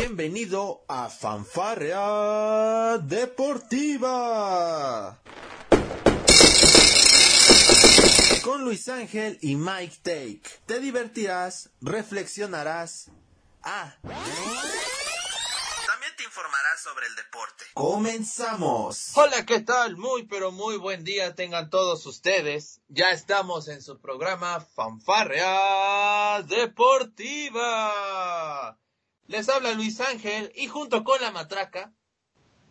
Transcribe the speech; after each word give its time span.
Bienvenido 0.00 0.84
a 0.86 1.08
Fanfarrea 1.08 2.98
Deportiva. 2.98 4.38
Con 8.44 8.62
Luis 8.62 8.88
Ángel 8.88 9.40
y 9.42 9.56
Mike 9.56 9.96
Take. 10.04 10.42
Te 10.66 10.78
divertirás, 10.78 11.70
reflexionarás. 11.80 13.10
Ah. 13.64 13.96
También 14.02 14.22
te 16.16 16.22
informarás 16.22 16.80
sobre 16.80 17.08
el 17.08 17.16
deporte. 17.16 17.64
Comenzamos. 17.74 19.10
Hola, 19.16 19.44
¿qué 19.44 19.58
tal? 19.62 19.96
Muy, 19.96 20.28
pero 20.28 20.52
muy 20.52 20.76
buen 20.76 21.02
día 21.02 21.34
tengan 21.34 21.70
todos 21.70 22.06
ustedes. 22.06 22.80
Ya 22.86 23.10
estamos 23.10 23.66
en 23.66 23.82
su 23.82 23.98
programa 23.98 24.60
Fanfarrea 24.60 26.44
Deportiva. 26.44 27.88
Les 29.28 29.46
habla 29.50 29.72
Luis 29.72 30.00
Ángel 30.00 30.50
y 30.54 30.68
junto 30.68 31.04
con 31.04 31.20
la 31.20 31.30
matraca 31.30 31.92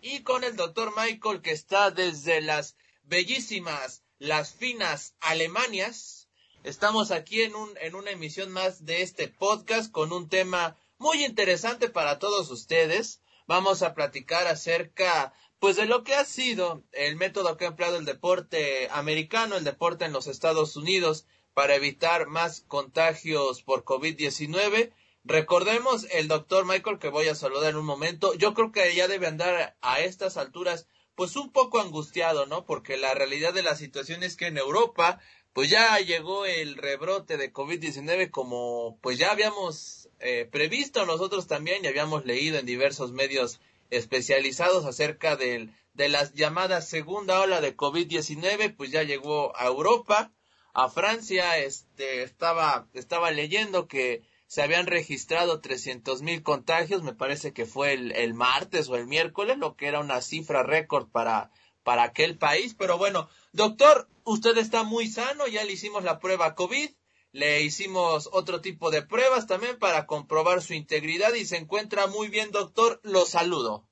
y 0.02 0.23
con 0.23 0.43
el 0.43 0.55
doctor 0.55 0.91
Michael 0.98 1.43
que 1.43 1.52
está 1.52 1.91
desde 1.91 2.41
las 2.41 2.75
bellísimas, 3.03 4.03
las 4.17 4.55
finas 4.55 5.15
Alemanias, 5.20 6.29
estamos 6.63 7.12
aquí 7.12 7.43
en, 7.43 7.53
un, 7.53 7.70
en 7.79 7.93
una 7.93 8.09
emisión 8.09 8.51
más 8.51 8.85
de 8.85 9.03
este 9.03 9.27
podcast 9.27 9.91
con 9.91 10.12
un 10.12 10.29
tema 10.29 10.75
muy 10.98 11.23
interesante 11.23 11.89
para 11.89 12.17
todos 12.17 12.49
ustedes. 12.49 13.21
Vamos 13.45 13.84
a 13.84 13.93
platicar 13.93 14.48
acerca 14.48 15.34
pues 15.59 15.76
de 15.76 15.85
lo 15.85 16.03
que 16.03 16.15
ha 16.15 16.26
sido 16.26 16.84
el 16.91 17.17
método 17.17 17.55
que 17.55 17.65
ha 17.65 17.70
empleado 17.70 17.98
el 17.98 18.05
deporte 18.05 18.89
americano, 18.91 19.57
el 19.57 19.63
deporte 19.63 20.05
en 20.05 20.12
los 20.12 20.26
Estados 20.26 20.76
Unidos 20.76 21.27
para 21.53 21.76
evitar 21.76 22.26
más 22.26 22.62
contagios 22.62 23.62
por 23.62 23.84
COVID-19 23.84 24.91
Recordemos 25.27 26.08
el 26.12 26.30
doctor 26.30 26.66
Michael 26.66 26.99
que 26.99 27.09
voy 27.09 27.27
a 27.27 27.35
saludar 27.35 27.72
en 27.72 27.76
un 27.76 27.85
momento. 27.85 28.34
Yo 28.35 28.54
creo 28.54 28.71
que 28.71 28.96
ya 28.96 29.10
debe 29.10 29.27
andar 29.27 29.76
a 29.82 29.99
estas 29.99 30.38
alturas 30.38 30.88
pues 31.15 31.35
un 31.35 31.51
poco 31.51 31.82
angustiado, 31.82 32.46
¿no? 32.46 32.65
Porque 32.65 32.96
la 32.96 33.13
realidad 33.13 33.54
de 33.54 33.62
la 33.62 33.76
situación 33.76 34.24
es 34.24 34.38
que 34.38 34.48
en 34.48 34.57
Europa 34.57 35.20
pues 35.51 35.70
ya 35.70 35.99
llegó 35.99 36.46
el 36.46 36.77
rebrote 36.77 37.35
de 37.35 37.51
COVID-19 37.51 38.32
como 38.32 38.99
pues 39.01 39.18
ya 39.18 39.32
habíamos 39.32 40.07
eh, 40.20 40.48
previsto 40.49 41.05
nosotros 41.05 41.46
también 41.46 41.84
y 41.84 41.88
habíamos 41.88 42.23
leído 42.26 42.57
en 42.57 42.66
diversos 42.66 43.12
medios 43.12 43.60
especializados 43.90 44.85
acerca 44.85 45.35
del, 45.35 45.73
de 45.94 46.07
las 46.07 46.35
llamadas 46.35 46.88
segunda 46.88 47.41
ola 47.41 47.60
de 47.60 47.76
COVID-19, 47.76 48.77
pues 48.77 48.91
ya 48.91 49.04
llegó 49.04 49.54
a 49.57 49.66
Europa, 49.66 50.32
a 50.73 50.88
Francia, 50.88 51.57
este, 51.57 52.23
estaba, 52.23 52.88
estaba 52.94 53.32
leyendo 53.32 53.90
que 53.90 54.21
se 54.48 54.62
habían 54.62 54.87
registrado 54.87 55.59
300 55.59 56.21
mil 56.21 56.41
contagios, 56.41 57.03
me 57.03 57.13
parece 57.13 57.53
que 57.53 57.65
fue 57.65 57.93
el, 57.93 58.13
el, 58.13 58.34
martes 58.34 58.87
o 58.87 58.95
el 58.95 59.05
miércoles, 59.05 59.57
lo 59.57 59.76
que 59.76 59.87
era 59.87 59.99
una 59.99 60.21
cifra 60.21 60.63
récord 60.63 61.07
para, 61.07 61.51
para 61.84 62.04
aquel 62.04 62.37
país. 62.37 62.73
Pero 62.73 62.98
bueno, 62.98 63.29
doctor, 63.51 64.07
usted 64.23 64.57
está 64.57 64.84
muy 64.84 65.07
sano, 65.07 65.47
ya 65.47 65.66
le 65.66 65.73
hicimos 65.73 66.03
la 66.03 66.19
prueba 66.19 66.56
COVID, 66.56 66.89
le 67.34 67.62
hicimos 67.62 68.29
otro 68.31 68.62
tipo 68.62 68.89
de 68.89 69.01
pruebas 69.01 69.47
también 69.47 69.78
para 69.78 70.06
comprobar 70.06 70.61
su 70.61 70.73
integridad 70.73 71.34
y 71.34 71.45
se 71.45 71.57
encuentra 71.57 72.07
muy 72.07 72.29
bien, 72.29 72.51
doctor, 72.51 73.01
lo 73.03 73.25
saludo. 73.25 73.85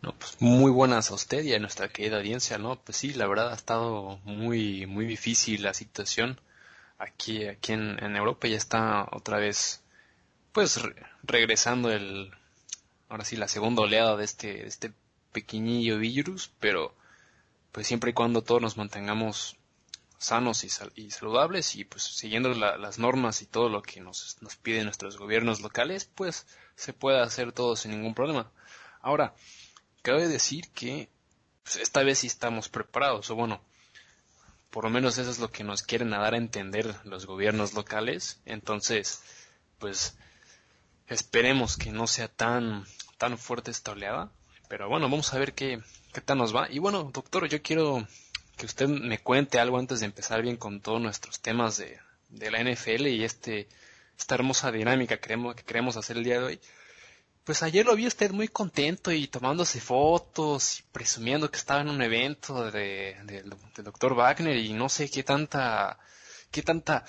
No, 0.00 0.12
pues 0.18 0.36
muy 0.40 0.70
buenas 0.70 1.10
a 1.10 1.14
usted 1.14 1.44
y 1.44 1.54
a 1.54 1.60
nuestra 1.60 1.88
querida 1.88 2.16
audiencia, 2.16 2.58
¿no? 2.58 2.82
Pues 2.82 2.96
sí, 2.96 3.12
la 3.12 3.28
verdad 3.28 3.52
ha 3.52 3.54
estado 3.54 4.18
muy, 4.24 4.86
muy 4.86 5.04
difícil 5.04 5.62
la 5.62 5.74
situación 5.74 6.40
aquí, 7.02 7.46
aquí 7.46 7.72
en, 7.72 8.16
Europa 8.16 8.48
ya 8.48 8.56
está 8.56 9.08
otra 9.12 9.38
vez, 9.38 9.82
pues 10.52 10.80
regresando 11.22 11.90
el, 11.90 12.32
ahora 13.08 13.24
sí, 13.24 13.36
la 13.36 13.48
segunda 13.48 13.82
oleada 13.82 14.16
de 14.16 14.24
este, 14.24 14.66
este 14.66 14.92
pequeñillo 15.32 15.98
virus, 15.98 16.52
pero 16.60 16.94
pues 17.72 17.86
siempre 17.86 18.10
y 18.10 18.14
cuando 18.14 18.42
todos 18.42 18.62
nos 18.62 18.76
mantengamos 18.76 19.56
sanos 20.18 20.62
y, 20.62 20.68
y 20.94 21.10
saludables 21.10 21.74
y 21.74 21.84
pues 21.84 22.04
siguiendo 22.04 22.50
las 22.54 22.98
normas 22.98 23.42
y 23.42 23.46
todo 23.46 23.68
lo 23.68 23.82
que 23.82 24.00
nos, 24.00 24.40
nos 24.40 24.56
piden 24.56 24.84
nuestros 24.84 25.18
gobiernos 25.18 25.60
locales, 25.60 26.04
pues 26.04 26.46
se 26.76 26.92
puede 26.92 27.20
hacer 27.20 27.52
todo 27.52 27.74
sin 27.74 27.90
ningún 27.92 28.14
problema. 28.14 28.52
Ahora, 29.00 29.34
cabe 30.02 30.28
decir 30.28 30.68
que 30.70 31.08
pues, 31.64 31.76
esta 31.76 32.04
vez 32.04 32.20
sí 32.20 32.28
estamos 32.28 32.68
preparados, 32.68 33.30
o 33.30 33.34
bueno, 33.34 33.62
por 34.72 34.84
lo 34.84 34.90
menos 34.90 35.18
eso 35.18 35.30
es 35.30 35.38
lo 35.38 35.50
que 35.50 35.64
nos 35.64 35.82
quieren 35.82 36.10
dar 36.10 36.32
a 36.32 36.38
entender 36.38 36.96
los 37.04 37.26
gobiernos 37.26 37.74
locales. 37.74 38.40
Entonces, 38.46 39.22
pues 39.78 40.16
esperemos 41.08 41.76
que 41.76 41.92
no 41.92 42.06
sea 42.06 42.28
tan, 42.28 42.86
tan 43.18 43.36
fuerte 43.36 43.70
esta 43.70 43.92
oleada. 43.92 44.32
Pero 44.68 44.88
bueno, 44.88 45.10
vamos 45.10 45.34
a 45.34 45.38
ver 45.38 45.52
qué, 45.52 45.82
qué 46.14 46.22
tal 46.22 46.38
nos 46.38 46.56
va. 46.56 46.70
Y 46.70 46.78
bueno, 46.78 47.04
doctor, 47.12 47.46
yo 47.48 47.60
quiero 47.60 48.08
que 48.56 48.64
usted 48.64 48.88
me 48.88 49.18
cuente 49.18 49.60
algo 49.60 49.78
antes 49.78 50.00
de 50.00 50.06
empezar 50.06 50.40
bien 50.40 50.56
con 50.56 50.80
todos 50.80 51.02
nuestros 51.02 51.40
temas 51.40 51.76
de, 51.76 51.98
de 52.30 52.50
la 52.50 52.62
NFL 52.62 53.08
y 53.08 53.24
este, 53.24 53.68
esta 54.18 54.36
hermosa 54.36 54.72
dinámica 54.72 55.16
que 55.16 55.20
queremos, 55.20 55.54
que 55.54 55.64
queremos 55.64 55.98
hacer 55.98 56.16
el 56.16 56.24
día 56.24 56.38
de 56.38 56.44
hoy. 56.44 56.60
Pues 57.44 57.64
ayer 57.64 57.84
lo 57.84 57.96
vi 57.96 58.06
usted 58.06 58.30
muy 58.30 58.46
contento 58.46 59.10
y 59.10 59.26
tomándose 59.26 59.80
fotos 59.80 60.78
y 60.78 60.82
presumiendo 60.92 61.50
que 61.50 61.56
estaba 61.56 61.80
en 61.80 61.88
un 61.88 62.00
evento 62.00 62.70
de, 62.70 63.16
del 63.24 63.50
doctor 63.82 64.14
Wagner 64.14 64.56
y 64.56 64.72
no 64.72 64.88
sé 64.88 65.10
qué 65.10 65.24
tanta, 65.24 65.98
qué 66.52 66.62
tanta, 66.62 67.04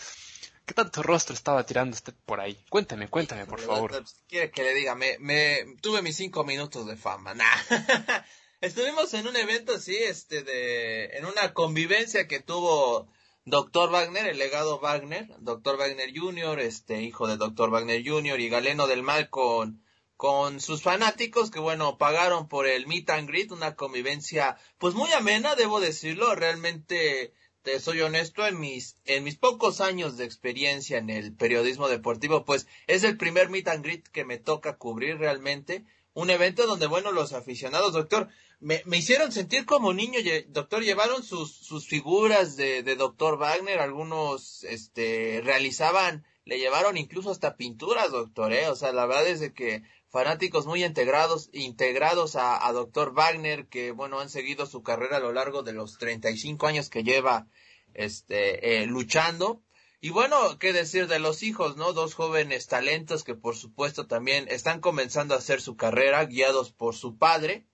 qué 0.66 0.74
tanto 0.74 1.04
rostro 1.04 1.36
estaba 1.36 1.64
tirando 1.68 1.94
usted 1.94 2.16
por 2.26 2.40
ahí. 2.40 2.58
Cuéntame, 2.68 3.10
cuéntame, 3.10 3.46
por 3.46 3.62
favor. 3.62 4.04
Quiere 4.28 4.50
que 4.50 4.64
le 4.64 4.74
diga, 4.74 4.96
me, 4.96 5.20
me, 5.20 5.76
tuve 5.82 6.02
mis 6.02 6.16
cinco 6.16 6.44
minutos 6.44 6.88
de 6.88 6.96
fama, 6.96 7.36
nah. 7.36 7.46
Estuvimos 8.60 9.14
en 9.14 9.28
un 9.28 9.36
evento 9.36 9.76
así, 9.76 9.96
este, 9.96 10.42
de, 10.42 11.18
en 11.18 11.26
una 11.26 11.54
convivencia 11.54 12.28
que 12.28 12.40
tuvo 12.40 13.08
Doctor 13.46 13.92
Wagner, 13.92 14.26
el 14.26 14.40
legado 14.40 14.80
Wagner, 14.80 15.28
Doctor 15.42 15.78
Wagner 15.78 16.10
Jr., 16.16 16.60
este, 16.60 17.04
hijo 17.04 17.28
de 17.28 17.38
Doctor 17.38 17.70
Wagner 17.70 18.02
Jr. 18.04 18.40
y 18.40 18.50
Galeno 18.50 18.88
del 18.88 19.04
Mal 19.04 19.30
con 19.30 19.83
con 20.18 20.60
sus 20.60 20.82
fanáticos 20.82 21.52
que 21.52 21.60
bueno 21.60 21.98
pagaron 21.98 22.48
por 22.48 22.68
el 22.68 22.88
meet 22.88 23.10
and 23.10 23.28
greet 23.28 23.52
una 23.52 23.76
convivencia 23.76 24.58
pues 24.78 24.94
muy 24.94 25.12
amena 25.12 25.56
debo 25.56 25.80
decirlo 25.80 26.36
realmente 26.36 27.34
te 27.62 27.80
soy 27.80 28.02
honesto 28.02 28.46
en 28.46 28.60
mis 28.60 28.98
en 29.06 29.24
mis 29.24 29.38
pocos 29.38 29.82
años 29.82 30.18
de 30.18 30.26
experiencia 30.26 30.98
en 30.98 31.10
el 31.10 31.36
periodismo 31.36 31.88
deportivo 31.88 32.46
pues 32.46 32.68
es 32.88 33.04
el 33.04 33.18
primer 33.18 33.50
meet 33.50 33.68
and 33.68 33.84
greet 33.84 34.08
que 34.08 34.26
me 34.26 34.38
toca 34.38 34.78
cubrir 34.78 35.18
realmente 35.18 35.84
un 36.14 36.30
evento 36.30 36.68
donde 36.68 36.88
bueno 36.88 37.12
los 37.12 37.34
aficionados 37.34 37.94
doctor 37.94 38.30
me, 38.60 38.82
me 38.86 38.98
hicieron 38.98 39.32
sentir 39.32 39.66
como 39.66 39.94
niño 39.94 40.20
doctor 40.48 40.84
llevaron 40.84 41.24
sus 41.24 41.52
sus 41.52 41.88
figuras 41.88 42.56
de, 42.56 42.84
doctor 42.96 43.38
Wagner 43.38 43.80
algunos 43.80 44.64
este 44.64 45.42
realizaban 45.44 46.24
le 46.46 46.60
llevaron 46.60 46.98
incluso 46.98 47.32
hasta 47.32 47.56
pinturas, 47.56 48.12
doctor, 48.12 48.52
¿eh? 48.54 48.68
O 48.68 48.76
sea, 48.76 48.92
la 48.92 49.06
verdad 49.06 49.28
es 49.28 49.40
de 49.40 49.54
que 49.54 49.84
fanáticos 50.14 50.68
muy 50.68 50.84
integrados, 50.84 51.50
integrados 51.54 52.36
a, 52.36 52.68
a 52.68 52.72
Dr. 52.72 53.14
Wagner, 53.14 53.66
que 53.66 53.90
bueno, 53.90 54.20
han 54.20 54.30
seguido 54.30 54.68
su 54.68 54.84
carrera 54.84 55.18
a 55.18 55.20
lo 55.20 55.34
largo 55.34 55.64
de 55.64 55.74
los 55.74 55.98
35 55.98 56.68
años 56.68 56.92
que 56.92 57.04
lleva 57.04 57.48
este, 57.96 58.84
eh, 58.84 58.86
luchando. 58.86 59.64
Y 60.02 60.12
bueno, 60.12 60.60
qué 60.60 60.72
decir 60.72 61.08
de 61.08 61.18
los 61.18 61.42
hijos, 61.42 61.78
¿no? 61.78 61.94
Dos 61.94 62.14
jóvenes 62.14 62.68
talentos 62.68 63.24
que 63.24 63.34
por 63.34 63.56
supuesto 63.56 64.06
también 64.06 64.46
están 64.50 64.82
comenzando 64.82 65.34
a 65.34 65.40
hacer 65.40 65.62
su 65.62 65.78
carrera, 65.78 66.24
guiados 66.26 66.72
por 66.72 66.94
su 66.94 67.18
padre. 67.18 67.66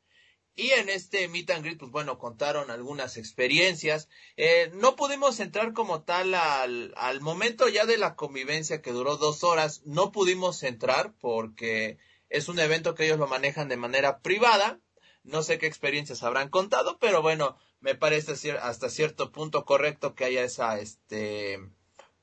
Y 0.56 0.70
en 0.72 0.88
este 0.88 1.28
meet 1.28 1.50
and 1.50 1.66
greet, 1.66 1.78
pues 1.78 1.92
bueno, 1.92 2.18
contaron 2.20 2.72
algunas 2.72 3.18
experiencias. 3.18 4.08
Eh, 4.38 4.72
no 4.76 4.96
pudimos 4.96 5.42
entrar 5.42 5.74
como 5.74 6.04
tal 6.04 6.34
al, 6.34 6.94
al 6.96 7.20
momento 7.20 7.68
ya 7.68 7.86
de 7.86 7.98
la 7.98 8.16
convivencia 8.16 8.82
que 8.82 8.94
duró 8.94 9.18
dos 9.18 9.44
horas. 9.44 9.82
No 9.84 10.14
pudimos 10.14 10.64
entrar 10.64 11.14
porque 11.20 11.98
es 12.30 12.48
un 12.48 12.60
evento 12.60 12.96
que 12.96 13.06
ellos 13.06 13.20
lo 13.20 13.28
manejan 13.28 13.70
de 13.70 13.78
manera 13.78 14.20
privada. 14.20 14.80
No 15.24 15.44
sé 15.44 15.58
qué 15.58 15.68
experiencias 15.68 16.24
habrán 16.24 16.50
contado, 16.50 16.98
pero 17.00 17.22
bueno, 17.22 17.58
me 17.82 17.96
parece 17.96 18.52
hasta 18.58 18.90
cierto 18.90 19.32
punto 19.32 19.66
correcto 19.66 20.16
que 20.16 20.26
haya 20.26 20.44
esa, 20.44 20.80
este, 20.80 21.60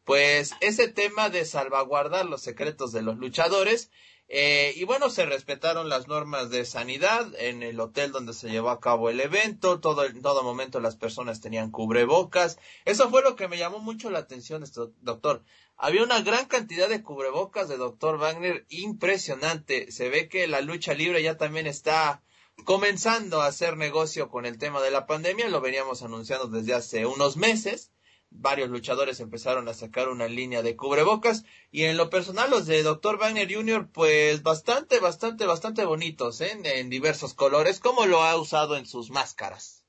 pues 0.04 0.54
ese 0.60 0.88
tema 0.88 1.28
de 1.28 1.44
salvaguardar 1.44 2.26
los 2.26 2.42
secretos 2.42 2.92
de 2.92 3.02
los 3.02 3.16
luchadores. 3.16 3.90
Eh, 4.28 4.73
y 4.75 4.84
bueno, 4.84 5.08
se 5.08 5.25
respetaron 5.25 5.88
las 5.88 6.08
normas 6.08 6.50
de 6.50 6.64
sanidad 6.64 7.32
en 7.38 7.62
el 7.62 7.78
hotel 7.78 8.11
donde 8.11 8.32
se 8.32 8.50
llevó 8.50 8.70
a 8.70 8.81
cabo 8.81 9.08
el 9.08 9.20
evento. 9.20 9.78
Todo, 9.81 10.05
en 10.05 10.20
todo 10.20 10.43
momento 10.43 10.81
las 10.81 10.96
personas 10.96 11.40
tenían 11.40 11.70
cubrebocas. 11.70 12.58
Eso 12.84 13.08
fue 13.08 13.23
lo 13.23 13.37
que 13.37 13.49
me 13.49 13.58
llamó 13.58 13.78
mucho 13.78 14.11
la 14.11 14.19
atención, 14.19 14.64
doctor. 15.00 15.44
Había 15.76 16.02
una 16.02 16.20
gran 16.23 16.46
cantidad 16.46 16.88
de 16.88 17.02
cubrebocas 17.02 17.69
de 17.69 17.76
Dr. 17.76 18.19
Wagner, 18.19 18.67
impresionante. 18.69 19.93
Se 19.93 20.08
ve 20.08 20.28
que 20.28 20.49
la 20.49 20.61
lucha 20.61 20.94
libre 20.94 21.23
ya 21.23 21.37
también 21.37 21.67
está 21.67 22.23
comenzando 22.64 23.43
a 23.43 23.46
hacer 23.46 23.76
negocio 23.76 24.28
con 24.28 24.46
el 24.46 24.58
tema 24.58 24.81
de 24.81 24.90
la 24.90 25.06
pandemia, 25.06 25.49
lo 25.49 25.61
veníamos 25.61 26.02
anunciando 26.02 26.49
desde 26.49 26.75
hace 26.75 27.06
unos 27.06 27.37
meses. 27.37 27.93
Varios 28.31 28.69
luchadores 28.69 29.20
empezaron 29.20 29.69
a 29.69 29.75
sacar 29.75 30.08
una 30.08 30.28
línea 30.28 30.62
de 30.62 30.76
cubrebocas 30.76 31.44
y 31.70 31.84
en 31.84 31.96
lo 31.96 32.11
personal 32.11 32.50
los 32.50 32.67
de 32.67 32.82
Dr. 32.82 33.19
Wagner 33.19 33.52
Jr. 33.52 33.88
pues 33.93 34.43
bastante, 34.43 35.00
bastante, 35.00 35.46
bastante 35.46 35.84
bonitos 35.84 36.40
¿eh? 36.40 36.58
en 36.64 36.90
diversos 36.90 37.34
colores 37.34 37.81
como 37.81 38.06
lo 38.06 38.23
ha 38.23 38.37
usado 38.37 38.76
en 38.76 38.87
sus 38.87 39.11
máscaras. 39.11 39.84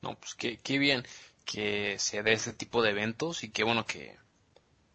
No, 0.00 0.18
pues 0.18 0.34
qué, 0.34 0.58
qué 0.58 0.78
bien 0.78 1.04
que 1.44 1.98
se 1.98 2.22
dé 2.22 2.32
ese 2.32 2.52
tipo 2.52 2.82
de 2.82 2.90
eventos 2.90 3.44
y 3.44 3.50
qué 3.50 3.64
bueno 3.64 3.86
que, 3.86 4.16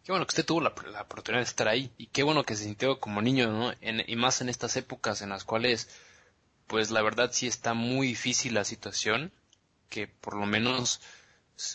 qué 0.04 0.12
bueno 0.12 0.26
que 0.26 0.32
usted 0.32 0.44
tuvo 0.44 0.60
la, 0.60 0.70
oportunidad 0.70 1.40
de 1.40 1.48
estar 1.48 1.68
ahí 1.68 1.92
y 1.96 2.06
qué 2.08 2.22
bueno 2.22 2.44
que 2.44 2.56
se 2.56 2.64
sintió 2.64 2.98
como 3.00 3.22
niño, 3.22 3.50
¿no? 3.52 3.72
y 3.80 4.16
más 4.16 4.40
en 4.40 4.48
estas 4.48 4.76
épocas 4.76 5.22
en 5.22 5.30
las 5.30 5.44
cuales 5.44 5.88
pues 6.66 6.90
la 6.90 7.02
verdad 7.02 7.30
sí 7.32 7.46
está 7.46 7.74
muy 7.74 8.08
difícil 8.08 8.54
la 8.54 8.64
situación, 8.64 9.32
que 9.88 10.06
por 10.06 10.36
lo 10.36 10.46
menos 10.46 11.00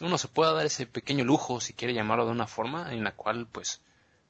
uno 0.01 0.17
se 0.17 0.27
pueda 0.27 0.53
dar 0.53 0.65
ese 0.65 0.85
pequeño 0.85 1.23
lujo, 1.23 1.61
si 1.61 1.73
quiere 1.73 1.93
llamarlo 1.93 2.25
de 2.25 2.31
una 2.31 2.47
forma, 2.47 2.93
en 2.93 3.03
la 3.03 3.15
cual 3.15 3.47
pues 3.47 3.81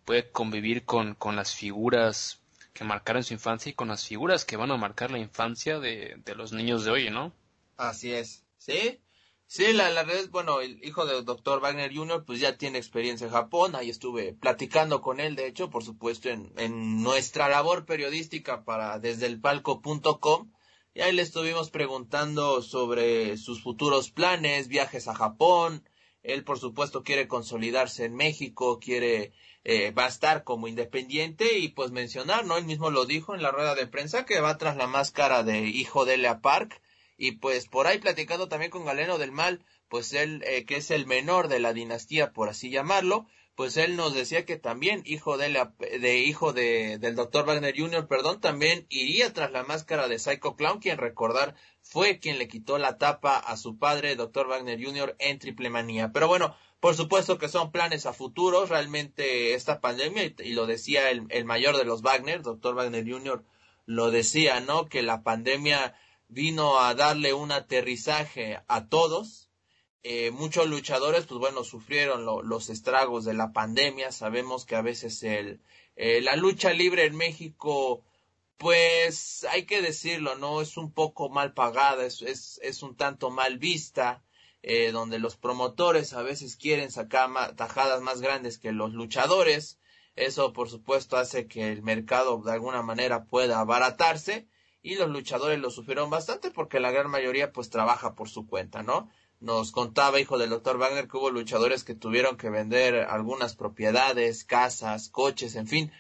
puede 0.04 0.30
convivir 0.30 0.86
con, 0.86 1.16
con 1.16 1.36
las 1.36 1.56
figuras 1.56 2.42
que 2.74 2.84
marcaron 2.84 3.24
su 3.24 3.34
infancia 3.34 3.70
y 3.70 3.74
con 3.74 3.88
las 3.88 4.06
figuras 4.06 4.46
que 4.46 4.58
van 4.58 4.72
a 4.72 4.78
marcar 4.78 5.12
la 5.12 5.20
infancia 5.20 5.80
de, 5.80 6.18
de 6.24 6.36
los 6.36 6.52
niños 6.52 6.84
de 6.84 6.92
hoy, 6.92 7.10
¿no? 7.10 7.32
Así 7.78 8.14
es, 8.14 8.44
¿sí? 8.58 9.00
Sí, 9.48 9.74
la, 9.74 9.90
la 9.92 10.04
red, 10.04 10.30
bueno, 10.30 10.60
el 10.60 10.84
hijo 10.84 11.06
del 11.06 11.24
doctor 11.24 11.62
Wagner 11.62 11.96
Jr., 11.96 12.26
pues 12.26 12.40
ya 12.40 12.58
tiene 12.58 12.80
experiencia 12.80 13.28
en 13.28 13.34
Japón, 13.34 13.76
ahí 13.76 13.90
estuve 13.90 14.34
platicando 14.34 15.02
con 15.02 15.20
él, 15.20 15.36
de 15.36 15.48
hecho, 15.48 15.70
por 15.70 15.84
supuesto, 15.84 16.30
en, 16.30 16.52
en 16.58 17.04
nuestra 17.04 17.48
labor 17.48 17.86
periodística 17.86 18.66
para 18.66 19.00
desde 19.00 19.28
el 19.28 19.40
palco.com, 19.40 20.52
y 20.96 21.02
ahí 21.02 21.12
le 21.12 21.24
estuvimos 21.24 21.72
preguntando 21.72 22.62
sobre 22.62 23.36
sus 23.36 23.62
futuros 23.62 24.12
planes, 24.12 24.70
viajes 24.70 25.10
a 25.10 25.14
Japón. 25.14 25.84
Él, 26.24 26.46
por 26.46 26.58
supuesto, 26.58 27.04
quiere 27.04 27.28
consolidarse 27.28 28.06
en 28.06 28.16
México, 28.16 28.80
quiere, 28.80 29.34
eh, 29.66 29.92
va 29.92 30.06
a 30.06 30.08
estar 30.08 30.46
como 30.46 30.70
independiente 30.70 31.60
y 31.60 31.68
pues 31.68 31.92
mencionar, 31.92 32.46
¿no? 32.46 32.56
Él 32.58 32.64
mismo 32.64 32.92
lo 32.92 33.06
dijo 33.06 33.36
en 33.36 33.44
la 33.44 33.52
rueda 33.52 33.76
de 33.76 33.88
prensa 33.88 34.26
que 34.26 34.40
va 34.40 34.58
tras 34.58 34.78
la 34.78 34.88
máscara 34.88 35.44
de 35.44 35.66
hijo 35.68 36.06
de 36.06 36.16
Lea 36.16 36.40
Park. 36.40 36.82
Y 37.18 37.34
pues 37.34 37.68
por 37.68 37.88
ahí 37.88 37.98
platicando 37.98 38.48
también 38.48 38.72
con 38.72 38.86
Galeno 38.86 39.18
del 39.18 39.34
Mal, 39.34 39.66
pues 39.90 40.14
él, 40.14 40.44
eh, 40.48 40.64
que 40.64 40.78
es 40.78 40.92
el 40.92 41.08
menor 41.08 41.50
de 41.50 41.60
la 41.60 41.74
dinastía, 41.74 42.32
por 42.32 42.48
así 42.48 42.70
llamarlo, 42.70 43.28
pues 43.56 43.78
él 43.78 43.96
nos 43.96 44.14
decía 44.14 44.46
que 44.46 44.58
también 44.58 45.02
hijo 45.06 45.38
de, 45.38 45.50
la, 45.50 45.74
de 45.80 46.20
hijo 46.20 46.52
de, 46.52 46.98
del 46.98 47.16
doctor 47.16 47.46
Wagner 47.46 47.74
Jr., 47.76 48.08
perdón, 48.08 48.42
también 48.42 48.86
iría 48.90 49.32
tras 49.34 49.52
la 49.52 49.64
máscara 49.64 50.10
de 50.10 50.20
Psycho 50.20 50.56
Clown, 50.56 50.80
quien 50.80 50.98
recordar 50.98 51.56
fue 51.82 52.20
quien 52.20 52.38
le 52.38 52.50
quitó 52.50 52.78
la 52.78 52.98
tapa 52.98 53.38
a 53.38 53.56
su 53.56 53.78
padre, 53.78 54.16
doctor 54.16 54.48
Wagner 54.48 54.84
Jr., 54.84 55.16
en 55.20 55.40
triple 55.40 55.70
manía. 55.70 56.12
Pero 56.12 56.28
bueno, 56.28 56.56
por 56.82 56.96
supuesto 56.96 57.38
que 57.38 57.48
son 57.48 57.72
planes 57.72 58.06
a 58.06 58.14
futuro, 58.14 58.66
realmente 58.66 59.54
esta 59.54 59.80
pandemia, 59.80 60.34
y, 60.44 60.54
lo 60.54 60.68
decía 60.68 61.10
el, 61.10 61.26
el 61.30 61.46
mayor 61.46 61.78
de 61.78 61.86
los 61.86 62.02
Wagner, 62.02 62.42
doctor 62.42 62.76
Wagner 62.76 63.10
Jr., 63.10 63.44
lo 63.86 64.12
decía, 64.12 64.60
¿no? 64.60 64.88
Que 64.88 65.02
la 65.02 65.24
pandemia 65.24 65.96
vino 66.28 66.80
a 66.80 66.94
darle 66.96 67.34
un 67.34 67.52
aterrizaje 67.52 68.60
a 68.68 68.88
todos, 68.88 69.45
eh, 70.08 70.30
muchos 70.30 70.68
luchadores, 70.70 71.26
pues 71.26 71.40
bueno, 71.40 71.64
sufrieron 71.64 72.26
los 72.26 72.70
estragos 72.70 73.26
de 73.26 73.34
la 73.34 73.52
pandemia. 73.54 74.12
Sabemos 74.12 74.64
que 74.64 74.76
a 74.76 74.84
veces 74.84 75.24
el, 75.24 75.62
eh, 75.96 76.22
la 76.22 76.36
lucha 76.36 76.74
libre 76.74 77.06
en 77.06 77.16
México, 77.16 78.04
pues 78.58 79.48
hay 79.50 79.66
que 79.66 79.82
decirlo, 79.82 80.36
¿no? 80.36 80.62
Es 80.62 80.78
un 80.78 80.92
poco 80.92 81.30
mal 81.30 81.56
pagada, 81.56 82.06
es, 82.06 82.22
es, 82.62 82.84
un 82.84 82.96
tanto 82.96 83.32
mal 83.32 83.58
vista, 83.58 84.22
eh, 84.62 84.92
donde 84.92 85.18
los 85.18 85.38
promotores 85.38 86.14
a 86.14 86.22
veces 86.22 86.56
quieren 86.56 86.92
sacar 86.92 87.56
tajadas 87.56 88.00
más 88.04 88.22
grandes 88.22 88.60
que 88.60 88.72
los 88.74 88.94
luchadores. 88.94 89.80
Eso, 90.16 90.54
por 90.54 90.70
supuesto, 90.70 91.18
hace 91.18 91.48
que 91.48 91.72
el 91.72 91.82
mercado 91.82 92.40
de 92.44 92.52
alguna 92.52 92.84
manera 92.84 93.26
pueda 93.26 93.60
abaratarse 93.60 94.48
y 94.84 94.98
los 94.98 95.10
luchadores 95.10 95.58
lo 95.58 95.72
sufrieron 95.72 96.12
bastante 96.12 96.52
porque 96.52 96.80
la 96.80 96.92
gran 96.92 97.10
mayoría 97.10 97.52
pues 97.52 97.72
trabaja 97.72 98.14
por 98.14 98.30
su 98.30 98.46
cuenta, 98.46 98.84
¿no? 98.84 99.10
Nos 99.40 99.72
contaba, 99.72 100.20
hijo 100.20 100.38
del 100.38 100.50
doctor 100.50 100.78
Wagner, 100.78 101.08
que 101.08 101.18
hubo 101.18 101.30
luchadores 101.30 101.84
que 101.84 101.96
tuvieron 101.96 102.38
que 102.38 102.50
vender 102.50 102.96
algunas 102.96 103.56
propiedades, 103.56 104.44
casas, 104.44 105.10
coches, 105.10 105.56
en 105.56 105.68
fin, 105.68 105.92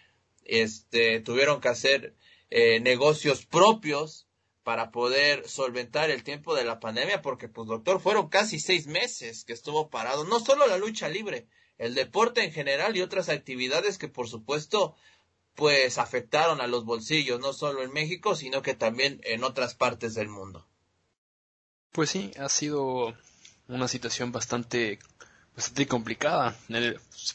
este, 0.43 1.19
tuvieron 1.19 1.61
que 1.61 1.69
hacer 1.69 2.15
eh, 2.49 2.79
negocios 2.79 3.45
propios 3.45 4.27
para 4.63 4.89
poder 4.91 5.47
solventar 5.47 6.09
el 6.09 6.23
tiempo 6.23 6.55
de 6.55 6.63
la 6.63 6.79
pandemia, 6.79 7.21
porque 7.21 7.47
pues 7.47 7.67
doctor, 7.67 7.99
fueron 7.99 8.29
casi 8.29 8.59
seis 8.59 8.87
meses 8.87 9.45
que 9.45 9.53
estuvo 9.53 9.89
parado, 9.89 10.23
no 10.23 10.39
solo 10.39 10.65
la 10.65 10.77
lucha 10.77 11.07
libre, 11.07 11.47
el 11.77 11.93
deporte 11.93 12.43
en 12.43 12.51
general 12.51 12.95
y 12.97 13.01
otras 13.01 13.29
actividades 13.29 13.97
que 13.97 14.07
por 14.07 14.27
supuesto 14.27 14.95
pues 15.53 15.97
afectaron 15.97 16.61
a 16.61 16.67
los 16.67 16.83
bolsillos, 16.83 17.39
no 17.39 17.53
solo 17.53 17.83
en 17.83 17.93
México, 17.93 18.35
sino 18.35 18.61
que 18.61 18.73
también 18.73 19.21
en 19.23 19.43
otras 19.43 19.75
partes 19.75 20.13
del 20.13 20.29
mundo. 20.29 20.67
Pues 21.95 22.09
sí, 22.09 22.29
ha 22.37 22.49
sido 22.49 23.15
una 23.69 23.87
situación 23.87 24.33
bastante 24.33 24.99
bastante 25.55 25.87
complicada. 25.87 26.53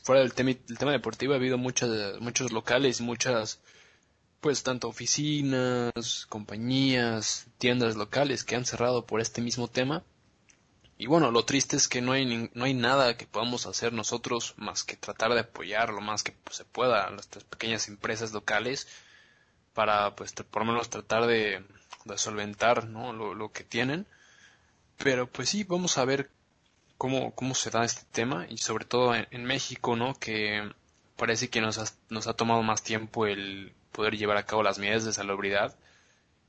fuera 0.03 0.21
del 0.21 0.35
tema, 0.35 0.93
deportivo 0.93 1.33
ha 1.33 1.37
habido 1.37 1.57
muchas, 1.57 2.21
muchos 2.21 2.53
locales, 2.53 3.01
muchas, 3.01 3.59
pues 4.43 4.63
tanto 4.63 4.89
oficinas, 4.89 6.27
compañías, 6.29 7.47
tiendas 7.57 7.97
locales 7.97 8.45
que 8.45 8.55
han 8.55 8.67
cerrado 8.67 9.07
por 9.07 9.23
este 9.23 9.41
mismo 9.41 9.67
tema. 9.67 10.05
Y 10.99 11.07
bueno, 11.07 11.31
lo 11.31 11.47
triste 11.47 11.77
es 11.77 11.89
que 11.89 12.03
no 12.03 12.13
hay, 12.13 12.51
no 12.53 12.65
hay 12.67 12.75
nada 12.75 13.17
que 13.17 13.27
podamos 13.27 13.65
hacer 13.65 13.95
nosotros 13.95 14.53
más 14.59 14.85
que 14.85 14.95
tratar 14.95 15.33
de 15.33 15.41
apoyar 15.41 15.89
lo 15.89 16.03
más 16.03 16.23
que 16.23 16.35
se 16.51 16.67
pueda 16.67 17.07
a 17.07 17.11
nuestras 17.11 17.45
pequeñas 17.45 17.89
empresas 17.89 18.35
locales 18.35 18.89
para, 19.73 20.15
pues, 20.17 20.35
por 20.35 20.67
lo 20.67 20.73
menos 20.73 20.91
tratar 20.91 21.27
de, 21.27 21.65
solventar 22.17 22.89
¿no? 22.89 23.15
lo 23.15 23.53
que 23.53 23.65
tienen 23.65 24.07
pero 25.03 25.27
pues 25.27 25.49
sí, 25.49 25.65
vamos 25.65 25.99
a 25.99 26.05
ver 26.05 26.31
cómo, 26.99 27.35
cómo 27.35 27.55
se 27.55 27.71
da 27.71 27.85
este 27.85 28.03
tema 28.13 28.47
y 28.49 28.59
sobre 28.59 28.85
todo 28.85 29.15
en, 29.15 29.45
México, 29.45 29.97
¿no? 29.97 30.15
Que 30.15 30.71
parece 31.17 31.49
que 31.49 31.61
nos 31.61 31.79
ha, 31.79 31.85
nos 32.11 32.27
ha 32.27 32.35
tomado 32.35 32.63
más 32.63 32.83
tiempo 32.83 33.27
el 33.27 33.75
poder 33.93 34.17
llevar 34.17 34.37
a 34.37 34.47
cabo 34.47 34.63
las 34.63 34.79
medidas 34.79 35.05
de 35.05 35.13
salubridad 35.13 35.77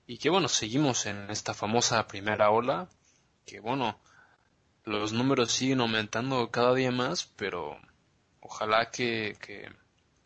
y 0.06 0.18
que 0.18 0.30
bueno, 0.30 0.50
seguimos 0.50 1.06
en 1.06 1.30
esta 1.30 1.54
famosa 1.54 2.08
primera 2.08 2.50
ola, 2.50 2.90
que 3.46 3.62
bueno, 3.62 3.98
los 4.84 5.14
números 5.14 5.52
siguen 5.52 5.80
aumentando 5.80 6.52
cada 6.52 6.74
día 6.74 6.92
más, 6.92 7.32
pero 7.38 7.80
ojalá 8.42 8.92
que, 8.92 9.38
que 9.42 9.72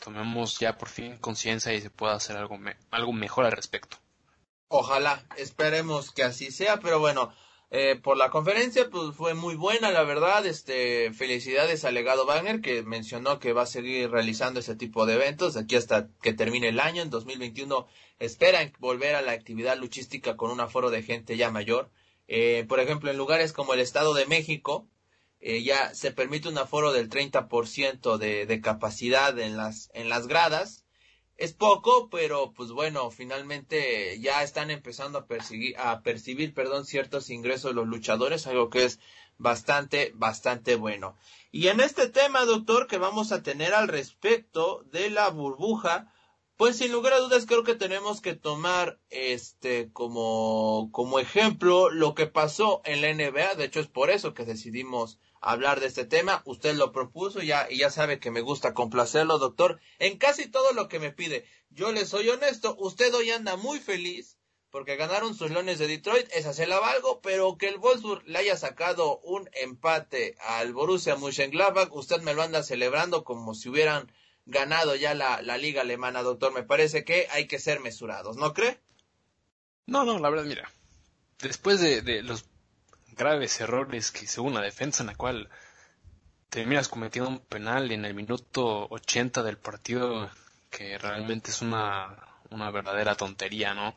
tomemos 0.03 0.57
ya 0.59 0.77
por 0.77 0.89
fin 0.89 1.17
conciencia 1.17 1.73
y 1.73 1.81
se 1.81 1.91
pueda 1.91 2.15
hacer 2.15 2.37
algo, 2.37 2.57
algo 2.89 3.13
mejor 3.13 3.45
al 3.45 3.51
respecto. 3.51 3.97
Ojalá, 4.67 5.23
esperemos 5.37 6.11
que 6.11 6.23
así 6.23 6.49
sea, 6.49 6.77
pero 6.79 6.99
bueno, 6.99 7.31
eh, 7.77 7.97
por 7.97 8.15
la 8.15 8.29
conferencia, 8.29 8.89
pues 8.89 9.13
fue 9.17 9.33
muy 9.33 9.55
buena, 9.55 9.91
la 9.91 10.03
verdad. 10.03 10.45
Este, 10.45 11.11
felicidades 11.11 11.83
al 11.83 11.95
legado 11.95 12.25
Wagner, 12.25 12.61
que 12.61 12.83
mencionó 12.83 13.37
que 13.37 13.51
va 13.51 13.63
a 13.63 13.65
seguir 13.65 14.09
realizando 14.09 14.61
ese 14.61 14.77
tipo 14.77 15.05
de 15.05 15.15
eventos 15.15 15.57
aquí 15.57 15.75
hasta 15.75 16.07
que 16.21 16.31
termine 16.31 16.69
el 16.69 16.79
año. 16.79 17.01
En 17.01 17.09
2021 17.09 17.85
esperan 18.17 18.71
volver 18.79 19.15
a 19.15 19.21
la 19.21 19.33
actividad 19.33 19.77
luchística 19.77 20.37
con 20.37 20.51
un 20.51 20.61
aforo 20.61 20.89
de 20.89 21.03
gente 21.03 21.35
ya 21.35 21.51
mayor. 21.51 21.89
Eh, 22.29 22.63
por 22.69 22.79
ejemplo, 22.79 23.11
en 23.11 23.17
lugares 23.17 23.51
como 23.51 23.73
el 23.73 23.81
Estado 23.81 24.13
de 24.13 24.25
México, 24.25 24.87
eh, 25.41 25.61
ya 25.61 25.93
se 25.93 26.11
permite 26.11 26.47
un 26.47 26.57
aforo 26.57 26.93
del 26.93 27.09
30% 27.09 28.17
de, 28.17 28.45
de 28.45 28.61
capacidad 28.61 29.37
en 29.37 29.57
las, 29.57 29.91
en 29.93 30.07
las 30.07 30.27
gradas 30.27 30.84
es 31.37 31.53
poco, 31.53 32.09
pero 32.09 32.53
pues 32.53 32.71
bueno, 32.71 33.11
finalmente 33.11 34.19
ya 34.19 34.43
están 34.43 34.71
empezando 34.71 35.19
a 35.19 35.25
percibir, 35.27 35.77
a 35.77 36.01
percibir, 36.01 36.53
perdón, 36.53 36.85
ciertos 36.85 37.29
ingresos 37.29 37.75
los 37.75 37.87
luchadores, 37.87 38.47
algo 38.47 38.69
que 38.69 38.85
es 38.85 38.99
bastante, 39.37 40.11
bastante 40.15 40.75
bueno. 40.75 41.17
Y 41.51 41.67
en 41.67 41.81
este 41.81 42.07
tema, 42.09 42.45
doctor, 42.45 42.87
que 42.87 42.97
vamos 42.97 43.31
a 43.31 43.43
tener 43.43 43.73
al 43.73 43.87
respecto 43.87 44.83
de 44.91 45.09
la 45.09 45.29
burbuja, 45.29 46.11
pues 46.57 46.77
sin 46.77 46.91
lugar 46.91 47.13
a 47.13 47.19
dudas 47.19 47.45
creo 47.45 47.63
que 47.63 47.75
tenemos 47.75 48.21
que 48.21 48.33
tomar 48.33 48.99
este 49.09 49.91
como, 49.91 50.89
como 50.93 51.19
ejemplo 51.19 51.89
lo 51.89 52.15
que 52.15 52.27
pasó 52.27 52.81
en 52.85 53.01
la 53.01 53.13
NBA. 53.13 53.55
De 53.55 53.65
hecho, 53.65 53.81
es 53.81 53.87
por 53.87 54.09
eso 54.09 54.33
que 54.33 54.45
decidimos 54.45 55.19
hablar 55.45 55.79
de 55.79 55.87
este 55.87 56.05
tema. 56.05 56.41
Usted 56.45 56.75
lo 56.75 56.91
propuso 56.91 57.41
ya, 57.41 57.67
y 57.69 57.77
ya 57.77 57.89
sabe 57.89 58.19
que 58.19 58.31
me 58.31 58.41
gusta 58.41 58.73
complacerlo, 58.73 59.37
doctor, 59.37 59.79
en 59.99 60.17
casi 60.17 60.47
todo 60.47 60.73
lo 60.73 60.89
que 60.89 60.99
me 60.99 61.11
pide. 61.11 61.45
Yo 61.69 61.91
le 61.91 62.05
soy 62.05 62.27
honesto, 62.29 62.75
usted 62.79 63.13
hoy 63.13 63.29
anda 63.29 63.55
muy 63.55 63.79
feliz 63.79 64.37
porque 64.71 64.97
ganaron 64.97 65.35
sus 65.35 65.51
Leones 65.51 65.79
de 65.79 65.87
Detroit, 65.87 66.27
esa 66.33 66.51
se 66.51 66.67
la 66.67 66.79
valgo, 66.81 67.21
pero 67.21 67.57
que 67.57 67.69
el 67.69 67.77
Wolfsburg 67.77 68.27
le 68.27 68.39
haya 68.39 68.57
sacado 68.57 69.19
un 69.19 69.49
empate 69.53 70.35
al 70.39 70.73
Borussia 70.73 71.15
Mönchengladbach, 71.15 71.93
usted 71.93 72.21
me 72.23 72.33
lo 72.33 72.41
anda 72.41 72.61
celebrando 72.61 73.23
como 73.23 73.53
si 73.53 73.69
hubieran 73.69 74.11
ganado 74.45 74.95
ya 74.95 75.13
la, 75.13 75.41
la 75.41 75.57
liga 75.57 75.81
alemana, 75.81 76.23
doctor. 76.23 76.53
Me 76.53 76.63
parece 76.63 77.05
que 77.05 77.27
hay 77.31 77.47
que 77.47 77.59
ser 77.59 77.79
mesurados, 77.79 78.35
¿no 78.35 78.53
cree? 78.53 78.77
No, 79.85 80.03
no, 80.03 80.19
la 80.19 80.29
verdad, 80.29 80.45
mira, 80.45 80.69
después 81.39 81.79
de, 81.79 82.01
de 82.01 82.21
los 82.21 82.43
graves 83.15 83.59
errores 83.61 84.11
que 84.11 84.27
según 84.27 84.53
la 84.53 84.61
defensa 84.61 85.03
en 85.03 85.07
la 85.07 85.15
cual 85.15 85.49
terminas 86.49 86.87
cometiendo 86.87 87.29
un 87.29 87.39
penal 87.39 87.91
en 87.91 88.05
el 88.05 88.13
minuto 88.13 88.87
80 88.89 89.43
del 89.43 89.57
partido 89.57 90.29
que 90.69 90.97
realmente 90.97 91.51
es 91.51 91.61
una, 91.61 92.15
una 92.49 92.71
verdadera 92.71 93.15
tontería, 93.15 93.73
¿no? 93.73 93.95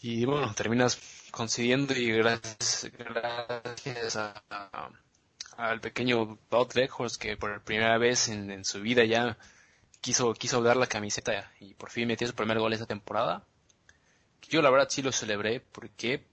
Y 0.00 0.24
bueno, 0.26 0.52
terminas 0.54 0.98
consiguiendo 1.30 1.94
y 1.94 2.12
gracias, 2.12 2.90
gracias 2.98 4.16
a, 4.16 4.42
al 5.56 5.80
pequeño 5.80 6.38
Bob 6.50 6.70
Weghorst 6.74 7.20
que 7.20 7.36
por 7.36 7.62
primera 7.62 7.96
vez 7.98 8.28
en, 8.28 8.64
su 8.64 8.80
vida 8.80 9.04
ya 9.04 9.38
quiso, 10.00 10.34
quiso 10.34 10.62
dar 10.62 10.76
la 10.76 10.86
camiseta 10.86 11.50
y 11.60 11.74
por 11.74 11.90
fin 11.90 12.08
metió 12.08 12.26
su 12.26 12.34
primer 12.34 12.58
gol 12.58 12.72
esa 12.72 12.86
temporada. 12.86 13.46
Yo 14.48 14.60
la 14.60 14.70
verdad 14.70 14.88
sí 14.90 15.02
lo 15.02 15.12
celebré 15.12 15.60
porque 15.60 16.26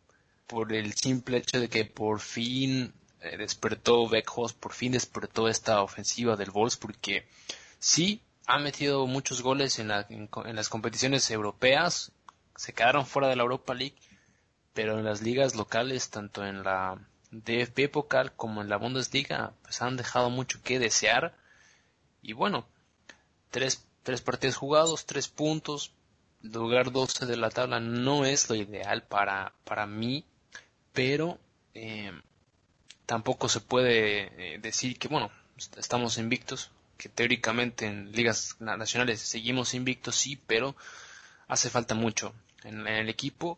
por 0.48 0.74
el 0.74 0.94
simple 0.94 1.38
hecho 1.38 1.60
de 1.60 1.70
que 1.70 1.86
por 1.86 2.20
fin 2.20 2.94
eh, 3.22 3.38
despertó 3.38 4.04
Weghorst, 4.04 4.58
por 4.58 4.74
fin 4.74 4.92
despertó 4.92 5.48
esta 5.48 5.82
ofensiva 5.82 6.36
del 6.36 6.52
Wolfsburg 6.52 6.96
porque 6.96 7.28
sí 7.80 8.22
ha 8.48 8.60
metido 8.60 9.08
muchos 9.08 9.42
goles 9.42 9.80
en, 9.80 9.92
en, 9.92 10.56
las 10.56 10.70
competiciones 10.70 11.30
europeas, 11.32 12.12
se 12.56 12.74
quedaron 12.74 13.06
fuera 13.06 13.28
de 13.28 13.36
la 13.36 13.44
Europa 13.44 13.74
League, 13.74 13.96
pero 14.74 14.98
en 14.98 15.06
las 15.06 15.22
ligas 15.22 15.56
locales, 15.56 16.10
tanto 16.10 16.46
en 16.46 16.64
la 16.64 16.98
DFB 17.32 17.90
Pokal 17.90 18.34
como 18.34 18.62
en 18.62 18.70
la 18.70 18.78
Bundesliga, 18.78 19.54
pues 19.62 19.82
han 19.82 19.98
dejado 19.98 20.30
mucho 20.30 20.62
que 20.64 20.80
desear. 20.80 21.36
Y 22.22 22.34
bueno, 22.34 22.68
tres, 23.50 23.86
tres 24.04 24.22
partidos 24.22 24.58
jugados, 24.58 25.06
tres 25.06 25.28
puntos, 25.28 25.94
lugar 26.42 26.92
12 26.92 27.26
de 27.26 27.38
la 27.38 27.50
tabla 27.50 27.80
no 27.80 28.26
es 28.26 28.50
lo 28.50 28.56
ideal 28.56 29.04
para, 29.04 29.54
para 29.64 29.86
mí, 29.86 30.26
pero 30.94 31.40
eh, 31.74 32.12
tampoco 33.06 33.50
se 33.50 33.60
puede 33.60 34.54
eh, 34.54 34.60
decir 34.60 34.98
que, 34.98 35.08
bueno, 35.08 35.32
estamos 35.78 36.18
invictos, 36.18 36.72
que 36.98 37.10
teóricamente 37.10 37.86
en 37.86 38.12
ligas 38.12 38.58
nacionales 38.60 39.22
seguimos 39.22 39.74
invictos, 39.74 40.16
sí, 40.16 40.40
pero 40.48 40.76
hace 41.48 41.70
falta 41.70 41.96
mucho 41.96 42.34
en, 42.64 42.88
el 42.88 43.10
equipo 43.10 43.58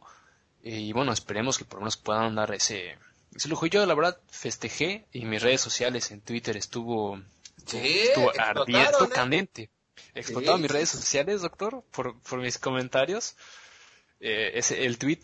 eh, 0.63 0.79
y 0.79 0.93
bueno, 0.93 1.11
esperemos 1.11 1.57
que 1.57 1.65
por 1.65 1.75
lo 1.75 1.81
menos 1.81 1.97
puedan 1.97 2.35
dar 2.35 2.53
ese, 2.53 2.97
ese 3.35 3.49
lujo. 3.49 3.65
Yo 3.65 3.85
la 3.85 3.95
verdad 3.95 4.17
festejé 4.29 5.05
y 5.11 5.25
mis 5.25 5.41
redes 5.41 5.61
sociales 5.61 6.11
en 6.11 6.21
Twitter 6.21 6.55
estuvo, 6.55 7.21
estuvo 7.57 8.31
ardiendo, 8.39 9.05
¿eh? 9.05 9.09
candente. 9.09 9.69
Explotado 10.15 10.57
mis 10.57 10.71
redes 10.71 10.89
sociales, 10.89 11.41
doctor, 11.41 11.83
por, 11.91 12.19
por 12.21 12.39
mis 12.39 12.57
comentarios. 12.57 13.35
Ese, 14.19 14.85
el 14.85 14.97
tweet 14.97 15.19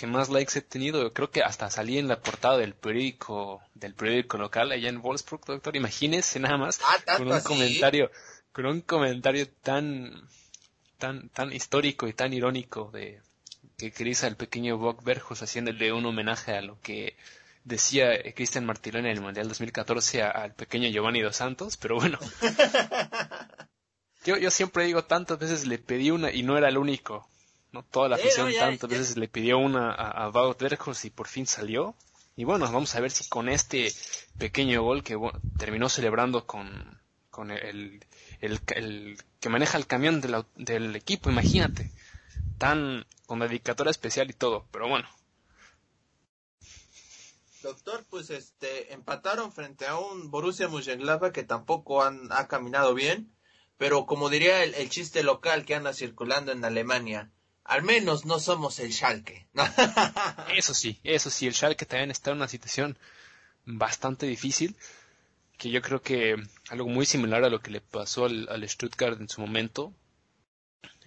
que 0.00 0.06
más 0.06 0.30
likes 0.30 0.58
he 0.58 0.62
tenido. 0.62 1.12
Creo 1.12 1.30
que 1.30 1.42
hasta 1.42 1.68
salí 1.68 1.98
en 1.98 2.08
la 2.08 2.20
portada 2.20 2.56
del 2.56 2.72
periódico, 2.72 3.60
del 3.74 3.92
periódico 3.92 4.38
local 4.38 4.72
allá 4.72 4.88
en 4.88 5.02
Wolfsburg, 5.02 5.44
doctor. 5.44 5.76
Imagínese 5.76 6.40
nada 6.40 6.56
más 6.56 6.80
ah, 6.82 7.18
con 7.18 7.30
un 7.30 7.40
comentario, 7.40 8.10
con 8.50 8.64
un 8.64 8.80
comentario 8.80 9.46
tan, 9.62 10.26
tan, 10.96 11.28
tan 11.28 11.52
histórico 11.52 12.08
y 12.08 12.14
tan 12.14 12.32
irónico 12.32 12.90
de 12.90 13.20
que 13.76 13.88
utiliza 13.88 14.26
el 14.26 14.36
pequeño 14.36 14.78
Bock 14.78 15.04
Berjos 15.04 15.42
haciéndole 15.42 15.92
un 15.92 16.06
homenaje 16.06 16.52
a 16.52 16.62
lo 16.62 16.80
que 16.80 17.14
decía 17.64 18.08
Cristian 18.34 18.64
Martínez 18.64 19.00
en 19.00 19.06
el 19.06 19.20
Mundial 19.20 19.48
2014 19.48 20.22
al 20.22 20.54
pequeño 20.54 20.88
Giovanni 20.88 21.20
Dos 21.20 21.36
Santos, 21.36 21.76
pero 21.76 21.96
bueno. 21.96 22.18
yo, 24.24 24.38
yo 24.38 24.50
siempre 24.50 24.86
digo 24.86 25.04
tantas 25.04 25.38
veces 25.38 25.66
le 25.66 25.78
pedí 25.78 26.10
una 26.10 26.32
y 26.32 26.42
no 26.42 26.56
era 26.56 26.70
el 26.70 26.78
único. 26.78 27.29
¿No? 27.72 27.84
Toda 27.84 28.08
la 28.08 28.16
afición 28.16 28.52
tantas 28.58 28.90
veces 28.90 29.16
le 29.16 29.28
pidió 29.28 29.58
una 29.58 29.92
a, 29.92 30.24
a 30.24 30.30
Wout 30.30 30.62
y 31.04 31.10
por 31.10 31.28
fin 31.28 31.46
salió. 31.46 31.94
Y 32.36 32.44
bueno, 32.44 32.64
vamos 32.70 32.94
a 32.94 33.00
ver 33.00 33.10
si 33.10 33.28
con 33.28 33.48
este 33.48 33.92
pequeño 34.38 34.82
gol 34.82 35.02
que 35.02 35.18
terminó 35.58 35.88
celebrando 35.88 36.46
con, 36.46 36.98
con 37.30 37.50
el, 37.50 38.04
el, 38.40 39.18
que 39.40 39.48
maneja 39.48 39.78
el 39.78 39.86
camión 39.86 40.20
del 40.20 40.96
equipo, 40.96 41.30
imagínate, 41.30 41.90
tan 42.58 43.06
con 43.26 43.40
dedicatoria 43.40 43.90
especial 43.90 44.30
y 44.30 44.34
todo, 44.34 44.66
pero 44.70 44.88
bueno. 44.88 45.08
Doctor, 47.62 48.06
pues 48.08 48.30
este 48.30 48.92
empataron 48.94 49.52
frente 49.52 49.86
a 49.86 49.98
un 49.98 50.30
Borussia 50.30 50.68
Mönchengladbach 50.68 51.32
que 51.32 51.44
tampoco 51.44 52.02
han, 52.02 52.32
ha 52.32 52.48
caminado 52.48 52.94
bien, 52.94 53.34
pero 53.76 54.06
como 54.06 54.30
diría 54.30 54.64
el 54.64 54.88
chiste 54.88 55.22
local 55.22 55.66
que 55.66 55.74
anda 55.74 55.92
circulando 55.92 56.52
en 56.52 56.64
Alemania, 56.64 57.30
al 57.64 57.82
menos 57.82 58.24
no 58.24 58.38
somos 58.38 58.78
el 58.80 58.92
Schalke. 58.92 59.46
eso 60.56 60.74
sí, 60.74 61.00
eso 61.04 61.30
sí, 61.30 61.46
el 61.46 61.54
Schalke 61.54 61.86
también 61.86 62.10
está 62.10 62.30
en 62.30 62.38
una 62.38 62.48
situación 62.48 62.98
bastante 63.64 64.26
difícil, 64.26 64.76
que 65.56 65.70
yo 65.70 65.82
creo 65.82 66.00
que 66.02 66.36
algo 66.70 66.88
muy 66.88 67.06
similar 67.06 67.44
a 67.44 67.50
lo 67.50 67.60
que 67.60 67.70
le 67.70 67.80
pasó 67.80 68.24
al, 68.24 68.68
Stuttgart 68.68 69.20
en 69.20 69.28
su 69.28 69.40
momento, 69.40 69.92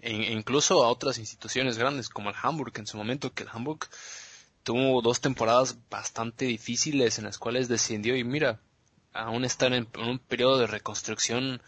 e, 0.01 0.11
e, 0.11 0.31
incluso 0.31 0.83
a 0.83 0.89
otras 0.89 1.17
instituciones 1.17 1.77
grandes 1.77 2.09
como 2.09 2.29
el 2.29 2.35
Hamburg 2.41 2.73
en 2.75 2.87
su 2.87 2.97
momento, 2.97 3.33
que 3.33 3.43
el 3.43 3.49
Hamburg 3.51 3.89
tuvo 4.63 5.01
dos 5.01 5.19
temporadas 5.21 5.77
bastante 5.89 6.45
difíciles 6.45 7.17
en 7.17 7.25
las 7.25 7.37
cuales 7.37 7.67
descendió 7.67 8.15
y 8.15 8.23
mira, 8.23 8.59
aún 9.13 9.45
están 9.45 9.73
en, 9.73 9.87
un 9.97 10.19
periodo 10.19 10.57
de 10.57 10.67
reconstrucción 10.67 11.61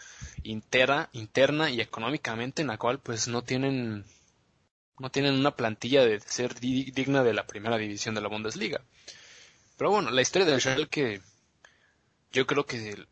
interna, 0.43 1.09
interna 1.11 1.69
y 1.69 1.81
económicamente 1.81 2.61
en 2.61 2.69
la 2.69 2.77
cual 2.77 2.99
pues 2.99 3.27
no 3.27 3.43
tienen 3.43 4.05
no 4.99 5.09
tienen 5.09 5.35
una 5.35 5.55
plantilla 5.55 6.05
de 6.05 6.19
ser 6.19 6.59
digna 6.59 7.23
de 7.23 7.33
la 7.33 7.47
primera 7.47 7.77
división 7.77 8.15
de 8.15 8.21
la 8.21 8.29
Bundesliga. 8.29 8.81
Pero 9.77 9.91
bueno, 9.91 10.11
la 10.11 10.21
historia 10.21 10.47
del 10.47 10.61
Schalke, 10.61 11.21
yo 12.31 12.47
creo 12.47 12.65
que 12.65 13.05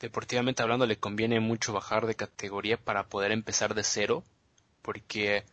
deportivamente 0.00 0.62
hablando 0.62 0.86
le 0.86 0.98
conviene 0.98 1.40
mucho 1.40 1.72
bajar 1.72 2.06
de 2.06 2.14
categoría 2.14 2.78
para 2.78 3.08
poder 3.08 3.32
empezar 3.32 3.74
de 3.74 3.84
cero, 3.84 4.24
porque 4.82 5.44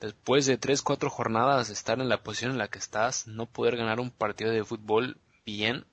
después 0.00 0.46
de 0.46 0.56
tres, 0.56 0.82
cuatro 0.82 1.10
jornadas 1.10 1.68
estar 1.68 2.00
en 2.00 2.08
la 2.08 2.22
posición 2.22 2.52
en 2.52 2.58
la 2.58 2.68
que 2.68 2.78
estás, 2.78 3.26
no 3.26 3.46
poder 3.46 3.76
ganar 3.76 4.00
un 4.00 4.10
partido 4.10 4.50
de 4.50 4.64
fútbol 4.64 5.18
bien, 5.44 5.84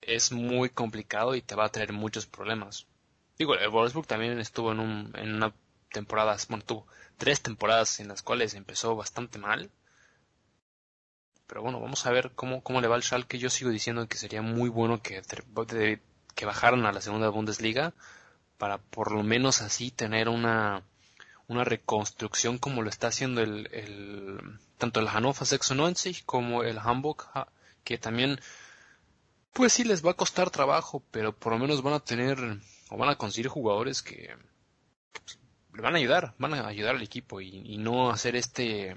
es 0.00 0.32
muy 0.32 0.70
complicado 0.70 1.34
y 1.34 1.42
te 1.42 1.54
va 1.54 1.66
a 1.66 1.72
traer 1.72 1.92
muchos 1.92 2.26
problemas. 2.26 2.86
Digo, 3.38 3.54
el 3.54 3.70
Wolfsburg 3.70 4.06
también 4.06 4.38
estuvo 4.38 4.72
en, 4.72 4.80
un, 4.80 5.12
en 5.16 5.34
una 5.34 5.54
temporada, 5.90 6.36
bueno, 6.48 6.64
tuvo 6.64 6.86
tres 7.18 7.40
temporadas 7.42 8.00
en 8.00 8.08
las 8.08 8.22
cuales 8.22 8.54
empezó 8.54 8.96
bastante 8.96 9.38
mal. 9.38 9.70
Pero 11.46 11.62
bueno, 11.62 11.80
vamos 11.80 12.06
a 12.06 12.10
ver 12.12 12.32
cómo, 12.34 12.62
cómo 12.62 12.80
le 12.80 12.88
va 12.88 12.96
al 12.96 13.02
Schalke. 13.02 13.38
Yo 13.38 13.50
sigo 13.50 13.70
diciendo 13.70 14.08
que 14.08 14.16
sería 14.16 14.42
muy 14.42 14.68
bueno 14.68 15.02
que, 15.02 15.22
que 16.34 16.46
bajaran 16.46 16.86
a 16.86 16.92
la 16.92 17.00
segunda 17.00 17.28
Bundesliga 17.28 17.92
para 18.58 18.78
por 18.78 19.12
lo 19.12 19.22
menos 19.22 19.60
así 19.60 19.90
tener 19.90 20.28
una, 20.28 20.82
una 21.48 21.64
reconstrucción 21.64 22.58
como 22.58 22.82
lo 22.82 22.88
está 22.88 23.08
haciendo 23.08 23.40
el, 23.40 23.68
el 23.72 24.60
tanto 24.78 25.00
el 25.00 25.08
Hannover 25.08 25.48
96 25.70 26.22
como 26.24 26.62
el 26.62 26.78
Hamburg, 26.78 27.28
que 27.84 27.98
también 27.98 28.40
pues 29.52 29.72
sí 29.72 29.84
les 29.84 30.04
va 30.04 30.12
a 30.12 30.14
costar 30.14 30.50
trabajo, 30.50 31.02
pero 31.10 31.36
por 31.36 31.52
lo 31.52 31.58
menos 31.58 31.82
van 31.82 31.94
a 31.94 32.00
tener 32.00 32.38
o 32.88 32.96
van 32.96 33.10
a 33.10 33.16
conseguir 33.16 33.48
jugadores 33.48 34.02
que 34.02 34.34
le 35.16 35.41
van 35.80 35.94
a 35.94 35.98
ayudar, 35.98 36.34
van 36.38 36.54
a 36.54 36.66
ayudar 36.66 36.96
al 36.96 37.02
equipo 37.02 37.40
y, 37.40 37.78
no 37.78 38.10
hacer 38.10 38.36
este, 38.36 38.96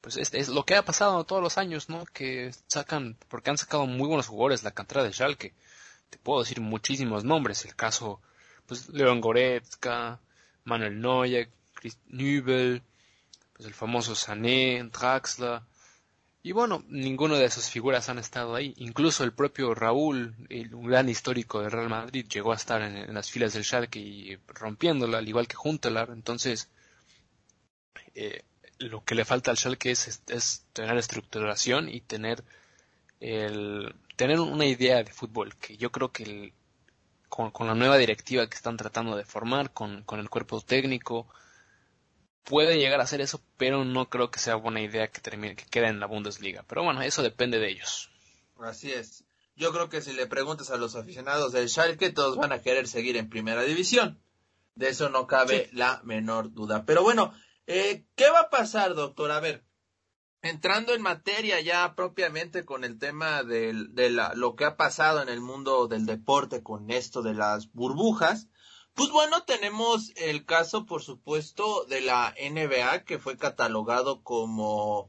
pues 0.00 0.16
este, 0.16 0.38
es 0.38 0.48
lo 0.48 0.64
que 0.64 0.76
ha 0.76 0.84
pasado 0.84 1.24
todos 1.24 1.42
los 1.42 1.58
años, 1.58 1.88
¿no? 1.88 2.04
Que 2.06 2.52
sacan, 2.68 3.16
porque 3.28 3.50
han 3.50 3.58
sacado 3.58 3.86
muy 3.86 4.06
buenos 4.06 4.28
jugadores 4.28 4.62
la 4.62 4.70
cantera 4.70 5.02
de 5.02 5.12
Schalke. 5.12 5.54
Te 6.10 6.18
puedo 6.18 6.40
decir 6.40 6.60
muchísimos 6.60 7.24
nombres, 7.24 7.64
el 7.64 7.74
caso, 7.74 8.20
pues 8.66 8.88
Leon 8.90 9.20
Goretzka, 9.20 10.20
Manuel 10.64 11.00
Neuer, 11.00 11.50
Chris 11.74 11.98
Nübel, 12.06 12.82
pues 13.54 13.66
el 13.66 13.74
famoso 13.74 14.14
Sané, 14.14 14.88
Draxler, 14.92 15.62
y 16.42 16.52
bueno, 16.52 16.84
ninguno 16.88 17.36
de 17.36 17.44
esas 17.44 17.68
figuras 17.68 18.08
han 18.08 18.18
estado 18.18 18.54
ahí. 18.54 18.72
Incluso 18.78 19.24
el 19.24 19.32
propio 19.32 19.74
Raúl, 19.74 20.34
el, 20.48 20.74
un 20.74 20.86
gran 20.86 21.08
histórico 21.08 21.60
de 21.60 21.68
Real 21.68 21.88
Madrid, 21.88 22.26
llegó 22.28 22.52
a 22.52 22.56
estar 22.56 22.80
en, 22.80 23.12
las 23.12 23.30
filas 23.30 23.52
del 23.52 23.64
Schalke 23.64 23.98
y 23.98 24.38
rompiéndola, 24.46 25.18
al 25.18 25.28
igual 25.28 25.48
que 25.48 25.56
Juntelar. 25.56 26.10
Entonces, 26.10 26.70
eh, 28.14 28.42
lo 28.78 29.04
que 29.04 29.16
le 29.16 29.24
falta 29.24 29.50
al 29.50 29.58
Schalke 29.58 29.90
es, 29.90 30.22
es, 30.28 30.64
tener 30.72 30.96
estructuración 30.96 31.88
y 31.88 32.00
tener 32.00 32.44
el, 33.20 33.94
tener 34.14 34.38
una 34.38 34.64
idea 34.64 35.02
de 35.02 35.12
fútbol, 35.12 35.56
que 35.56 35.76
yo 35.76 35.90
creo 35.90 36.12
que 36.12 36.52
con, 37.28 37.50
con, 37.50 37.66
la 37.66 37.74
nueva 37.74 37.98
directiva 37.98 38.48
que 38.48 38.56
están 38.56 38.76
tratando 38.76 39.16
de 39.16 39.24
formar, 39.24 39.72
con, 39.72 40.04
con 40.04 40.20
el 40.20 40.30
cuerpo 40.30 40.60
técnico, 40.60 41.26
puede 42.48 42.78
llegar 42.78 42.98
a 43.00 43.04
hacer 43.04 43.20
eso, 43.20 43.42
pero 43.58 43.84
no 43.84 44.08
creo 44.08 44.30
que 44.30 44.40
sea 44.40 44.56
buena 44.56 44.80
idea 44.80 45.08
que 45.08 45.20
termine, 45.20 45.54
que 45.54 45.66
quede 45.66 45.88
en 45.88 46.00
la 46.00 46.06
Bundesliga. 46.06 46.64
Pero 46.66 46.82
bueno, 46.82 47.02
eso 47.02 47.22
depende 47.22 47.58
de 47.58 47.68
ellos. 47.68 48.10
Así 48.58 48.90
es. 48.90 49.24
Yo 49.54 49.72
creo 49.72 49.88
que 49.88 50.00
si 50.00 50.12
le 50.12 50.26
preguntas 50.26 50.70
a 50.70 50.76
los 50.76 50.96
aficionados 50.96 51.52
del 51.52 51.68
Schalke, 51.68 52.10
todos 52.10 52.36
van 52.36 52.52
a 52.52 52.62
querer 52.62 52.88
seguir 52.88 53.16
en 53.16 53.28
primera 53.28 53.62
división. 53.62 54.18
De 54.74 54.88
eso 54.88 55.10
no 55.10 55.26
cabe 55.26 55.68
la 55.72 56.00
menor 56.04 56.52
duda. 56.52 56.84
Pero 56.86 57.02
bueno, 57.02 57.34
eh, 57.66 58.06
¿qué 58.14 58.30
va 58.30 58.40
a 58.40 58.50
pasar, 58.50 58.94
doctor? 58.94 59.30
A 59.30 59.40
ver, 59.40 59.64
entrando 60.40 60.94
en 60.94 61.02
materia 61.02 61.60
ya 61.60 61.94
propiamente 61.94 62.64
con 62.64 62.84
el 62.84 62.98
tema 62.98 63.42
de, 63.42 63.74
de 63.90 64.10
la, 64.10 64.32
lo 64.34 64.54
que 64.56 64.64
ha 64.64 64.76
pasado 64.76 65.20
en 65.20 65.28
el 65.28 65.40
mundo 65.40 65.88
del 65.88 66.06
deporte 66.06 66.62
con 66.62 66.90
esto 66.90 67.22
de 67.22 67.34
las 67.34 67.70
burbujas, 67.72 68.48
pues 68.98 69.10
bueno, 69.10 69.44
tenemos 69.44 70.10
el 70.16 70.44
caso, 70.44 70.84
por 70.84 71.04
supuesto, 71.04 71.84
de 71.84 72.00
la 72.00 72.34
NBA, 72.36 73.04
que 73.04 73.20
fue 73.20 73.38
catalogado 73.38 74.24
como, 74.24 75.08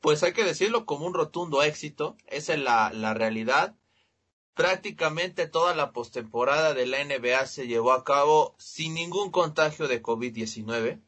pues 0.00 0.22
hay 0.22 0.32
que 0.32 0.44
decirlo, 0.44 0.86
como 0.86 1.04
un 1.04 1.14
rotundo 1.14 1.64
éxito. 1.64 2.16
Esa 2.28 2.54
es 2.54 2.60
la, 2.60 2.92
la 2.92 3.12
realidad. 3.12 3.74
Prácticamente 4.54 5.48
toda 5.48 5.74
la 5.74 5.90
postemporada 5.92 6.74
de 6.74 6.86
la 6.86 7.04
NBA 7.04 7.46
se 7.46 7.66
llevó 7.66 7.90
a 7.90 8.04
cabo 8.04 8.54
sin 8.56 8.94
ningún 8.94 9.32
contagio 9.32 9.88
de 9.88 10.00
COVID-19. 10.00 11.02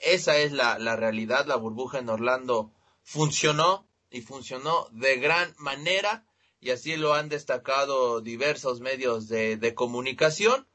Esa 0.00 0.36
es 0.36 0.50
la, 0.50 0.80
la 0.80 0.96
realidad. 0.96 1.46
La 1.46 1.54
burbuja 1.54 2.00
en 2.00 2.08
Orlando 2.08 2.72
funcionó 3.04 3.86
y 4.10 4.22
funcionó 4.22 4.88
de 4.90 5.18
gran 5.18 5.54
manera 5.58 6.26
y 6.58 6.70
así 6.70 6.96
lo 6.96 7.14
han 7.14 7.28
destacado 7.28 8.20
diversos 8.20 8.80
medios 8.80 9.28
de, 9.28 9.56
de 9.56 9.74
comunicación. 9.76 10.66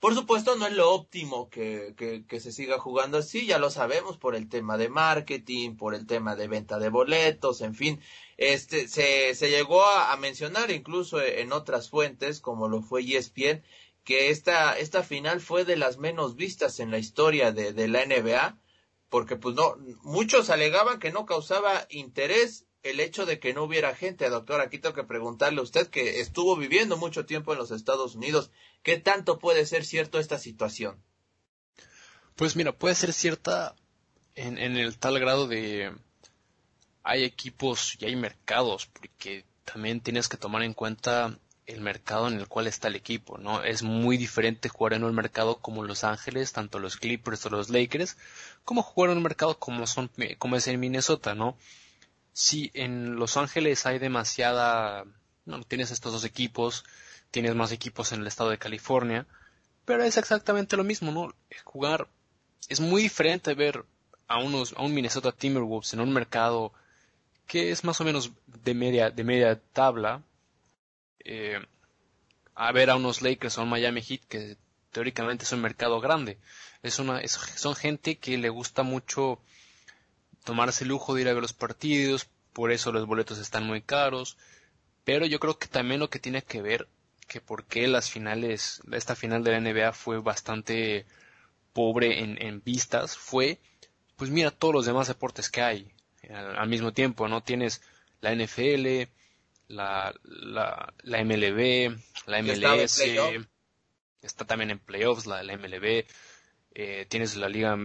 Por 0.00 0.14
supuesto, 0.14 0.54
no 0.54 0.66
es 0.68 0.74
lo 0.74 0.92
óptimo 0.92 1.50
que, 1.50 1.94
que, 1.96 2.24
que, 2.24 2.38
se 2.38 2.52
siga 2.52 2.78
jugando 2.78 3.18
así, 3.18 3.46
ya 3.46 3.58
lo 3.58 3.68
sabemos 3.68 4.16
por 4.16 4.36
el 4.36 4.48
tema 4.48 4.76
de 4.76 4.88
marketing, 4.88 5.76
por 5.76 5.92
el 5.96 6.06
tema 6.06 6.36
de 6.36 6.46
venta 6.46 6.78
de 6.78 6.88
boletos, 6.88 7.62
en 7.62 7.74
fin. 7.74 8.00
Este, 8.36 8.86
se, 8.86 9.34
se 9.34 9.50
llegó 9.50 9.84
a, 9.84 10.12
a 10.12 10.16
mencionar 10.16 10.70
incluso 10.70 11.20
en 11.20 11.52
otras 11.52 11.90
fuentes, 11.90 12.40
como 12.40 12.68
lo 12.68 12.80
fue 12.80 13.02
ESPN, 13.02 13.64
que 14.04 14.30
esta, 14.30 14.78
esta 14.78 15.02
final 15.02 15.40
fue 15.40 15.64
de 15.64 15.76
las 15.76 15.98
menos 15.98 16.36
vistas 16.36 16.78
en 16.78 16.92
la 16.92 16.98
historia 16.98 17.50
de, 17.50 17.72
de 17.72 17.88
la 17.88 18.06
NBA, 18.06 18.56
porque 19.08 19.34
pues 19.34 19.56
no, 19.56 19.74
muchos 20.02 20.48
alegaban 20.48 21.00
que 21.00 21.10
no 21.10 21.26
causaba 21.26 21.88
interés 21.90 22.67
el 22.82 23.00
hecho 23.00 23.26
de 23.26 23.38
que 23.38 23.52
no 23.52 23.64
hubiera 23.64 23.94
gente, 23.94 24.28
doctor, 24.28 24.60
aquí 24.60 24.78
tengo 24.78 24.94
que 24.94 25.04
preguntarle 25.04 25.60
a 25.60 25.64
usted 25.64 25.88
que 25.88 26.20
estuvo 26.20 26.56
viviendo 26.56 26.96
mucho 26.96 27.26
tiempo 27.26 27.52
en 27.52 27.58
los 27.58 27.70
Estados 27.70 28.14
Unidos, 28.14 28.50
¿qué 28.82 28.98
tanto 28.98 29.38
puede 29.38 29.66
ser 29.66 29.84
cierto 29.84 30.18
esta 30.18 30.38
situación? 30.38 31.02
Pues 32.36 32.54
mira, 32.54 32.72
puede 32.72 32.94
ser 32.94 33.12
cierta 33.12 33.74
en, 34.34 34.58
en 34.58 34.76
el 34.76 34.98
tal 34.98 35.18
grado 35.18 35.48
de 35.48 35.92
hay 37.02 37.24
equipos 37.24 37.96
y 37.98 38.04
hay 38.04 38.16
mercados, 38.16 38.86
porque 38.86 39.44
también 39.64 40.00
tienes 40.00 40.28
que 40.28 40.36
tomar 40.36 40.62
en 40.62 40.74
cuenta 40.74 41.38
el 41.66 41.80
mercado 41.80 42.28
en 42.28 42.34
el 42.34 42.48
cual 42.48 42.66
está 42.66 42.88
el 42.88 42.96
equipo, 42.96 43.36
¿no? 43.38 43.62
Es 43.62 43.82
muy 43.82 44.16
diferente 44.16 44.68
jugar 44.68 44.94
en 44.94 45.04
un 45.04 45.14
mercado 45.14 45.58
como 45.58 45.84
Los 45.84 46.02
Ángeles, 46.04 46.52
tanto 46.52 46.78
los 46.78 46.96
Clippers 46.96 47.44
o 47.44 47.50
los 47.50 47.68
Lakers, 47.68 48.16
como 48.64 48.82
jugar 48.82 49.10
en 49.10 49.18
un 49.18 49.22
mercado 49.22 49.58
como 49.58 49.86
son 49.86 50.10
como 50.38 50.56
es 50.56 50.66
en 50.66 50.80
Minnesota, 50.80 51.34
¿no? 51.34 51.58
Sí, 52.38 52.70
en 52.72 53.16
Los 53.16 53.36
Ángeles 53.36 53.84
hay 53.84 53.98
demasiada, 53.98 55.04
no, 55.44 55.64
tienes 55.64 55.90
estos 55.90 56.12
dos 56.12 56.24
equipos, 56.24 56.84
tienes 57.32 57.56
más 57.56 57.72
equipos 57.72 58.12
en 58.12 58.20
el 58.20 58.28
estado 58.28 58.50
de 58.50 58.58
California, 58.58 59.26
pero 59.84 60.04
es 60.04 60.16
exactamente 60.16 60.76
lo 60.76 60.84
mismo, 60.84 61.10
¿no? 61.10 61.34
Jugar 61.64 62.06
es 62.68 62.78
muy 62.78 63.02
diferente 63.02 63.54
ver 63.54 63.84
a 64.28 64.38
unos 64.38 64.72
a 64.76 64.82
un 64.82 64.94
Minnesota 64.94 65.32
Timberwolves 65.32 65.94
en 65.94 66.00
un 66.00 66.12
mercado 66.12 66.72
que 67.46 67.72
es 67.72 67.82
más 67.82 68.00
o 68.00 68.04
menos 68.04 68.30
de 68.46 68.74
media 68.74 69.10
de 69.10 69.24
media 69.24 69.60
tabla 69.72 70.22
eh, 71.24 71.58
a 72.54 72.72
ver 72.72 72.90
a 72.90 72.96
unos 72.96 73.22
Lakers 73.22 73.58
o 73.58 73.62
un 73.62 73.70
Miami 73.70 74.02
Heat 74.02 74.20
que 74.28 74.56
teóricamente 74.92 75.44
es 75.44 75.52
un 75.52 75.62
mercado 75.62 76.00
grande 76.00 76.38
es 76.82 76.98
una 76.98 77.26
son 77.26 77.74
gente 77.74 78.18
que 78.18 78.36
le 78.38 78.50
gusta 78.50 78.82
mucho 78.82 79.40
tomarse 80.48 80.84
el 80.84 80.88
lujo 80.88 81.14
de 81.14 81.20
ir 81.20 81.28
a 81.28 81.34
ver 81.34 81.42
los 81.42 81.52
partidos, 81.52 82.26
por 82.54 82.72
eso 82.72 82.90
los 82.90 83.04
boletos 83.04 83.36
están 83.36 83.66
muy 83.66 83.82
caros, 83.82 84.38
pero 85.04 85.26
yo 85.26 85.40
creo 85.40 85.58
que 85.58 85.66
también 85.66 86.00
lo 86.00 86.08
que 86.08 86.18
tiene 86.18 86.40
que 86.40 86.62
ver 86.62 86.88
que 87.26 87.42
por 87.42 87.66
qué 87.66 87.86
las 87.86 88.10
finales, 88.10 88.80
esta 88.90 89.14
final 89.14 89.44
de 89.44 89.50
la 89.50 89.60
NBA 89.60 89.92
fue 89.92 90.22
bastante 90.22 91.04
pobre 91.74 92.22
en, 92.22 92.62
vistas, 92.64 93.18
fue, 93.18 93.60
pues 94.16 94.30
mira 94.30 94.50
todos 94.50 94.72
los 94.72 94.86
demás 94.86 95.08
deportes 95.08 95.50
que 95.50 95.60
hay 95.60 95.92
al, 96.30 96.66
mismo 96.66 96.94
tiempo, 96.94 97.28
¿no? 97.28 97.42
Tienes 97.42 97.82
la 98.22 98.34
NFL, 98.34 99.02
la, 99.68 100.14
la, 100.22 100.94
la 101.02 101.24
MLB, 101.24 101.94
la 102.24 102.42
MLS, 102.42 103.02
está 104.22 104.46
también 104.46 104.70
en 104.70 104.78
playoffs 104.78 105.26
la, 105.26 105.42
la 105.42 105.58
MLB, 105.58 106.06
eh, 106.74 107.04
tienes 107.10 107.36
la 107.36 107.50
Liga 107.50 107.76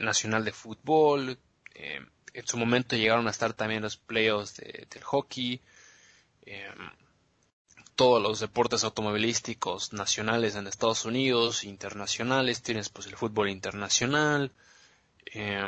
Nacional 0.00 0.44
de 0.44 0.52
Fútbol, 0.52 1.40
eh, 1.74 2.00
en 2.32 2.46
su 2.46 2.56
momento 2.56 2.96
llegaron 2.96 3.26
a 3.26 3.30
estar 3.30 3.52
también 3.52 3.82
los 3.82 3.96
playoffs 3.96 4.56
del 4.56 5.02
hockey, 5.02 5.60
eh, 6.46 6.68
todos 7.94 8.20
los 8.20 8.40
deportes 8.40 8.82
automovilísticos 8.84 9.92
nacionales 9.92 10.56
en 10.56 10.66
Estados 10.66 11.04
Unidos, 11.04 11.64
internacionales, 11.64 12.62
tienes 12.62 12.88
pues 12.88 13.06
el 13.06 13.16
fútbol 13.16 13.50
internacional, 13.50 14.52
eh, 15.26 15.62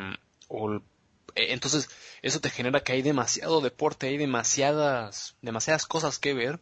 entonces 1.35 1.89
eso 2.21 2.41
te 2.41 2.49
genera 2.49 2.83
que 2.83 2.93
hay 2.93 3.01
demasiado 3.01 3.61
deporte, 3.61 4.07
hay 4.07 4.17
demasiadas, 4.17 5.35
demasiadas 5.41 5.85
cosas 5.85 6.19
que 6.19 6.33
ver, 6.33 6.59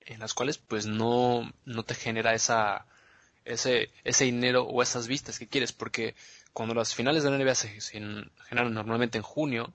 en 0.00 0.20
las 0.20 0.34
cuales 0.34 0.58
pues 0.58 0.86
no, 0.86 1.52
no 1.64 1.82
te 1.84 1.94
genera 1.94 2.34
esa, 2.34 2.86
ese, 3.44 3.90
ese 4.04 4.24
dinero 4.24 4.64
o 4.64 4.82
esas 4.82 5.06
vistas 5.08 5.38
que 5.38 5.48
quieres, 5.48 5.72
porque 5.72 6.14
cuando 6.58 6.74
las 6.74 6.92
finales 6.92 7.22
de 7.22 7.30
la 7.30 7.38
NBA 7.38 7.54
se, 7.54 7.68
generan 7.78 8.74
normalmente 8.74 9.16
en 9.16 9.22
junio, 9.22 9.72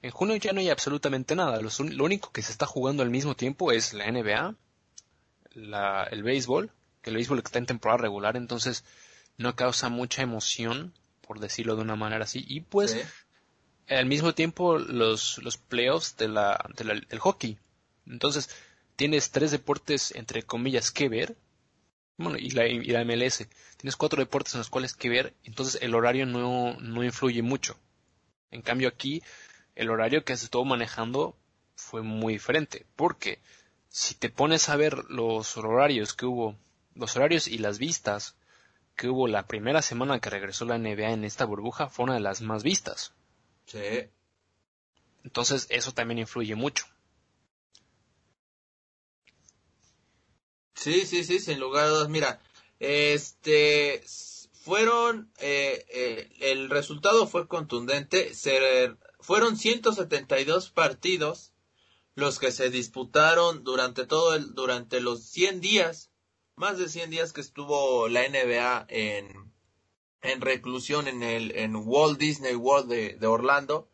en 0.00 0.10
junio 0.10 0.36
ya 0.36 0.54
no 0.54 0.60
hay 0.60 0.70
absolutamente 0.70 1.36
nada. 1.36 1.60
lo 1.60 2.04
único 2.04 2.32
que 2.32 2.40
se 2.40 2.50
está 2.50 2.64
jugando 2.64 3.02
al 3.02 3.10
mismo 3.10 3.36
tiempo 3.36 3.72
es 3.72 3.92
la 3.92 4.10
NBA, 4.10 4.54
el 6.10 6.22
béisbol, 6.22 6.72
que 7.02 7.10
el 7.10 7.16
béisbol 7.16 7.40
está 7.40 7.58
en 7.58 7.66
temporada 7.66 7.98
regular, 7.98 8.38
entonces 8.38 8.86
no 9.36 9.54
causa 9.54 9.90
mucha 9.90 10.22
emoción, 10.22 10.94
por 11.20 11.40
decirlo 11.40 11.76
de 11.76 11.82
una 11.82 11.94
manera 11.94 12.24
así. 12.24 12.42
Y 12.48 12.62
pues, 12.62 12.96
al 13.86 14.06
mismo 14.06 14.32
tiempo, 14.34 14.78
los, 14.78 15.36
los 15.36 15.58
playoffs 15.58 16.16
de 16.16 16.28
la, 16.28 16.70
del 16.78 17.18
hockey. 17.18 17.58
Entonces, 18.06 18.48
tienes 18.96 19.30
tres 19.30 19.50
deportes, 19.50 20.14
entre 20.14 20.42
comillas, 20.42 20.90
que 20.90 21.10
ver, 21.10 21.36
bueno, 22.18 22.36
y 22.36 22.50
la, 22.50 22.66
y 22.66 22.84
la 22.84 23.04
MLS. 23.04 23.48
Tienes 23.76 23.96
cuatro 23.96 24.20
deportes 24.20 24.54
en 24.54 24.58
los 24.58 24.68
cuales 24.68 24.94
que 24.94 25.08
ver, 25.08 25.34
entonces 25.44 25.80
el 25.80 25.94
horario 25.94 26.26
no, 26.26 26.74
no 26.80 27.04
influye 27.04 27.42
mucho. 27.42 27.78
En 28.50 28.60
cambio 28.60 28.88
aquí, 28.88 29.22
el 29.76 29.90
horario 29.90 30.24
que 30.24 30.36
se 30.36 30.46
estuvo 30.46 30.64
manejando 30.64 31.36
fue 31.76 32.02
muy 32.02 32.34
diferente, 32.34 32.84
porque 32.96 33.38
si 33.88 34.14
te 34.16 34.30
pones 34.30 34.68
a 34.68 34.76
ver 34.76 35.04
los 35.08 35.56
horarios 35.56 36.12
que 36.12 36.26
hubo, 36.26 36.56
los 36.94 37.16
horarios 37.16 37.46
y 37.46 37.58
las 37.58 37.78
vistas 37.78 38.34
que 38.96 39.08
hubo 39.08 39.28
la 39.28 39.46
primera 39.46 39.80
semana 39.80 40.18
que 40.18 40.28
regresó 40.28 40.64
la 40.64 40.76
NBA 40.76 41.12
en 41.12 41.24
esta 41.24 41.44
burbuja, 41.44 41.88
fue 41.88 42.04
una 42.04 42.14
de 42.14 42.20
las 42.20 42.40
más 42.40 42.64
vistas. 42.64 43.12
Sí. 43.66 44.08
Entonces 45.22 45.68
eso 45.70 45.92
también 45.92 46.18
influye 46.18 46.56
mucho. 46.56 46.84
Sí, 50.78 51.06
sí, 51.06 51.24
sí, 51.24 51.40
sin 51.40 51.58
lugar 51.58 51.86
a 51.86 51.88
dudas. 51.88 52.08
Mira, 52.08 52.40
este, 52.78 54.02
fueron, 54.52 55.32
eh, 55.38 55.84
eh, 55.88 56.30
el 56.40 56.70
resultado 56.70 57.26
fue 57.26 57.48
contundente. 57.48 58.32
Se, 58.32 58.94
fueron 59.18 59.56
172 59.56 60.70
partidos 60.70 61.52
los 62.14 62.38
que 62.38 62.52
se 62.52 62.70
disputaron 62.70 63.64
durante 63.64 64.06
todo 64.06 64.34
el, 64.34 64.54
durante 64.54 65.00
los 65.00 65.24
100 65.24 65.60
días, 65.60 66.12
más 66.54 66.78
de 66.78 66.88
100 66.88 67.10
días 67.10 67.32
que 67.32 67.40
estuvo 67.40 68.08
la 68.08 68.28
NBA 68.28 68.86
en, 68.88 69.52
en 70.22 70.40
reclusión 70.40 71.08
en 71.08 71.24
el, 71.24 71.56
en 71.56 71.74
Walt 71.74 72.20
Disney 72.20 72.54
World 72.54 72.88
de, 72.88 73.14
de 73.14 73.26
Orlando. 73.26 73.90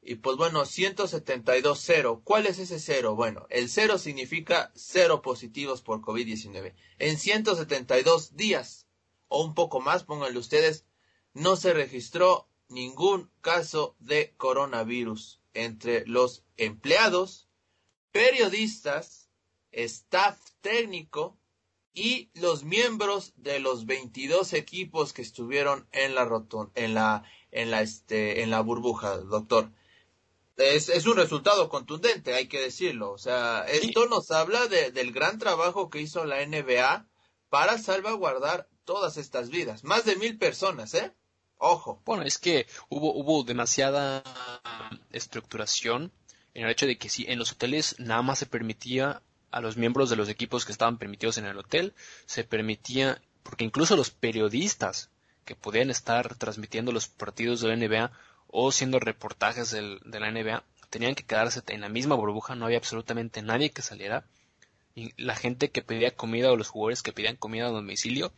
Y 0.00 0.16
pues 0.16 0.36
bueno, 0.36 0.64
172 0.64 1.80
cero. 1.82 2.22
¿Cuál 2.24 2.46
es 2.46 2.58
ese 2.58 2.78
cero? 2.78 3.14
Bueno, 3.14 3.46
el 3.50 3.68
cero 3.68 3.98
significa 3.98 4.72
cero 4.74 5.22
positivos 5.22 5.82
por 5.82 6.00
COVID-19. 6.00 6.74
En 6.98 7.18
172 7.18 8.36
días, 8.36 8.86
o 9.26 9.44
un 9.44 9.54
poco 9.54 9.80
más, 9.80 10.04
pónganle 10.04 10.38
ustedes, 10.38 10.86
no 11.34 11.56
se 11.56 11.72
registró 11.74 12.48
ningún 12.68 13.30
caso 13.40 13.96
de 13.98 14.34
coronavirus 14.36 15.40
entre 15.52 16.06
los 16.06 16.44
empleados, 16.56 17.48
periodistas, 18.12 19.30
staff 19.72 20.38
técnico 20.60 21.38
y 21.92 22.30
los 22.34 22.64
miembros 22.64 23.32
de 23.36 23.58
los 23.58 23.84
22 23.86 24.52
equipos 24.52 25.12
que 25.12 25.22
estuvieron 25.22 25.88
en 25.92 26.14
la 26.14 26.28
en 26.74 26.94
la 26.94 27.24
en 27.50 27.70
la 27.70 27.82
este 27.82 28.42
en 28.42 28.50
la 28.50 28.60
burbuja, 28.60 29.18
doctor 29.18 29.72
es, 30.58 30.88
es 30.88 31.06
un 31.06 31.16
resultado 31.16 31.68
contundente, 31.68 32.34
hay 32.34 32.48
que 32.48 32.60
decirlo. 32.60 33.12
O 33.12 33.18
sea, 33.18 33.64
esto 33.68 34.06
nos 34.06 34.30
habla 34.30 34.66
de, 34.66 34.90
del 34.90 35.12
gran 35.12 35.38
trabajo 35.38 35.88
que 35.88 36.00
hizo 36.00 36.24
la 36.24 36.44
NBA 36.44 37.06
para 37.48 37.78
salvaguardar 37.78 38.68
todas 38.84 39.16
estas 39.16 39.50
vidas. 39.50 39.84
Más 39.84 40.04
de 40.04 40.16
mil 40.16 40.36
personas, 40.38 40.94
¿eh? 40.94 41.12
Ojo. 41.56 42.02
Bueno, 42.04 42.22
es 42.22 42.38
que 42.38 42.66
hubo, 42.88 43.14
hubo 43.14 43.42
demasiada 43.44 44.22
estructuración 45.10 46.12
en 46.54 46.64
el 46.64 46.70
hecho 46.70 46.86
de 46.86 46.98
que 46.98 47.08
si 47.08 47.24
en 47.28 47.38
los 47.38 47.52
hoteles 47.52 47.96
nada 47.98 48.22
más 48.22 48.38
se 48.38 48.46
permitía 48.46 49.22
a 49.50 49.60
los 49.60 49.76
miembros 49.76 50.10
de 50.10 50.16
los 50.16 50.28
equipos 50.28 50.64
que 50.64 50.72
estaban 50.72 50.98
permitidos 50.98 51.38
en 51.38 51.46
el 51.46 51.58
hotel, 51.58 51.94
se 52.26 52.44
permitía, 52.44 53.22
porque 53.42 53.64
incluso 53.64 53.96
los 53.96 54.10
periodistas 54.10 55.10
que 55.44 55.56
podían 55.56 55.90
estar 55.90 56.34
transmitiendo 56.36 56.92
los 56.92 57.08
partidos 57.08 57.60
de 57.60 57.68
la 57.68 57.76
NBA 57.76 58.12
o 58.48 58.72
siendo 58.72 58.98
reportajes 58.98 59.70
de 59.70 60.20
la 60.20 60.30
NBA, 60.30 60.64
tenían 60.90 61.14
que 61.14 61.24
quedarse 61.24 61.62
en 61.68 61.82
la 61.82 61.88
misma 61.88 62.14
burbuja, 62.14 62.54
no 62.54 62.64
había 62.64 62.78
absolutamente 62.78 63.42
nadie 63.42 63.70
que 63.70 63.82
saliera. 63.82 64.24
La 65.16 65.36
gente 65.36 65.70
que 65.70 65.82
pedía 65.82 66.16
comida 66.16 66.50
o 66.50 66.56
los 66.56 66.68
jugadores 66.68 67.02
que 67.02 67.12
pedían 67.12 67.36
comida 67.36 67.66
a 67.66 67.70
domicilio 67.70 68.32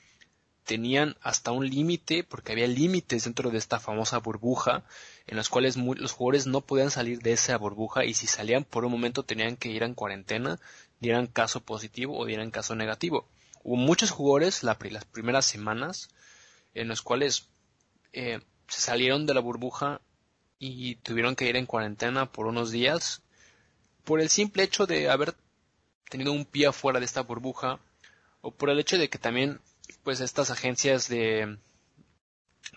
tenían 0.65 1.17
hasta 1.23 1.53
un 1.53 1.69
límite, 1.69 2.23
porque 2.23 2.53
había 2.53 2.67
límites 2.67 3.25
dentro 3.25 3.51
de 3.51 3.59
esta 3.59 3.81
famosa 3.81 4.19
burbuja, 4.19 4.85
en 5.27 5.37
los 5.37 5.49
cuales 5.49 5.77
los 5.77 6.13
jugadores 6.13 6.47
no 6.47 6.61
podían 6.61 6.91
salir 6.91 7.21
de 7.23 7.33
esa 7.33 7.57
burbuja 7.57 8.05
y 8.05 8.15
si 8.15 8.27
salían 8.27 8.65
por 8.65 8.85
un 8.85 8.93
momento 8.93 9.23
tenían 9.23 9.57
que 9.57 9.71
ir 9.71 9.83
en 9.83 9.95
cuarentena, 9.95 10.61
dieran 11.01 11.27
caso 11.27 11.61
positivo 11.61 12.19
o 12.19 12.27
dieran 12.27 12.51
caso 12.51 12.75
negativo. 12.75 13.27
Hubo 13.63 13.77
muchos 13.77 14.11
jugadores 14.11 14.63
las 14.63 14.77
primeras 14.77 15.47
semanas 15.47 16.09
en 16.75 16.89
los 16.89 17.03
cuales 17.03 17.49
eh, 18.13 18.41
se 18.71 18.81
salieron 18.81 19.27
de 19.27 19.35
la 19.35 19.41
burbuja 19.41 20.01
y 20.59 20.95
tuvieron 20.97 21.37
que 21.37 21.49
ir 21.49 21.57
en 21.57 21.67
cuarentena 21.67 22.31
por 22.31 22.47
unos 22.47 22.71
días 22.71 23.23
por 24.05 24.21
el 24.21 24.31
simple 24.31 24.63
hecho 24.63 24.87
de 24.87 25.11
haber 25.11 25.35
tenido 26.09 26.33
un 26.33 26.45
pie 26.45 26.69
afuera 26.69 27.01
de 27.01 27.07
esta 27.07 27.23
burbuja 27.23 27.81
o 28.41 28.53
por 28.53 28.71
el 28.71 28.79
hecho 28.79 28.97
de 28.97 29.11
que 29.11 29.19
también 29.19 29.61
pues 30.03 30.21
estas 30.21 30.51
agencias 30.51 31.09
de 31.09 31.59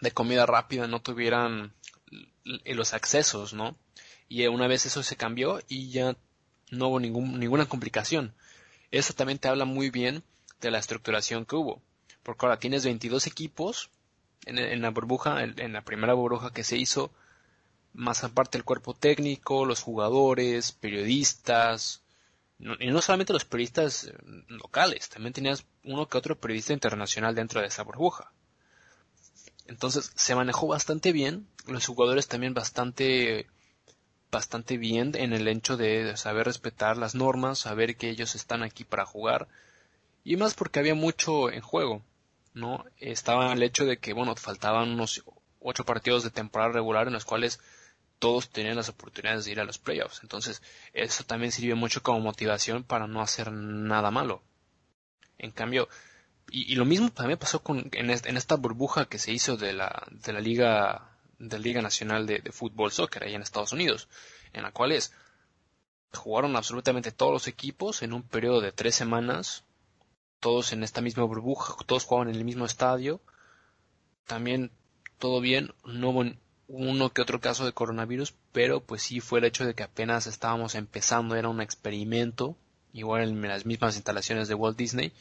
de 0.01 0.11
comida 0.11 0.45
rápida 0.45 0.87
no 0.87 1.01
tuvieran 1.01 1.73
los 2.43 2.93
accesos, 2.93 3.53
¿no? 3.53 3.77
Y 4.27 4.45
una 4.47 4.67
vez 4.67 4.85
eso 4.85 5.03
se 5.03 5.15
cambió 5.15 5.61
y 5.67 5.91
ya 5.91 6.17
no 6.71 6.87
hubo 6.87 6.99
ningún, 6.99 7.39
ninguna 7.39 7.67
complicación. 7.67 8.33
Eso 8.91 9.13
también 9.13 9.39
te 9.39 9.47
habla 9.47 9.65
muy 9.65 9.89
bien 9.89 10.23
de 10.59 10.71
la 10.71 10.79
estructuración 10.79 11.45
que 11.45 11.55
hubo. 11.55 11.81
Porque 12.23 12.45
ahora 12.45 12.59
tienes 12.59 12.83
22 12.85 13.27
equipos 13.27 13.89
en, 14.45 14.81
la 14.81 14.89
burbuja, 14.89 15.43
en, 15.43 15.73
la 15.73 15.81
primera 15.81 16.13
burbuja 16.13 16.51
que 16.51 16.63
se 16.63 16.77
hizo, 16.77 17.11
más 17.93 18.23
aparte 18.23 18.57
el 18.57 18.63
cuerpo 18.63 18.93
técnico, 18.93 19.65
los 19.65 19.81
jugadores, 19.81 20.71
periodistas, 20.71 22.01
y 22.59 22.87
no 22.87 23.01
solamente 23.01 23.33
los 23.33 23.45
periodistas 23.45 24.05
eh, 24.05 24.13
locales, 24.47 25.09
también 25.09 25.33
tenías 25.33 25.65
uno 25.83 26.07
que 26.07 26.17
otro 26.17 26.39
periodista 26.39 26.73
internacional 26.73 27.35
dentro 27.35 27.61
de 27.61 27.67
esa 27.67 27.83
burbuja. 27.83 28.31
Entonces 29.67 30.11
se 30.15 30.35
manejó 30.35 30.67
bastante 30.67 31.11
bien, 31.11 31.47
los 31.67 31.85
jugadores 31.85 32.27
también 32.27 32.53
bastante 32.53 33.47
bastante 34.31 34.77
bien 34.77 35.11
en 35.15 35.31
el 35.31 35.47
hecho 35.47 35.77
de 35.77 36.17
saber 36.17 36.47
respetar 36.47 36.97
las 36.97 37.13
normas, 37.13 37.59
saber 37.59 37.95
que 37.95 38.09
ellos 38.09 38.33
están 38.33 38.63
aquí 38.63 38.83
para 38.83 39.05
jugar 39.05 39.47
y 40.23 40.37
más 40.37 40.55
porque 40.55 40.79
había 40.79 40.95
mucho 40.95 41.51
en 41.51 41.61
juego, 41.61 42.01
¿no? 42.53 42.85
Estaba 42.97 43.51
el 43.53 43.63
hecho 43.63 43.85
de 43.85 43.97
que, 43.97 44.13
bueno, 44.13 44.35
faltaban 44.35 44.91
unos 44.91 45.23
ocho 45.59 45.85
partidos 45.85 46.23
de 46.23 46.31
temporada 46.31 46.73
regular 46.73 47.07
en 47.07 47.13
los 47.13 47.25
cuales 47.25 47.59
todos 48.19 48.49
tenían 48.49 48.77
las 48.77 48.89
oportunidades 48.89 49.45
de 49.45 49.51
ir 49.51 49.59
a 49.59 49.65
los 49.65 49.79
playoffs. 49.79 50.19
Entonces, 50.23 50.61
eso 50.93 51.23
también 51.25 51.51
sirvió 51.51 51.75
mucho 51.75 52.01
como 52.03 52.19
motivación 52.19 52.83
para 52.83 53.07
no 53.07 53.21
hacer 53.21 53.51
nada 53.51 54.11
malo. 54.11 54.43
En 55.37 55.51
cambio, 55.51 55.89
y, 56.49 56.75
lo 56.75 56.85
mismo 56.85 57.11
también 57.11 57.39
pasó 57.39 57.63
con, 57.63 57.89
en, 57.91 58.09
esta 58.11 58.55
burbuja 58.55 59.05
que 59.05 59.19
se 59.19 59.31
hizo 59.31 59.57
de 59.57 59.73
la, 59.73 60.07
de 60.11 60.33
la 60.33 60.39
Liga, 60.39 61.17
de 61.39 61.57
la 61.57 61.63
Liga 61.63 61.81
Nacional 61.81 62.25
de, 62.27 62.41
Fútbol 62.51 62.91
Soccer 62.91 63.23
ahí 63.23 63.33
en 63.33 63.41
Estados 63.41 63.73
Unidos, 63.73 64.07
en 64.53 64.63
la 64.63 64.71
cual 64.71 64.97
jugaron 66.13 66.55
absolutamente 66.55 67.11
todos 67.11 67.33
los 67.33 67.47
equipos 67.47 68.03
en 68.03 68.13
un 68.13 68.23
periodo 68.23 68.61
de 68.61 68.71
tres 68.71 68.95
semanas, 68.95 69.62
todos 70.43 70.73
en 70.73 70.83
esta 70.83 70.99
misma 70.99 71.23
burbuja, 71.23 71.73
todos 71.85 72.03
jugaban 72.03 72.27
en 72.27 72.35
el 72.35 72.43
mismo 72.43 72.65
estadio, 72.65 73.21
también 74.27 74.71
todo 75.17 75.39
bien, 75.39 75.73
no 75.85 76.09
hubo 76.09 76.25
uno 76.67 77.13
que 77.13 77.21
otro 77.21 77.39
caso 77.39 77.65
de 77.65 77.71
coronavirus, 77.71 78.33
pero 78.51 78.81
pues 78.83 79.03
sí 79.03 79.21
fue 79.21 79.39
el 79.39 79.45
hecho 79.45 79.65
de 79.65 79.73
que 79.73 79.83
apenas 79.83 80.27
estábamos 80.27 80.75
empezando, 80.75 81.35
era 81.35 81.47
un 81.47 81.61
experimento, 81.61 82.57
igual 82.91 83.23
en 83.23 83.41
las 83.41 83.65
mismas 83.65 83.95
instalaciones 83.95 84.49
de 84.49 84.55
Walt 84.55 84.77
Disney, 84.77 85.13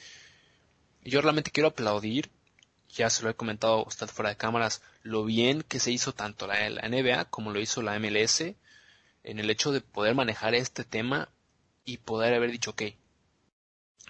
yo 1.04 1.20
realmente 1.20 1.52
quiero 1.52 1.68
aplaudir, 1.68 2.28
ya 2.88 3.08
se 3.08 3.22
lo 3.22 3.30
he 3.30 3.35
comentado 3.35 3.74
a 3.74 3.87
usted 3.87 4.08
fuera 4.08 4.30
de 4.30 4.37
cámaras, 4.37 4.82
lo 5.04 5.24
bien 5.24 5.62
que 5.62 5.78
se 5.78 5.92
hizo 5.92 6.12
tanto 6.12 6.48
la, 6.48 6.68
NBA 6.68 7.26
como 7.26 7.52
lo 7.52 7.61
hizo 7.61 7.80
la 7.80 7.96
MLS 8.00 8.40
en 9.22 9.38
el 9.38 9.50
hecho 9.50 9.70
de 9.70 9.82
poder 9.82 10.16
manejar 10.16 10.56
este 10.56 10.82
tema 10.82 11.28
y 11.85 11.98
poder 11.98 12.35
haber 12.35 12.50
dicho, 12.50 12.72
ok, 12.72 12.82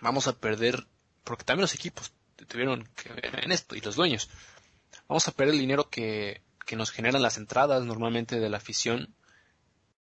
vamos 0.01 0.27
a 0.27 0.39
perder, 0.39 0.87
porque 1.25 1.45
también 1.45 1.63
los 1.63 1.75
equipos 1.75 2.13
tuvieron 2.49 2.89
que 2.97 3.13
ver 3.13 3.45
en 3.45 3.53
esto 3.53 3.77
y 3.77 3.81
los 3.81 3.97
dueños, 3.97 4.29
vamos 5.09 5.27
a 5.29 5.33
perder 5.33 5.55
el 5.55 5.61
dinero 5.61 5.89
que, 5.89 6.43
que 6.67 6.77
nos 6.77 6.91
generan 6.91 7.23
las 7.23 7.39
entradas 7.39 7.85
normalmente 7.85 8.41
de 8.41 8.49
la 8.49 8.57
afición, 8.59 9.15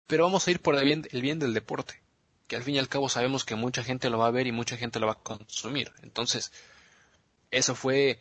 pero 0.07 0.25
vamos 0.25 0.47
a 0.47 0.51
ir 0.51 0.61
por 0.61 0.75
el 0.75 0.85
bien, 0.85 1.07
el 1.11 1.21
bien 1.21 1.39
del 1.39 1.53
deporte 1.53 2.01
que 2.49 2.55
al 2.55 2.63
fin 2.63 2.75
y 2.75 2.79
al 2.79 2.89
cabo 2.89 3.07
sabemos 3.07 3.45
que 3.45 3.53
mucha 3.53 3.83
gente 3.83 4.09
lo 4.09 4.17
va 4.17 4.25
a 4.25 4.31
ver 4.31 4.47
y 4.47 4.51
mucha 4.51 4.75
gente 4.75 4.99
lo 4.99 5.05
va 5.05 5.13
a 5.13 5.23
consumir. 5.23 5.93
Entonces, 6.01 6.51
eso 7.51 7.75
fue 7.75 8.19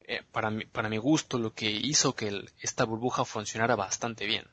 eh, 0.00 0.22
para, 0.32 0.50
mi, 0.50 0.64
para 0.64 0.88
mi 0.88 0.96
gusto 0.96 1.38
lo 1.38 1.52
que 1.52 1.70
hizo 1.70 2.16
que 2.16 2.46
esta 2.62 2.84
burbuja 2.84 3.26
funcionara 3.26 3.76
bastante 3.76 4.24
bien. 4.24 4.48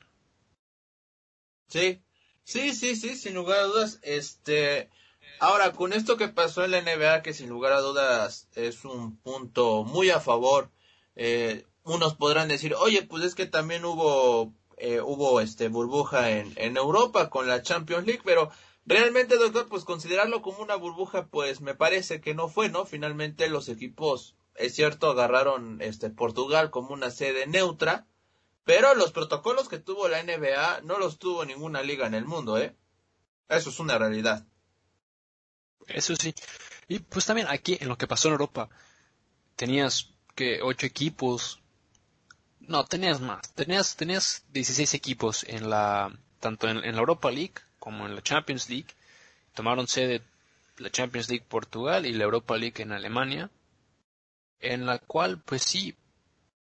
Sí, 1.70 2.02
sí, 2.44 2.74
sí, 2.74 2.98
sí, 2.98 3.16
sin 3.16 3.36
lugar 3.36 3.60
a 3.60 3.64
dudas. 3.64 4.00
Este, 4.02 4.90
ahora 5.40 5.72
con 5.74 5.94
esto 5.94 6.18
que 6.18 6.28
pasó 6.28 6.64
en 6.64 6.72
la 6.72 6.82
NBA, 6.82 7.22
que 7.22 7.34
sin 7.34 7.50
lugar 7.50 7.74
a 7.74 7.82
dudas 7.82 8.48
es 8.56 8.86
un 8.86 9.18
punto 9.18 9.84
muy 9.84 10.10
a 10.10 10.20
favor. 10.20 10.70
Eh, 11.16 11.66
unos 11.84 12.16
podrán 12.16 12.48
decir, 12.48 12.76
oye, 12.76 13.04
pues 13.04 13.24
es 13.24 13.36
que 13.36 13.46
también 13.46 13.86
hubo 13.86 14.54
eh, 14.78 15.02
hubo 15.02 15.42
este 15.42 15.68
burbuja 15.68 16.32
en, 16.32 16.54
en 16.56 16.78
Europa 16.78 17.30
con 17.30 17.48
la 17.48 17.62
Champions 17.62 18.06
League, 18.06 18.22
pero 18.24 18.50
Realmente, 18.90 19.38
doctor, 19.38 19.68
pues 19.70 19.86
considerarlo 19.86 20.42
como 20.42 20.64
una 20.64 20.76
burbuja, 20.76 21.28
pues 21.28 21.62
me 21.62 21.76
parece 21.76 22.22
que 22.22 22.34
no 22.34 22.48
fue, 22.48 22.70
¿no? 22.70 22.88
Finalmente 22.88 23.48
los 23.48 23.70
equipos, 23.70 24.36
es 24.56 24.74
cierto, 24.74 25.12
agarraron 25.12 25.80
este 25.80 26.10
Portugal 26.10 26.72
como 26.72 26.96
una 26.96 27.12
sede 27.12 27.46
neutra, 27.46 28.08
pero 28.64 28.96
los 28.96 29.12
protocolos 29.12 29.70
que 29.70 29.78
tuvo 29.78 30.08
la 30.08 30.24
NBA 30.24 30.82
no 30.82 30.98
los 30.98 31.20
tuvo 31.20 31.46
ninguna 31.46 31.84
liga 31.84 32.08
en 32.08 32.16
el 32.16 32.26
mundo, 32.26 32.58
¿eh? 32.58 32.76
Eso 33.48 33.70
es 33.70 33.80
una 33.80 34.00
realidad. 34.00 34.48
Eso 35.90 36.16
sí. 36.16 36.34
Y 36.88 37.00
pues 37.00 37.26
también 37.26 37.48
aquí, 37.50 37.78
en 37.80 37.88
lo 37.88 37.98
que 37.98 38.08
pasó 38.08 38.28
en 38.28 38.34
Europa, 38.34 38.70
tenías 39.56 40.10
que 40.36 40.62
ocho 40.62 40.86
equipos. 40.86 41.60
No, 42.62 42.86
tenías 42.86 43.20
más. 43.22 43.54
Tenías, 43.54 43.96
tenías 43.96 44.44
16 44.54 44.94
equipos 44.94 45.44
en 45.48 45.70
la, 45.70 46.12
tanto 46.40 46.68
en 46.68 46.82
la 46.82 47.00
Europa 47.00 47.32
League 47.32 47.56
como 47.80 48.06
en 48.06 48.16
la 48.16 48.22
Champions 48.22 48.70
League. 48.70 48.88
Tomaron 49.54 49.88
sede 49.88 50.22
la 50.80 50.90
Champions 50.90 51.30
League 51.30 51.46
Portugal 51.48 52.06
y 52.06 52.14
la 52.14 52.24
Europa 52.24 52.58
League 52.58 52.82
en 52.82 52.92
Alemania, 52.92 53.50
en 54.60 54.86
la 54.86 55.00
cual, 55.00 55.42
pues 55.42 55.64
sí, 55.64 55.96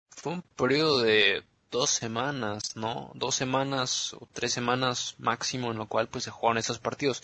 fue 0.09 0.33
un 0.33 0.41
periodo 0.41 0.99
de 0.99 1.43
dos 1.71 1.89
semanas, 1.91 2.75
¿no? 2.75 3.11
Dos 3.13 3.35
semanas 3.35 4.13
o 4.13 4.27
tres 4.33 4.53
semanas 4.53 5.15
máximo 5.19 5.71
en 5.71 5.77
lo 5.77 5.87
cual 5.87 6.07
pues 6.07 6.23
se 6.23 6.31
jugaron 6.31 6.57
esos 6.57 6.79
partidos. 6.79 7.23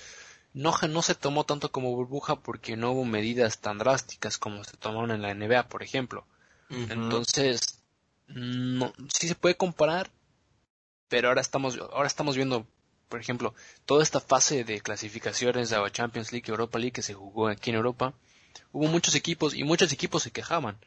No, 0.56 0.74
no 0.90 1.02
se 1.02 1.16
tomó 1.16 1.44
tanto 1.44 1.70
como 1.70 1.92
burbuja 1.92 2.38
porque 2.38 2.78
no 2.78 2.92
hubo 2.92 3.06
medidas 3.06 3.60
tan 3.60 3.78
drásticas 3.78 4.38
como 4.38 4.64
se 4.64 4.78
tomaron 4.78 5.12
en 5.12 5.22
la 5.22 5.34
NBA, 5.34 5.68
por 5.68 5.84
ejemplo. 5.84 6.26
Entonces, 6.70 7.84
no, 8.28 8.92
sí 9.10 9.28
se 9.28 9.36
puede 9.36 9.56
comparar, 9.56 10.10
pero 11.10 11.28
ahora 11.28 11.42
estamos, 11.42 11.78
ahora 11.78 12.08
estamos 12.08 12.36
viendo 12.36 12.66
por 13.10 13.20
ejemplo, 13.20 13.54
toda 13.86 14.02
esta 14.02 14.20
fase 14.20 14.64
de 14.64 14.82
clasificaciones 14.82 15.70
de 15.70 15.78
la 15.78 15.92
Champions 15.92 16.32
League 16.32 16.46
y 16.48 16.52
Europa 16.52 16.80
League 16.80 16.94
que 16.94 17.02
se 17.02 17.14
jugó 17.14 17.48
aquí 17.48 17.70
en 17.70 17.76
Europa, 17.76 18.14
hubo 18.72 18.88
muchos 18.88 19.16
equipos 19.16 19.54
y 19.54 19.64
muchos 19.64 19.92
equipos 19.92 20.24
se 20.24 20.32
quejaban. 20.32 20.78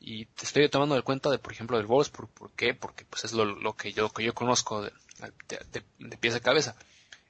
Y 0.00 0.26
te 0.26 0.44
estoy 0.44 0.68
tomando 0.68 0.94
de 0.94 1.02
cuenta 1.02 1.30
de, 1.30 1.38
por 1.38 1.52
ejemplo, 1.52 1.76
del 1.76 1.86
Wolfsburg. 1.86 2.28
¿Por 2.30 2.50
qué? 2.52 2.74
Porque 2.74 3.04
pues 3.04 3.24
es 3.24 3.32
lo, 3.32 3.76
que 3.76 3.92
yo 3.92 4.10
que 4.10 4.22
yo 4.22 4.34
conozco 4.34 4.82
de, 4.82 4.92
de, 5.98 6.16
pies 6.18 6.34
a 6.34 6.40
cabeza. 6.40 6.76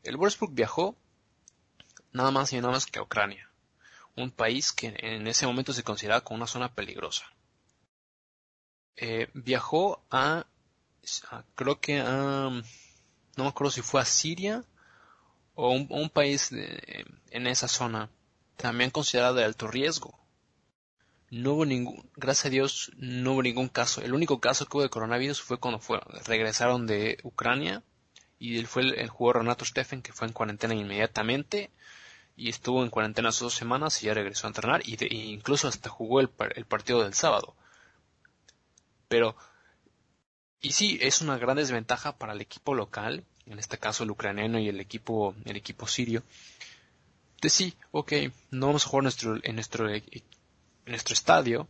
El 0.03 0.17
Wolfsburg 0.17 0.53
viajó 0.53 0.97
nada 2.15 2.31
más 2.31 2.53
y 2.53 2.57
nada 2.57 2.73
más 2.73 2.87
que 2.87 2.99
a 2.99 3.03
Ucrania, 3.03 3.51
un 4.17 4.31
país 4.31 4.73
que 4.73 4.95
en 4.97 5.27
ese 5.27 5.47
momento 5.47 5.75
se 5.75 5.83
consideraba 5.83 6.23
como 6.23 6.39
una 6.39 6.47
zona 6.47 6.73
peligrosa. 6.73 7.27
Eh, 8.97 9.29
viajó 9.35 10.03
a, 10.11 10.47
creo 11.57 11.81
que 11.81 12.01
a 12.01 12.49
no 13.37 13.43
me 13.43 13.49
acuerdo 13.49 13.73
si 13.73 13.83
fue 13.83 14.01
a 14.01 14.05
Siria 14.05 14.65
o 15.57 15.71
un, 15.71 15.89
un 15.91 16.09
país 16.09 16.51
en 16.53 17.47
esa 17.47 17.67
zona, 17.67 18.09
también 18.57 18.91
considerado 18.91 19.35
de 19.35 19.45
alto 19.45 19.67
riesgo. 19.67 20.19
no 21.31 21.55
hubo 21.55 21.67
ningún, 21.67 22.09
gracias 22.15 22.47
a 22.47 22.51
Dios, 22.51 22.93
no 22.97 23.33
hubo 23.33 23.43
ningún 23.43 23.69
caso. 23.69 24.03
El 24.03 24.15
único 24.15 24.41
caso 24.41 24.67
que 24.67 24.77
hubo 24.77 24.83
de 24.83 24.89
coronavirus 24.89 25.43
fue 25.43 25.59
cuando 25.59 25.81
regresaron 26.27 26.87
de 26.87 27.19
Ucrania 27.25 27.83
y 28.39 28.59
él 28.59 28.69
fue 28.69 28.83
el, 28.83 29.09
jugador 29.09 29.43
Renato 29.43 29.65
Steffen 29.65 30.03
que 30.03 30.13
fue 30.13 30.29
en 30.29 30.33
cuarentena 30.33 30.75
inmediatamente 30.75 31.71
y 32.37 32.49
estuvo 32.49 32.83
en 32.83 32.91
cuarentena 32.91 33.31
dos 33.31 33.55
semanas 33.55 34.03
y 34.03 34.07
ya 34.07 34.15
regresó 34.15 34.47
a 34.47 34.51
entrenar 34.51 34.83
y, 34.85 34.97
incluso 35.33 35.69
hasta 35.69 35.89
jugó 35.89 36.21
el, 36.21 36.31
el, 36.57 36.65
partido 36.65 37.03
del 37.03 37.15
sábado. 37.15 37.55
Pero, 39.09 39.37
y 40.61 40.73
sí, 40.73 40.99
es 41.01 41.21
una 41.21 41.39
gran 41.39 41.57
desventaja 41.57 42.17
para 42.17 42.33
el 42.33 42.41
equipo 42.41 42.75
local, 42.75 43.25
en 43.47 43.59
este 43.59 43.79
caso 43.79 44.05
el 44.05 44.11
ucraniano 44.11 44.59
y 44.59 44.69
el 44.69 44.81
equipo, 44.81 45.35
el 45.45 45.57
equipo 45.57 45.87
sirio. 45.87 46.23
De 47.41 47.51
sí, 47.51 47.75
ok, 47.93 48.13
no 48.51 48.67
vamos 48.67 48.87
a 48.87 48.89
jugar 48.89 49.03
nuestro, 49.05 49.39
en 49.43 49.55
nuestro 49.55 49.87
nuestro 50.87 51.15
estadio, 51.15 51.69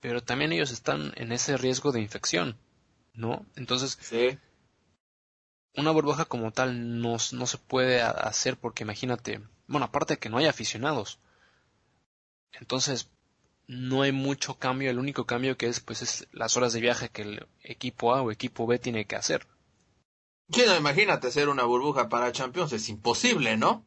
pero 0.00 0.22
también 0.22 0.52
ellos 0.52 0.70
están 0.70 1.12
en 1.16 1.32
ese 1.32 1.56
riesgo 1.56 1.92
de 1.92 2.00
infección, 2.00 2.56
¿no? 3.14 3.46
Entonces, 3.56 3.98
una 5.76 5.90
burbuja 5.90 6.24
como 6.24 6.52
tal 6.52 7.00
no, 7.00 7.16
no 7.32 7.46
se 7.46 7.58
puede 7.58 8.00
hacer 8.02 8.56
porque 8.56 8.84
imagínate, 8.84 9.40
bueno, 9.66 9.86
aparte 9.86 10.14
de 10.14 10.18
que 10.18 10.30
no 10.30 10.38
hay 10.38 10.46
aficionados, 10.46 11.18
entonces 12.52 13.10
no 13.66 14.02
hay 14.02 14.12
mucho 14.12 14.58
cambio, 14.58 14.90
el 14.90 14.98
único 14.98 15.24
cambio 15.26 15.56
que 15.56 15.66
es 15.66 15.80
pues 15.80 16.02
es 16.02 16.28
las 16.32 16.56
horas 16.56 16.72
de 16.72 16.80
viaje 16.80 17.08
que 17.08 17.22
el 17.22 17.46
equipo 17.62 18.14
A 18.14 18.22
o 18.22 18.30
equipo 18.30 18.66
B 18.66 18.78
tiene 18.78 19.06
que 19.06 19.16
hacer. 19.16 19.46
Sí, 20.50 20.62
no, 20.66 20.76
imagínate 20.76 21.28
hacer 21.28 21.48
una 21.48 21.64
burbuja 21.64 22.08
para 22.08 22.32
Champions, 22.32 22.72
es 22.72 22.88
imposible, 22.88 23.56
¿no? 23.56 23.84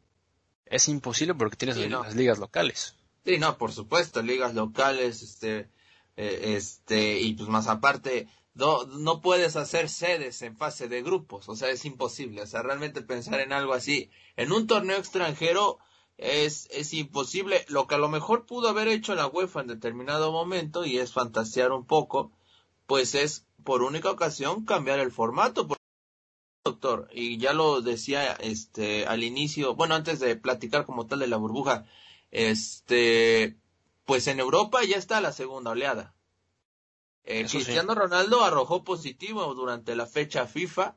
Es 0.66 0.88
imposible 0.88 1.34
porque 1.34 1.56
tienes 1.56 1.76
las 1.76 2.14
ligas 2.14 2.38
locales. 2.38 2.96
Sí, 3.24 3.38
no, 3.38 3.56
por 3.56 3.72
supuesto, 3.72 4.22
ligas 4.22 4.54
locales, 4.54 5.22
este, 5.22 5.70
eh, 6.16 6.56
este, 6.56 7.20
y 7.20 7.34
pues 7.34 7.48
más 7.48 7.68
aparte, 7.68 8.28
no, 8.58 8.84
no 8.86 9.20
puedes 9.20 9.54
hacer 9.54 9.88
sedes 9.88 10.42
en 10.42 10.56
fase 10.56 10.88
de 10.88 11.02
grupos, 11.02 11.48
o 11.48 11.54
sea, 11.54 11.70
es 11.70 11.84
imposible, 11.84 12.42
o 12.42 12.46
sea, 12.46 12.60
realmente 12.60 13.02
pensar 13.02 13.40
en 13.40 13.52
algo 13.52 13.72
así. 13.72 14.10
En 14.36 14.52
un 14.52 14.66
torneo 14.66 14.96
extranjero 14.98 15.78
es, 16.16 16.66
es 16.72 16.92
imposible, 16.92 17.64
lo 17.68 17.86
que 17.86 17.94
a 17.94 17.98
lo 17.98 18.08
mejor 18.08 18.46
pudo 18.46 18.68
haber 18.68 18.88
hecho 18.88 19.14
la 19.14 19.28
UEFA 19.28 19.60
en 19.60 19.68
determinado 19.68 20.32
momento, 20.32 20.84
y 20.84 20.98
es 20.98 21.12
fantasear 21.12 21.70
un 21.70 21.86
poco, 21.86 22.32
pues 22.86 23.14
es 23.14 23.46
por 23.62 23.82
única 23.82 24.10
ocasión 24.10 24.64
cambiar 24.64 24.98
el 24.98 25.12
formato, 25.12 25.68
doctor, 26.64 27.08
y 27.12 27.38
ya 27.38 27.52
lo 27.52 27.80
decía 27.80 28.32
este 28.32 29.06
al 29.06 29.22
inicio, 29.22 29.76
bueno, 29.76 29.94
antes 29.94 30.18
de 30.18 30.34
platicar 30.34 30.84
como 30.84 31.06
tal 31.06 31.20
de 31.20 31.28
la 31.28 31.36
burbuja, 31.36 31.86
este, 32.32 33.56
pues 34.04 34.26
en 34.26 34.40
Europa 34.40 34.80
ya 34.84 34.96
está 34.96 35.20
la 35.20 35.32
segunda 35.32 35.70
oleada. 35.70 36.17
Eh, 37.30 37.44
Cristiano 37.44 37.94
Ronaldo 37.94 38.42
arrojó 38.42 38.84
positivo 38.84 39.54
durante 39.54 39.94
la 39.94 40.06
fecha 40.06 40.46
FIFA 40.46 40.96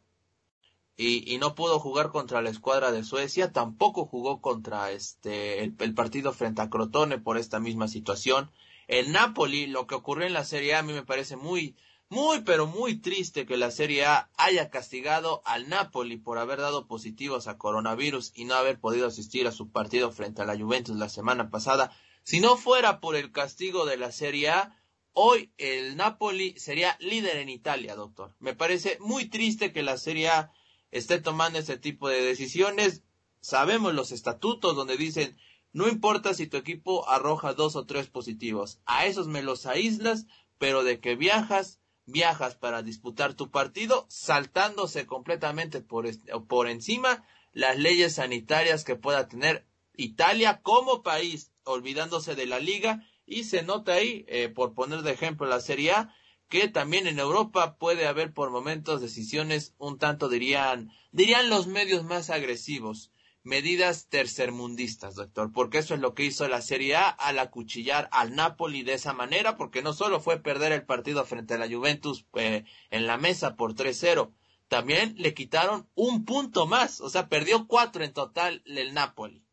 y, 0.96 1.30
y, 1.30 1.39
no 1.39 1.56
pudo 1.56 1.78
jugar 1.78 2.10
contra 2.10 2.41
la 2.41 2.50
escuadra 2.50 2.94
de 2.94 3.04
Suecia, 3.04 3.52
tampoco 3.52 4.06
jugó 4.06 4.39
contra 4.39 4.91
este 4.91 5.62
el, 5.62 5.76
el, 5.80 5.94
partido 5.94 6.32
frente 6.32 6.62
a 6.62 6.70
Crotone 6.70 7.17
por 7.17 7.38
esta 7.38 7.60
misma 7.60 7.89
situación. 7.89 8.50
El 8.88 9.12
Napoli, 9.12 9.67
lo 9.67 9.88
que 9.88 9.96
ocurrió 9.96 10.26
en 10.26 10.32
la 10.32 10.46
Serie 10.46 10.76
A, 10.76 10.80
a 10.80 10.84
mí 10.84 10.94
me 10.94 11.04
parece 11.04 11.36
muy 11.36 11.76
muy 12.08 12.44
pero 12.44 12.65
muy 12.65 12.96
triste 12.96 13.46
que 13.46 13.58
la 13.58 13.70
Serie 13.70 14.06
A 14.06 14.30
haya 14.38 14.70
castigado 14.70 15.41
al 15.44 15.67
Napoli 15.67 16.15
por 16.15 16.38
haber 16.38 16.60
dado 16.60 16.88
positivos 16.88 17.50
a 17.50 17.58
coronavirus 17.58 18.32
y 18.36 18.46
no 18.46 18.56
haber 18.56 18.80
podido 18.80 19.08
asistir 19.08 19.48
a 19.48 19.52
su 19.52 19.70
partido 19.70 20.13
frente 20.13 20.41
a 20.41 20.46
la 20.46 20.58
Juventus 20.58 20.96
la 20.96 21.10
semana 21.10 21.50
pasada. 21.50 21.91
Si 22.24 22.39
no 22.39 22.56
fuera 22.56 23.02
por 23.02 23.17
el 23.17 23.34
castigo 23.34 23.86
de 23.86 23.98
la 23.98 24.13
Serie 24.13 24.50
A, 24.50 24.81
hoy 25.13 25.52
el 25.58 25.95
Napoli 25.95 26.58
sería 26.60 26.97
líder 27.00 27.38
en 27.38 27.50
Italia, 27.50 27.95
doctor. 27.95 28.36
Me 28.39 28.56
parece 28.56 28.97
muy 29.00 29.26
triste 29.26 29.71
que 29.71 29.84
la 29.84 29.97
Serie 29.97 30.30
A 30.30 30.52
esté 30.91 31.19
tomando 31.19 31.60
este 31.60 31.78
tipo 31.78 32.10
de 32.10 32.21
decisiones. 32.21 33.04
Sabemos 33.39 33.93
los 33.93 34.12
estatutos 34.12 34.76
donde 34.76 34.97
dicen 34.97 35.38
no 35.74 35.88
importa 35.88 36.34
si 36.34 36.47
tu 36.47 36.58
equipo 36.58 37.08
arroja 37.08 37.54
dos 37.54 37.78
o 37.78 37.86
tres 37.86 38.08
positivos, 38.08 38.82
a 38.86 39.06
esos 39.06 39.28
me 39.28 39.41
los 39.41 39.65
aíslas, 39.65 40.26
pero 40.58 40.84
de 40.84 41.00
que 41.00 41.15
viajas 41.15 41.80
viajas 42.06 42.56
para 42.56 42.82
disputar 42.84 43.36
tu 43.36 43.52
partido, 43.52 44.06
saltándose 44.10 45.06
completamente 45.06 45.82
por, 45.82 46.06
por 46.47 46.67
encima 46.67 47.26
las 47.54 47.78
leyes 47.78 48.15
sanitarias 48.15 48.84
que 48.84 48.95
pueda 48.95 49.28
tener 49.28 49.65
Italia 49.95 50.62
como 50.62 51.04
país, 51.04 51.52
olvidándose 51.63 52.36
de 52.36 52.47
la 52.47 52.60
liga, 52.60 53.06
y 53.32 53.46
se 53.46 53.63
nota 53.63 53.94
ahí, 53.94 54.26
eh, 54.28 54.50
por 54.50 54.74
poner 54.74 55.02
de 55.02 55.12
ejemplo 55.12 55.48
la 55.48 55.62
Serie 55.62 55.94
A, 55.94 56.15
que 56.50 56.67
también 56.67 57.08
en 57.08 57.17
Europa 57.17 57.78
puede 57.78 58.06
haber 58.06 58.34
por 58.34 58.52
momentos 58.52 59.00
decisiones 59.00 59.74
un 59.78 59.98
tanto 59.98 60.28
dirían, 60.28 60.91
dirían 61.12 61.50
los 61.50 61.67
medios 61.67 62.04
más 62.04 62.30
agresivos 62.30 63.12
medidas 63.44 64.08
tercermundistas, 64.08 65.15
doctor, 65.15 65.52
porque 65.52 65.80
eso 65.80 65.96
es 65.96 66.00
lo 66.00 66.13
que 66.13 66.26
hizo 66.26 66.48
la 66.48 66.62
Serie 66.62 66.96
A 66.96 67.10
al 67.10 67.39
acuchillar 67.39 68.08
al 68.12 68.36
Napoli 68.36 68.84
de 68.84 68.94
esa 68.94 69.13
manera, 69.13 69.58
porque 69.58 69.82
no 69.82 69.94
solo 69.94 70.20
fue 70.20 70.38
perder 70.38 70.74
el 70.74 70.86
partido 70.86 71.26
frente 71.26 71.56
a 71.56 71.58
la 71.58 71.67
Juventus 71.67 72.26
eh, 72.34 72.65
en 72.91 73.08
la 73.08 73.17
mesa 73.17 73.56
por 73.56 73.74
3-0, 73.74 74.32
también 74.67 75.15
le 75.17 75.34
quitaron 75.34 75.89
un 75.96 76.24
punto 76.26 76.67
más, 76.67 77.02
o 77.02 77.10
sea, 77.10 77.30
perdió 77.30 77.67
cuatro 77.67 78.04
en 78.04 78.13
total 78.13 78.62
el 78.65 78.94
Napoli. 78.94 79.44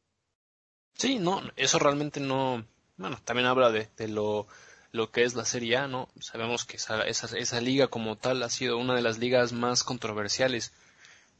Sí, 0.94 1.18
no, 1.18 1.40
eso 1.56 1.78
realmente 1.78 2.20
no, 2.20 2.66
bueno, 2.98 3.18
también 3.24 3.46
habla 3.46 3.70
de, 3.70 3.88
de 3.96 4.08
lo, 4.08 4.46
lo 4.92 5.11
que 5.11 5.24
es 5.24 5.34
la 5.34 5.44
Serie 5.44 5.76
A, 5.76 5.88
¿no? 5.88 6.08
Sabemos 6.20 6.64
que 6.64 6.76
esa, 6.76 7.02
esa, 7.02 7.61
liga 7.61 7.88
como 7.88 8.16
tal 8.16 8.42
ha 8.42 8.50
sido 8.50 8.76
una 8.76 8.94
de 8.94 9.02
las 9.02 9.18
ligas 9.18 9.52
más 9.52 9.84
controversiales 9.84 10.72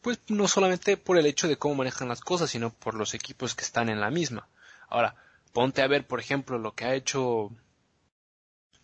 pues 0.01 0.21
no 0.29 0.47
solamente 0.47 0.97
por 0.97 1.19
el 1.19 1.27
hecho 1.27 1.49
de 1.49 1.57
cómo 1.57 1.75
manejan 1.75 2.09
las 2.09 2.21
cosas, 2.21 2.51
sino 2.51 2.71
por 2.71 2.95
los 2.95 3.15
equipos 3.15 3.57
que 3.57 3.65
están 3.65 3.89
en 3.89 4.01
la 4.01 4.11
misma. 4.11 4.49
Ahora, 4.89 5.17
ponte 5.53 5.83
a 5.83 5.89
ver, 5.89 6.07
por 6.07 6.21
ejemplo, 6.21 6.57
lo 6.57 6.73
que 6.73 6.85
ha 6.85 6.95
hecho, 6.95 7.51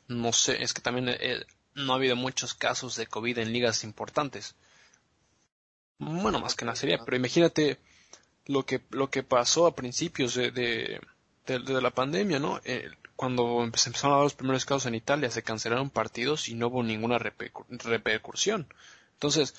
no 0.09 0.33
sé, 0.33 0.61
es 0.63 0.75
que 0.75 0.83
también 0.83 1.09
eh, 1.09 1.47
no 1.75 1.93
ha 1.93 1.97
habido 1.97 2.17
muchos 2.17 2.53
casos 2.55 2.97
de 2.97 3.07
COVID 3.07 3.39
en 3.39 3.53
ligas 3.53 3.85
importantes. 3.85 4.57
Bueno, 5.99 6.41
más 6.41 6.57
que 6.57 6.65
en 6.65 6.71
la 6.71 6.77
serie, 6.77 6.99
pero 7.05 7.17
imagínate 7.17 7.79
lo 8.47 8.67
que, 8.67 8.83
lo 8.91 9.09
que 9.09 9.23
pasó 9.23 9.67
a 9.67 9.77
principios 9.77 10.35
de, 10.35 11.01
la 11.47 11.91
pandemia, 11.91 12.39
¿no? 12.39 12.61
Eh, 12.65 12.91
cuando 13.17 13.63
empezaron 13.63 14.13
a 14.13 14.17
dar 14.17 14.25
los 14.25 14.35
primeros 14.35 14.65
casos 14.65 14.87
en 14.87 14.95
Italia, 14.95 15.31
se 15.31 15.43
cancelaron 15.43 15.91
partidos 15.91 16.49
y 16.49 16.55
no 16.55 16.69
hubo 16.69 16.83
ninguna 16.83 17.19
repercusión. 17.19 18.67
Entonces, 19.13 19.55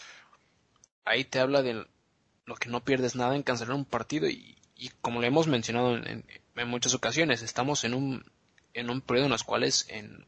ahí 1.05 1.23
te 1.23 1.39
habla 1.39 1.61
de 1.61 1.85
lo 2.45 2.55
que 2.55 2.69
no 2.69 2.83
pierdes 2.83 3.15
nada 3.15 3.35
en 3.35 3.43
cancelar 3.43 3.75
un 3.75 3.85
partido 3.85 4.27
y, 4.29 4.57
como 5.01 5.21
le 5.21 5.27
hemos 5.27 5.47
mencionado 5.47 5.95
en, 5.95 6.25
muchas 6.67 6.93
ocasiones, 6.93 7.41
estamos 7.41 7.83
en 7.83 7.93
un, 7.93 8.25
en 8.73 8.89
un 8.89 9.01
periodo 9.01 9.25
en 9.25 9.31
los 9.31 9.43
cuales 9.43 9.85
en, 9.89 10.25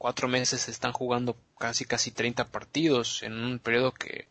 cuatro 0.00 0.28
meses 0.28 0.62
se 0.62 0.70
están 0.70 0.92
jugando 0.92 1.36
casi 1.58 1.84
casi 1.84 2.10
30 2.10 2.46
partidos 2.46 3.22
en 3.22 3.34
un 3.34 3.58
periodo 3.58 3.92
que 3.92 4.28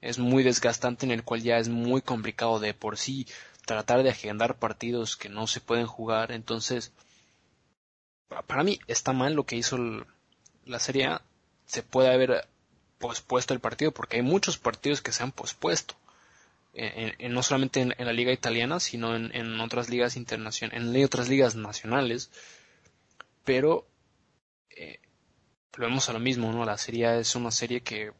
es 0.00 0.18
muy 0.18 0.42
desgastante 0.42 1.04
en 1.04 1.12
el 1.12 1.22
cual 1.22 1.42
ya 1.42 1.58
es 1.58 1.68
muy 1.68 2.00
complicado 2.00 2.60
de 2.60 2.72
por 2.72 2.96
sí 2.96 3.26
tratar 3.66 4.02
de 4.02 4.10
agendar 4.10 4.58
partidos 4.58 5.16
que 5.16 5.28
no 5.28 5.46
se 5.46 5.60
pueden 5.60 5.86
jugar 5.86 6.32
entonces 6.32 6.92
para 8.46 8.64
mí 8.64 8.78
está 8.86 9.12
mal 9.12 9.34
lo 9.34 9.44
que 9.44 9.56
hizo 9.56 9.78
la 10.64 10.78
Serie 10.78 11.06
A 11.06 11.22
se 11.66 11.82
puede 11.82 12.12
haber 12.12 12.48
pospuesto 12.98 13.54
el 13.54 13.60
partido, 13.60 13.92
porque 13.92 14.16
hay 14.16 14.22
muchos 14.22 14.58
partidos 14.58 15.02
que 15.02 15.12
se 15.12 15.22
han 15.22 15.32
pospuesto. 15.32 15.94
No 17.30 17.42
solamente 17.42 17.80
en, 17.80 17.94
la 17.98 18.12
liga 18.12 18.32
italiana, 18.32 18.80
sino 18.80 19.16
en, 19.16 19.60
otras 19.60 19.88
ligas 19.88 20.16
internacionales, 20.16 20.82
en 20.82 21.04
otras 21.04 21.28
ligas 21.28 21.54
nacionales. 21.54 22.30
Pero 23.44 23.86
eh, 24.70 25.00
vemos 25.78 26.08
a 26.08 26.12
lo 26.12 26.20
mismo, 26.20 26.52
¿no? 26.52 26.64
La 26.64 26.76
serie 26.76 27.18
es 27.18 27.34
una 27.34 27.50
serie 27.50 27.80
que 27.80 28.12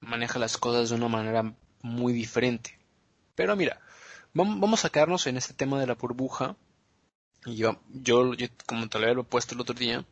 maneja 0.00 0.38
las 0.38 0.58
cosas 0.58 0.90
de 0.90 0.96
una 0.96 1.08
manera 1.08 1.54
muy 1.82 2.12
diferente. 2.12 2.78
Pero 3.34 3.56
mira, 3.56 3.80
vamos 4.34 4.84
a 4.84 4.90
quedarnos 4.90 5.26
en 5.26 5.36
este 5.36 5.54
tema 5.54 5.80
de 5.80 5.86
la 5.86 5.94
burbuja. 5.94 6.56
Y 7.46 7.56
yo, 7.56 7.80
yo, 7.88 8.32
como 8.66 8.88
te 8.88 8.98
lo 8.98 9.08
había 9.08 9.22
puesto 9.22 9.54
el 9.54 9.60
otro 9.60 9.74
día, 9.74 10.04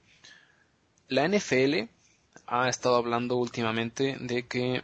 la 1.08 1.28
NFL 1.28 1.88
ha 2.46 2.68
estado 2.68 2.96
hablando 2.96 3.36
últimamente 3.36 4.16
de 4.18 4.46
que 4.46 4.82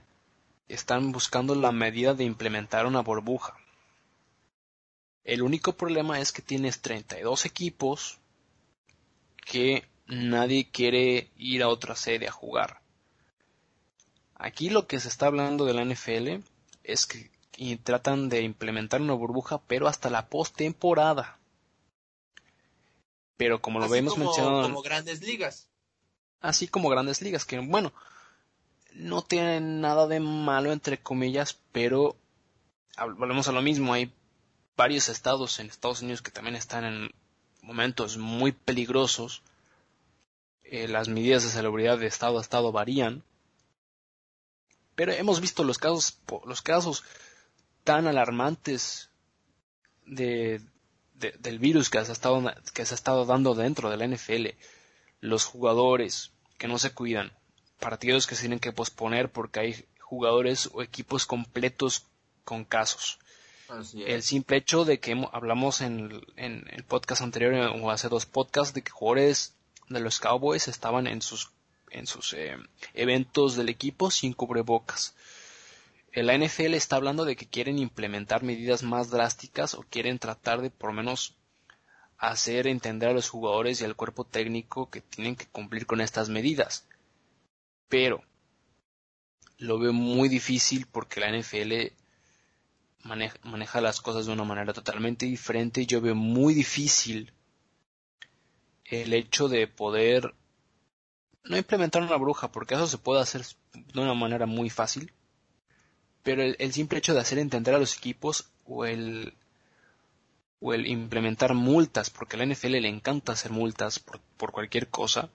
están 0.69 1.13
buscando 1.13 1.55
la 1.55 1.73
medida 1.73 2.15
de 2.15 2.25
implementar 2.25 2.87
una 2.87 3.01
burbuja. 3.01 3.57
El 5.25 5.43
único 5.43 5.73
problema 5.73 6.21
es 6.21 6.33
que 6.33 6.43
tienes 6.43 6.83
32 6.83 7.47
equipos 7.47 8.19
que 9.45 9.85
nadie 10.07 10.71
quiere 10.71 11.31
ir 11.37 11.63
a 11.63 11.69
otra 11.69 11.97
sede 11.97 12.29
a 12.29 12.33
jugar. 12.33 12.81
Aquí 14.35 14.69
lo 14.69 14.87
que 14.87 15.01
se 15.01 15.09
está 15.09 15.27
hablando 15.27 15.65
de 15.65 15.75
la 15.75 15.85
NFL 15.85 16.43
es 16.83 17.07
que 17.07 17.31
tratan 17.83 18.29
de 18.29 18.43
implementar 18.43 19.01
una 19.01 19.15
burbuja, 19.15 19.61
pero 19.67 19.89
hasta 19.89 20.11
la 20.11 20.29
postemporada. 20.29 21.39
Pero 23.37 23.61
como 23.61 23.81
lo 23.81 23.89
vemos 23.89 24.17
mencionado... 24.17 24.63
Como 24.63 24.83
grandes 24.83 25.23
ligas. 25.23 25.69
Así 26.41 26.69
como 26.69 26.89
grandes 26.89 27.23
ligas, 27.23 27.45
que 27.45 27.59
bueno, 27.59 27.93
no 28.93 29.23
tienen 29.23 29.81
nada 29.81 30.07
de 30.07 30.21
malo 30.21 30.73
entre 30.73 30.99
comillas, 30.99 31.59
pero 31.73 32.17
volvemos 33.17 33.49
a 33.49 33.53
lo 33.53 33.63
mismo, 33.63 33.93
hay 33.93 34.13
varios 34.77 35.09
estados 35.09 35.59
en 35.59 35.69
Estados 35.69 36.03
Unidos 36.03 36.23
que 36.23 36.31
también 36.31 36.57
están 36.57 36.85
en 36.85 37.11
momentos 37.63 38.19
muy 38.19 38.53
peligrosos. 38.53 39.43
Eh, 40.63 40.89
las 40.89 41.09
medidas 41.09 41.43
de 41.45 41.51
salubridad 41.51 41.99
de 41.99 42.07
estado 42.07 42.39
a 42.39 42.41
estado 42.41 42.73
varían. 42.73 43.23
Pero 44.95 45.13
hemos 45.13 45.41
visto 45.41 45.65
los 45.65 45.79
casos, 45.79 46.19
los 46.47 46.63
casos 46.63 47.05
tan 47.85 48.07
alarmantes 48.07 49.11
de, 50.07 50.61
del 51.15 51.59
virus 51.59 51.91
que 51.91 52.05
se, 52.05 52.11
ha 52.11 52.13
estado, 52.13 52.43
que 52.73 52.85
se 52.85 52.95
ha 52.95 52.97
estado 52.97 53.25
dando 53.25 53.55
dentro 53.55 53.91
de 53.91 53.97
la 53.97 54.07
NFL. 54.07 54.49
Los 55.21 55.45
jugadores 55.45 56.33
que 56.59 56.69
no 56.69 56.79
se 56.79 56.93
cuidan, 56.93 57.33
partidos 57.79 58.27
que 58.27 58.35
se 58.35 58.43
tienen 58.43 58.59
que 58.59 58.73
posponer 58.73 59.31
porque 59.31 59.61
hay 59.61 59.85
jugadores 60.01 60.71
o 60.73 60.83
equipos 60.83 61.27
completos 61.27 62.07
con 62.45 62.65
casos. 62.65 63.19
El 63.95 64.23
simple 64.23 64.59
hecho 64.59 64.85
de 64.85 65.01
que 65.01 65.13
hablamos 65.33 65.81
en, 65.81 66.23
el 66.37 66.85
podcast 66.85 67.23
anterior 67.23 67.55
o 67.55 67.91
hace 67.91 68.09
dos 68.09 68.27
podcasts 68.27 68.75
de 68.75 68.83
que 68.83 68.91
jugadores 68.91 69.55
de 69.89 70.01
los 70.01 70.21
Cowboys 70.21 70.69
estaban 70.69 71.07
en 71.07 71.23
sus, 71.23 71.51
en 71.91 72.07
sus 72.07 72.35
eh, 72.35 72.57
eventos 72.93 73.57
del 73.57 73.71
equipo 73.71 74.11
sin 74.11 74.35
cubrebocas. 74.35 75.15
La 76.15 76.39
NFL 76.39 76.75
está 76.75 76.97
hablando 76.97 77.25
de 77.25 77.35
que 77.35 77.49
quieren 77.49 77.79
implementar 77.79 78.45
medidas 78.45 78.85
más 78.85 79.11
drásticas 79.11 79.75
o 79.75 79.83
quieren 79.83 80.19
tratar 80.19 80.63
de 80.63 80.71
por 80.71 80.91
lo 80.91 80.97
menos 80.97 81.37
hacer 82.19 82.69
entender 82.69 83.09
a 83.11 83.13
los 83.13 83.29
jugadores 83.29 83.81
y 83.81 83.85
al 83.85 83.97
cuerpo 83.97 84.25
técnico 84.25 84.91
que 84.91 85.01
tienen 85.01 85.35
que 85.35 85.47
cumplir 85.47 85.87
con 85.87 86.01
estas 86.01 86.29
medidas. 86.29 86.87
Pero 87.89 88.23
lo 89.59 89.79
veo 89.79 89.93
muy 89.93 90.29
difícil 90.29 90.87
porque 90.87 91.21
la 91.21 91.37
NFL 91.37 91.93
maneja, 93.03 93.81
las 93.81 94.01
cosas 94.01 94.27
de 94.27 94.33
una 94.33 94.45
manera 94.45 94.73
totalmente 94.73 95.27
diferente. 95.27 95.85
Yo 95.87 96.01
veo 96.01 96.15
muy 96.15 96.55
difícil 96.55 97.33
el 98.85 99.13
hecho 99.13 99.49
de 99.49 99.67
poder 99.67 100.35
no 101.45 101.57
implementar 101.57 102.03
una 102.03 102.17
bruja, 102.17 102.51
porque 102.51 102.75
eso 102.75 102.87
se 102.87 102.99
puede 102.99 103.21
hacer 103.21 103.43
de 103.73 104.01
una 104.01 104.15
manera 104.15 104.47
muy 104.47 104.71
fácil, 104.71 105.13
pero 106.25 106.43
el, 106.43 106.73
simple 106.73 106.99
hecho 106.99 107.15
de 107.15 107.21
hacer 107.21 107.39
entender 107.39 107.75
a 107.75 107.79
los 107.79 107.97
equipos 107.97 108.49
o 108.65 108.87
el, 108.87 109.35
o 110.59 110.73
el 110.73 110.87
implementar 110.89 111.55
multas, 111.55 112.09
porque 112.09 112.35
a 112.35 112.39
la 112.39 112.47
NFL 112.47 112.81
le 112.81 112.89
encanta 112.89 113.33
hacer 113.33 113.53
multas 113.53 114.01
por, 114.01 114.51
cualquier 114.51 114.89
cosa, 114.89 115.31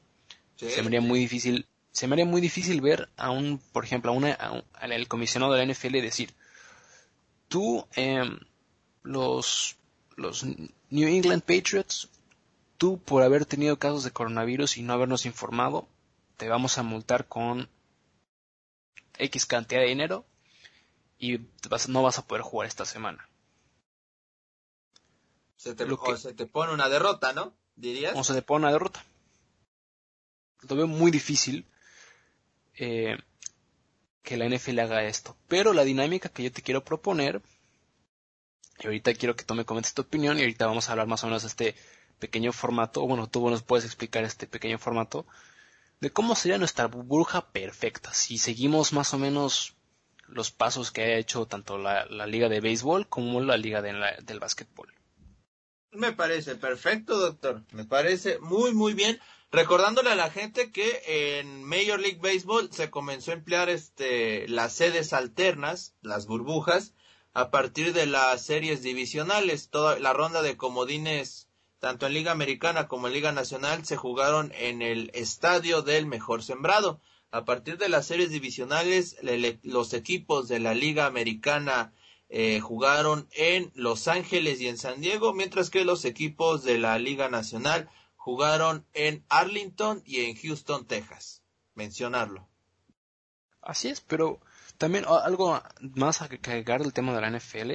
se 0.57 0.81
me 0.81 0.87
haría 0.87 1.01
muy 1.01 1.19
difícil, 1.19 1.67
se 1.91 2.07
me 2.07 2.15
haría 2.15 2.25
muy 2.25 2.41
difícil 2.41 2.81
ver 2.81 3.07
a 3.17 3.29
un, 3.29 3.59
por 3.71 3.85
ejemplo, 3.85 4.11
a, 4.11 4.15
una, 4.15 4.33
al 4.73 5.07
comisionado 5.07 5.53
de 5.53 5.63
la 5.63 5.71
NFL 5.71 6.01
decir, 6.01 6.33
tú, 7.47 7.85
em, 7.95 8.39
los, 9.03 9.77
los 10.15 10.43
New 10.43 11.07
England 11.07 11.43
Patriots, 11.43 12.09
tú 12.77 12.97
por 12.97 13.21
haber 13.21 13.45
tenido 13.45 13.77
casos 13.77 14.03
de 14.03 14.11
coronavirus 14.11 14.77
y 14.77 14.81
no 14.81 14.93
habernos 14.93 15.27
informado, 15.27 15.87
te 16.37 16.49
vamos 16.49 16.79
a 16.79 16.83
multar 16.83 17.27
con 17.27 17.69
X 19.19 19.45
cantidad 19.45 19.81
de 19.81 19.87
dinero 19.87 20.25
y 21.19 21.39
no 21.89 22.01
vas 22.01 22.17
a 22.17 22.25
poder 22.25 22.41
jugar 22.41 22.67
esta 22.67 22.85
semana. 22.85 23.29
Se 25.57 25.75
te, 25.75 25.83
o 25.83 26.17
se 26.17 26.33
te 26.33 26.45
pone 26.47 26.73
una 26.73 26.87
derrota, 26.87 27.33
¿no? 27.33 27.53
¿Dirías? 27.75 28.13
O 28.15 28.23
se 28.23 28.33
te 28.33 28.41
pone 28.41 28.63
una 28.63 28.71
derrota. 28.71 29.03
Lo 30.67 30.75
veo 30.75 30.87
muy 30.87 31.11
difícil. 31.11 31.67
Eh, 32.75 33.17
que 34.23 34.37
la 34.37 34.47
NFL 34.47 34.79
haga 34.79 35.03
esto. 35.03 35.35
Pero 35.47 35.73
la 35.73 35.83
dinámica 35.83 36.29
que 36.29 36.43
yo 36.43 36.51
te 36.51 36.61
quiero 36.61 36.83
proponer, 36.83 37.41
y 38.79 38.85
ahorita 38.85 39.13
quiero 39.15 39.35
que 39.35 39.43
tú 39.43 39.55
me 39.55 39.65
comentes 39.65 39.93
tu 39.93 40.03
opinión, 40.03 40.37
y 40.37 40.41
ahorita 40.41 40.67
vamos 40.67 40.87
a 40.87 40.91
hablar 40.91 41.07
más 41.07 41.23
o 41.23 41.27
menos 41.27 41.41
de 41.41 41.47
este 41.47 41.75
pequeño 42.19 42.53
formato, 42.53 43.05
bueno, 43.07 43.27
tú 43.27 43.49
nos 43.49 43.63
puedes 43.63 43.85
explicar 43.85 44.23
este 44.23 44.45
pequeño 44.45 44.77
formato, 44.77 45.25
de 45.99 46.11
cómo 46.11 46.35
sería 46.35 46.57
nuestra 46.57 46.85
burbuja 46.85 47.51
perfecta, 47.51 48.13
si 48.13 48.37
seguimos 48.37 48.93
más 48.93 49.13
o 49.13 49.17
menos 49.17 49.75
los 50.31 50.51
pasos 50.51 50.91
que 50.91 51.01
ha 51.01 51.17
hecho 51.17 51.45
tanto 51.45 51.77
la, 51.77 52.05
liga 52.27 52.49
de 52.49 52.61
béisbol 52.61 53.07
como 53.07 53.41
la 53.41 53.57
liga 53.57 53.81
del 53.81 54.39
básquetbol. 54.39 54.93
Me 55.91 56.13
parece 56.13 56.55
perfecto, 56.55 57.17
doctor. 57.17 57.63
Me 57.71 57.83
parece 57.83 58.39
muy, 58.39 58.73
muy 58.73 58.93
bien. 58.93 59.19
Recordándole 59.51 60.11
a 60.11 60.15
la 60.15 60.29
gente 60.29 60.71
que 60.71 61.39
en 61.39 61.63
Major 61.63 61.99
League 61.99 62.19
Baseball 62.21 62.71
se 62.71 62.91
comenzó 62.91 63.31
a 63.31 63.35
emplear 63.35 63.69
este, 63.69 64.47
las 64.47 64.73
sedes 64.73 65.11
alternas, 65.13 65.95
las 66.01 66.27
burbujas, 66.27 66.93
a 67.33 67.49
partir 67.49 67.93
de 67.93 68.05
las 68.05 68.45
series 68.45 68.83
divisionales. 68.83 69.69
Toda 69.69 69.97
la 69.97 70.13
ronda 70.13 70.43
de 70.43 70.55
comodines, 70.55 71.47
tanto 71.79 72.05
en 72.05 72.13
Liga 72.13 72.31
Americana 72.31 72.87
como 72.87 73.07
en 73.07 73.13
Liga 73.13 73.31
Nacional, 73.31 73.83
se 73.85 73.97
jugaron 73.97 74.51
en 74.55 74.83
el 74.83 75.09
estadio 75.15 75.81
del 75.81 76.05
mejor 76.05 76.43
sembrado. 76.43 77.01
A 77.31 77.45
partir 77.45 77.77
de 77.77 77.89
las 77.89 78.07
series 78.07 78.31
divisionales, 78.31 79.17
los 79.63 79.93
equipos 79.93 80.47
de 80.47 80.59
la 80.59 80.73
Liga 80.73 81.05
Americana 81.05 81.93
eh, 82.27 82.59
jugaron 82.59 83.27
en 83.33 83.71
Los 83.75 84.07
Ángeles 84.07 84.61
y 84.61 84.67
en 84.67 84.77
San 84.77 85.01
Diego, 85.01 85.33
mientras 85.33 85.69
que 85.69 85.85
los 85.85 86.05
equipos 86.05 86.63
de 86.63 86.79
la 86.79 86.97
Liga 86.97 87.29
Nacional 87.29 87.89
jugaron 88.15 88.85
en 88.93 89.23
Arlington 89.29 90.01
y 90.05 90.21
en 90.21 90.35
Houston, 90.35 90.85
Texas. 90.85 91.43
Mencionarlo. 91.75 92.47
Así 93.61 93.89
es, 93.89 94.01
pero 94.01 94.39
también 94.77 95.05
algo 95.07 95.61
más 95.81 96.21
a 96.21 96.25
agregar 96.25 96.81
del 96.81 96.93
tema 96.93 97.13
de 97.13 97.21
la 97.21 97.29
NFL. 97.29 97.71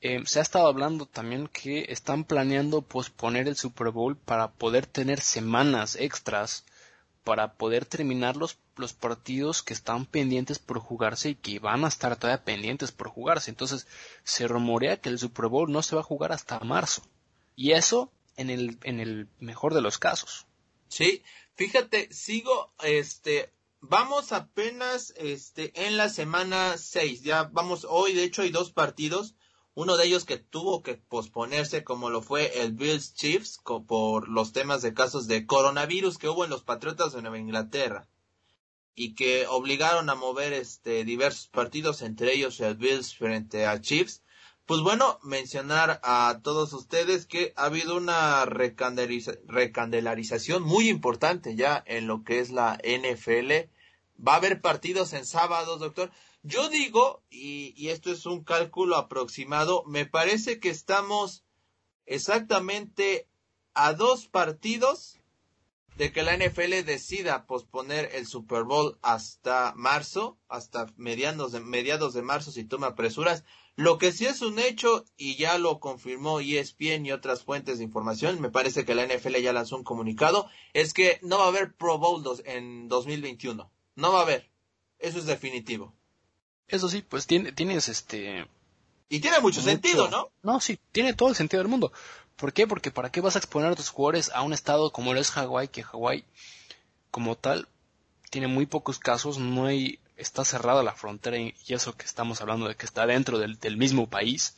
Eh, 0.00 0.22
se 0.24 0.38
ha 0.38 0.42
estado 0.42 0.66
hablando 0.66 1.06
también 1.06 1.48
que 1.48 1.86
están 1.88 2.24
planeando 2.24 2.82
posponer 2.82 3.48
el 3.48 3.56
Super 3.56 3.90
Bowl 3.90 4.16
para 4.16 4.52
poder 4.52 4.86
tener 4.86 5.20
semanas 5.20 5.96
extras 5.96 6.64
para 7.24 7.54
poder 7.54 7.86
terminar 7.86 8.36
los, 8.36 8.58
los 8.76 8.92
partidos 8.92 9.62
que 9.62 9.74
están 9.74 10.06
pendientes 10.06 10.58
por 10.58 10.78
jugarse 10.78 11.30
y 11.30 11.34
que 11.34 11.58
van 11.58 11.84
a 11.84 11.88
estar 11.88 12.16
todavía 12.16 12.44
pendientes 12.44 12.92
por 12.92 13.08
jugarse. 13.08 13.50
Entonces 13.50 13.86
se 14.24 14.48
rumorea 14.48 15.00
que 15.00 15.08
el 15.08 15.18
Super 15.18 15.46
Bowl 15.46 15.70
no 15.70 15.82
se 15.82 15.94
va 15.94 16.00
a 16.00 16.04
jugar 16.04 16.32
hasta 16.32 16.60
marzo. 16.60 17.02
Y 17.54 17.72
eso 17.72 18.10
en 18.36 18.50
el, 18.50 18.78
en 18.82 19.00
el 19.00 19.28
mejor 19.38 19.74
de 19.74 19.82
los 19.82 19.98
casos. 19.98 20.46
Sí, 20.88 21.22
fíjate, 21.54 22.12
sigo, 22.12 22.72
este, 22.82 23.52
vamos 23.80 24.32
apenas, 24.32 25.12
este, 25.16 25.86
en 25.86 25.96
la 25.96 26.08
semana 26.08 26.76
6, 26.76 27.22
ya 27.22 27.44
vamos, 27.44 27.86
hoy 27.88 28.14
de 28.14 28.24
hecho 28.24 28.42
hay 28.42 28.50
dos 28.50 28.72
partidos, 28.72 29.34
uno 29.74 29.96
de 29.96 30.06
ellos 30.06 30.24
que 30.24 30.36
tuvo 30.36 30.82
que 30.82 30.94
posponerse 30.94 31.84
como 31.84 32.10
lo 32.10 32.22
fue 32.22 32.62
el 32.62 32.72
Bills 32.72 33.14
Chiefs 33.14 33.60
por 33.86 34.28
los 34.28 34.52
temas 34.52 34.82
de 34.82 34.94
casos 34.94 35.26
de 35.26 35.46
coronavirus 35.46 36.18
que 36.18 36.28
hubo 36.28 36.44
en 36.44 36.50
los 36.50 36.62
Patriotas 36.62 37.12
de 37.12 37.22
Nueva 37.22 37.38
Inglaterra 37.38 38.08
y 38.94 39.14
que 39.14 39.46
obligaron 39.46 40.10
a 40.10 40.14
mover 40.14 40.52
este 40.52 41.04
diversos 41.04 41.48
partidos 41.48 42.02
entre 42.02 42.34
ellos 42.34 42.60
el 42.60 42.76
Bills 42.76 43.16
frente 43.16 43.66
a 43.66 43.80
Chiefs 43.80 44.22
pues 44.66 44.80
bueno, 44.80 45.18
mencionar 45.22 46.00
a 46.04 46.38
todos 46.42 46.72
ustedes 46.72 47.26
que 47.26 47.52
ha 47.56 47.64
habido 47.64 47.96
una 47.96 48.46
recandelarización 48.46 50.62
muy 50.62 50.88
importante 50.88 51.56
ya 51.56 51.82
en 51.86 52.06
lo 52.06 52.22
que 52.22 52.38
es 52.38 52.50
la 52.50 52.78
NFL. 52.82 53.50
Va 54.24 54.34
a 54.34 54.36
haber 54.36 54.60
partidos 54.60 55.14
en 55.14 55.26
sábados, 55.26 55.80
doctor. 55.80 56.12
Yo 56.44 56.68
digo, 56.68 57.22
y, 57.30 57.88
esto 57.88 58.10
es 58.10 58.26
un 58.26 58.42
cálculo 58.42 58.96
aproximado, 58.96 59.84
me 59.86 60.06
parece 60.06 60.58
que 60.58 60.70
estamos 60.70 61.44
exactamente 62.04 63.28
a 63.74 63.92
dos 63.92 64.26
partidos 64.26 65.20
de 65.96 66.10
que 66.10 66.24
la 66.24 66.36
NFL 66.36 66.84
decida 66.84 67.46
posponer 67.46 68.10
el 68.14 68.26
Super 68.26 68.64
Bowl 68.64 68.98
hasta 69.02 69.72
marzo, 69.76 70.36
hasta 70.48 70.86
mediados 70.96 71.52
de, 71.52 71.60
mediados 71.60 72.12
de 72.12 72.22
marzo, 72.22 72.50
si 72.50 72.64
tú 72.64 72.80
me 72.80 72.86
apresuras. 72.88 73.44
Lo 73.76 73.98
que 73.98 74.10
sí 74.10 74.26
es 74.26 74.42
un 74.42 74.58
hecho, 74.58 75.04
y 75.16 75.36
ya 75.36 75.58
lo 75.58 75.78
confirmó 75.78 76.40
ESPN 76.40 77.06
y 77.06 77.12
otras 77.12 77.44
fuentes 77.44 77.78
de 77.78 77.84
información, 77.84 78.40
me 78.40 78.50
parece 78.50 78.84
que 78.84 78.96
la 78.96 79.06
NFL 79.06 79.36
ya 79.36 79.52
lanzó 79.52 79.76
un 79.76 79.84
comunicado, 79.84 80.48
es 80.72 80.92
que 80.92 81.20
no 81.22 81.38
va 81.38 81.44
a 81.44 81.48
haber 81.48 81.74
Pro 81.74 81.98
Bowl 81.98 82.24
en 82.46 82.88
2021. 82.88 83.70
No 83.94 84.12
va 84.12 84.18
a 84.18 84.22
haber. 84.22 84.50
Eso 84.98 85.18
es 85.18 85.26
definitivo. 85.26 85.94
Eso 86.68 86.88
sí, 86.88 87.02
pues 87.02 87.26
tiene, 87.26 87.52
tienes 87.52 87.88
este... 87.88 88.46
Y 89.08 89.20
tiene 89.20 89.40
mucho, 89.40 89.60
sentido, 89.60 90.08
¿no? 90.08 90.30
No, 90.42 90.58
sí, 90.60 90.78
tiene 90.90 91.12
todo 91.12 91.28
el 91.28 91.34
sentido 91.34 91.62
del 91.62 91.70
mundo. 91.70 91.92
¿Por 92.36 92.52
qué? 92.52 92.66
Porque 92.66 92.90
¿para 92.90 93.12
qué 93.12 93.20
vas 93.20 93.36
a 93.36 93.38
exponer 93.38 93.70
a 93.70 93.76
tus 93.76 93.90
jugadores 93.90 94.30
a 94.34 94.42
un 94.42 94.54
estado 94.54 94.90
como 94.90 95.12
lo 95.12 95.20
es 95.20 95.30
Hawái, 95.30 95.68
que 95.68 95.82
Hawái, 95.82 96.24
como 97.10 97.36
tal, 97.36 97.68
tiene 98.30 98.46
muy 98.46 98.64
pocos 98.64 98.98
casos, 98.98 99.36
no 99.38 99.66
hay 99.66 99.98
está 100.16 100.44
cerrada 100.44 100.82
la 100.82 100.94
frontera 100.94 101.36
y 101.38 101.54
eso 101.68 101.94
que 101.96 102.06
estamos 102.06 102.40
hablando 102.40 102.68
de 102.68 102.76
que 102.76 102.86
está 102.86 103.06
dentro 103.06 103.38
del, 103.38 103.76
mismo 103.76 104.08
país. 104.08 104.54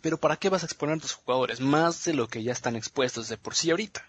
pero 0.00 0.18
¿para 0.18 0.36
qué 0.36 0.48
vas 0.48 0.62
a 0.62 0.66
exponer 0.66 0.96
a 0.96 1.00
tus 1.00 1.12
jugadores? 1.12 1.60
Más 1.60 2.04
de 2.04 2.14
lo 2.14 2.28
que 2.28 2.42
ya 2.42 2.52
están 2.52 2.76
expuestos 2.76 3.28
de 3.28 3.38
por 3.38 3.54
sí 3.54 3.70
ahorita. 3.70 4.06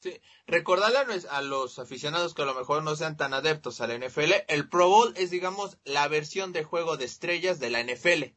Sí, 0.00 0.20
recordarle 0.46 0.98
a 1.28 1.42
los 1.42 1.80
aficionados 1.80 2.32
que 2.32 2.42
a 2.42 2.44
lo 2.44 2.54
mejor 2.54 2.84
no 2.84 2.94
sean 2.94 3.16
tan 3.16 3.34
adeptos 3.34 3.80
a 3.80 3.88
la 3.88 3.98
NFL, 3.98 4.32
el 4.46 4.68
Pro 4.68 4.88
Bowl 4.88 5.12
es, 5.16 5.30
digamos, 5.30 5.78
la 5.84 6.06
versión 6.06 6.52
de 6.52 6.62
juego 6.62 6.96
de 6.96 7.04
estrellas 7.04 7.58
de 7.58 7.70
la 7.70 7.82
NFL, 7.82 8.36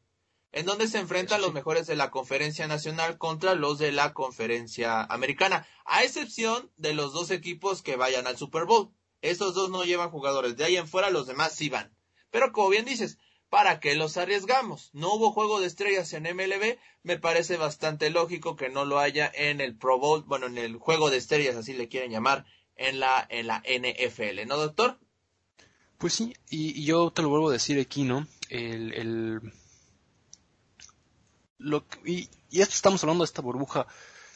en 0.50 0.66
donde 0.66 0.88
se 0.88 0.98
enfrentan 0.98 1.40
los 1.40 1.52
mejores 1.52 1.86
de 1.86 1.94
la 1.94 2.10
conferencia 2.10 2.66
nacional 2.66 3.16
contra 3.16 3.54
los 3.54 3.78
de 3.78 3.92
la 3.92 4.12
conferencia 4.12 5.04
americana, 5.04 5.64
a 5.84 6.02
excepción 6.02 6.72
de 6.78 6.94
los 6.94 7.12
dos 7.12 7.30
equipos 7.30 7.80
que 7.80 7.94
vayan 7.94 8.26
al 8.26 8.36
Super 8.36 8.64
Bowl. 8.64 8.92
Estos 9.20 9.54
dos 9.54 9.70
no 9.70 9.84
llevan 9.84 10.10
jugadores, 10.10 10.56
de 10.56 10.64
ahí 10.64 10.76
en 10.76 10.88
fuera 10.88 11.10
los 11.10 11.28
demás 11.28 11.54
sí 11.54 11.68
van. 11.68 11.96
Pero 12.32 12.50
como 12.50 12.70
bien 12.70 12.84
dices, 12.84 13.18
¿para 13.52 13.80
qué 13.80 13.94
los 13.96 14.16
arriesgamos? 14.16 14.88
No 14.94 15.12
hubo 15.12 15.30
juego 15.30 15.60
de 15.60 15.66
estrellas 15.66 16.10
en 16.14 16.22
MLB, 16.22 16.78
me 17.02 17.18
parece 17.18 17.58
bastante 17.58 18.08
lógico 18.08 18.56
que 18.56 18.70
no 18.70 18.86
lo 18.86 18.98
haya 18.98 19.30
en 19.34 19.60
el 19.60 19.76
Pro 19.76 19.98
Bowl, 19.98 20.22
bueno, 20.22 20.46
en 20.46 20.56
el 20.56 20.76
juego 20.76 21.10
de 21.10 21.18
estrellas, 21.18 21.54
así 21.54 21.74
le 21.74 21.86
quieren 21.86 22.10
llamar, 22.10 22.46
en 22.76 22.98
la, 22.98 23.26
en 23.28 23.48
la 23.48 23.62
NFL, 23.66 24.46
¿no, 24.46 24.56
doctor? 24.56 24.98
Pues 25.98 26.14
sí, 26.14 26.34
y, 26.48 26.82
yo 26.86 27.10
te 27.10 27.20
lo 27.20 27.28
vuelvo 27.28 27.50
a 27.50 27.52
decir 27.52 27.78
aquí, 27.78 28.04
¿no? 28.04 28.26
El, 28.48 28.94
el 28.94 29.52
lo, 31.58 31.84
y, 32.06 32.30
y, 32.48 32.62
esto 32.62 32.74
estamos 32.74 33.04
hablando 33.04 33.22
de 33.22 33.26
esta 33.26 33.42
burbuja. 33.42 33.86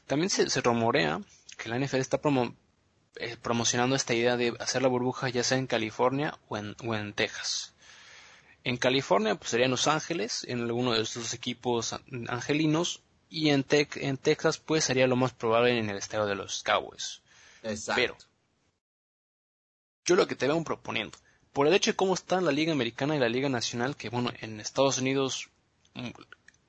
También 0.07 0.29
se, 0.29 0.51
se 0.51 0.61
rumorea 0.61 1.23
que 1.57 1.71
la 1.71 1.79
NFL 1.79 1.97
está 1.97 2.21
promo, 2.21 2.55
eh, 3.15 3.39
promocionando 3.41 3.97
esta 3.97 4.13
idea 4.13 4.37
de 4.37 4.55
hacer 4.61 4.83
la 4.83 4.89
burbuja 4.89 5.31
ya 5.31 5.43
sea 5.43 5.57
en 5.57 5.67
California 5.67 6.39
o 6.49 6.59
en, 6.59 6.77
o 6.85 6.95
en 6.95 7.15
Texas. 7.15 7.73
En 8.67 8.79
California 8.79 9.37
pues 9.37 9.51
serían 9.51 9.71
Los 9.71 9.87
Ángeles, 9.87 10.43
en 10.43 10.61
alguno 10.63 10.93
de 10.93 11.01
estos 11.01 11.33
equipos 11.35 11.95
angelinos, 12.27 13.01
y 13.31 13.51
en, 13.51 13.65
en 13.71 14.17
Texas 14.17 14.59
pues 14.59 14.83
sería 14.83 15.07
lo 15.07 15.15
más 15.15 15.33
probable 15.33 15.79
en 15.79 15.89
el 15.89 15.97
estado 15.97 16.27
de 16.27 16.35
los 16.35 16.65
Cowboys. 16.65 17.23
Exacto. 17.63 17.95
Pero 17.95 18.17
yo 20.05 20.17
lo 20.17 20.27
que 20.27 20.35
te 20.35 20.49
veo 20.49 20.65
proponiendo, 20.65 21.17
por 21.53 21.69
el 21.69 21.75
hecho 21.75 21.93
de 21.93 21.97
cómo 21.97 22.15
están 22.15 22.45
la 22.45 22.51
Liga 22.51 22.73
Americana 22.73 23.15
y 23.15 23.21
la 23.21 23.29
Liga 23.29 23.49
Nacional, 23.49 23.95
que 23.95 24.09
bueno, 24.09 24.33
en 24.41 24.59
Estados 24.59 24.99
Unidos 24.99 25.49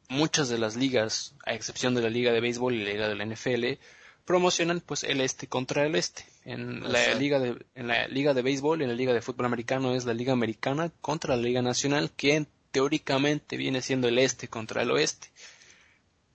muchas 0.07 0.49
de 0.49 0.59
las 0.59 0.75
ligas, 0.75 1.33
a 1.47 1.55
excepción 1.55 1.95
de 1.95 2.03
la 2.03 2.11
Liga 2.11 2.31
de 2.31 2.41
Béisbol 2.41 2.75
y 2.75 2.83
la 2.83 2.91
Liga 2.91 3.07
de 3.07 3.15
la 3.15 3.25
NFL, 3.25 3.81
promocionan 4.23 4.81
pues 4.81 5.03
el 5.03 5.19
este 5.19 5.47
contra 5.47 5.83
el 5.83 5.95
este. 5.95 6.27
En 6.47 6.89
la 6.89 7.13
liga 7.15 7.39
de 7.39 7.57
en 7.75 7.87
la 7.87 8.07
liga 8.07 8.33
de 8.33 8.41
béisbol, 8.41 8.81
en 8.81 8.87
la 8.87 8.95
liga 8.95 9.11
de 9.11 9.21
fútbol 9.21 9.47
americano 9.47 9.93
es 9.93 10.05
la 10.05 10.13
liga 10.13 10.31
americana 10.31 10.93
contra 11.01 11.35
la 11.35 11.41
liga 11.41 11.61
nacional 11.61 12.09
que 12.15 12.45
teóricamente 12.71 13.57
viene 13.57 13.81
siendo 13.81 14.07
el 14.07 14.17
este 14.17 14.47
contra 14.47 14.81
el 14.81 14.91
oeste. 14.91 15.27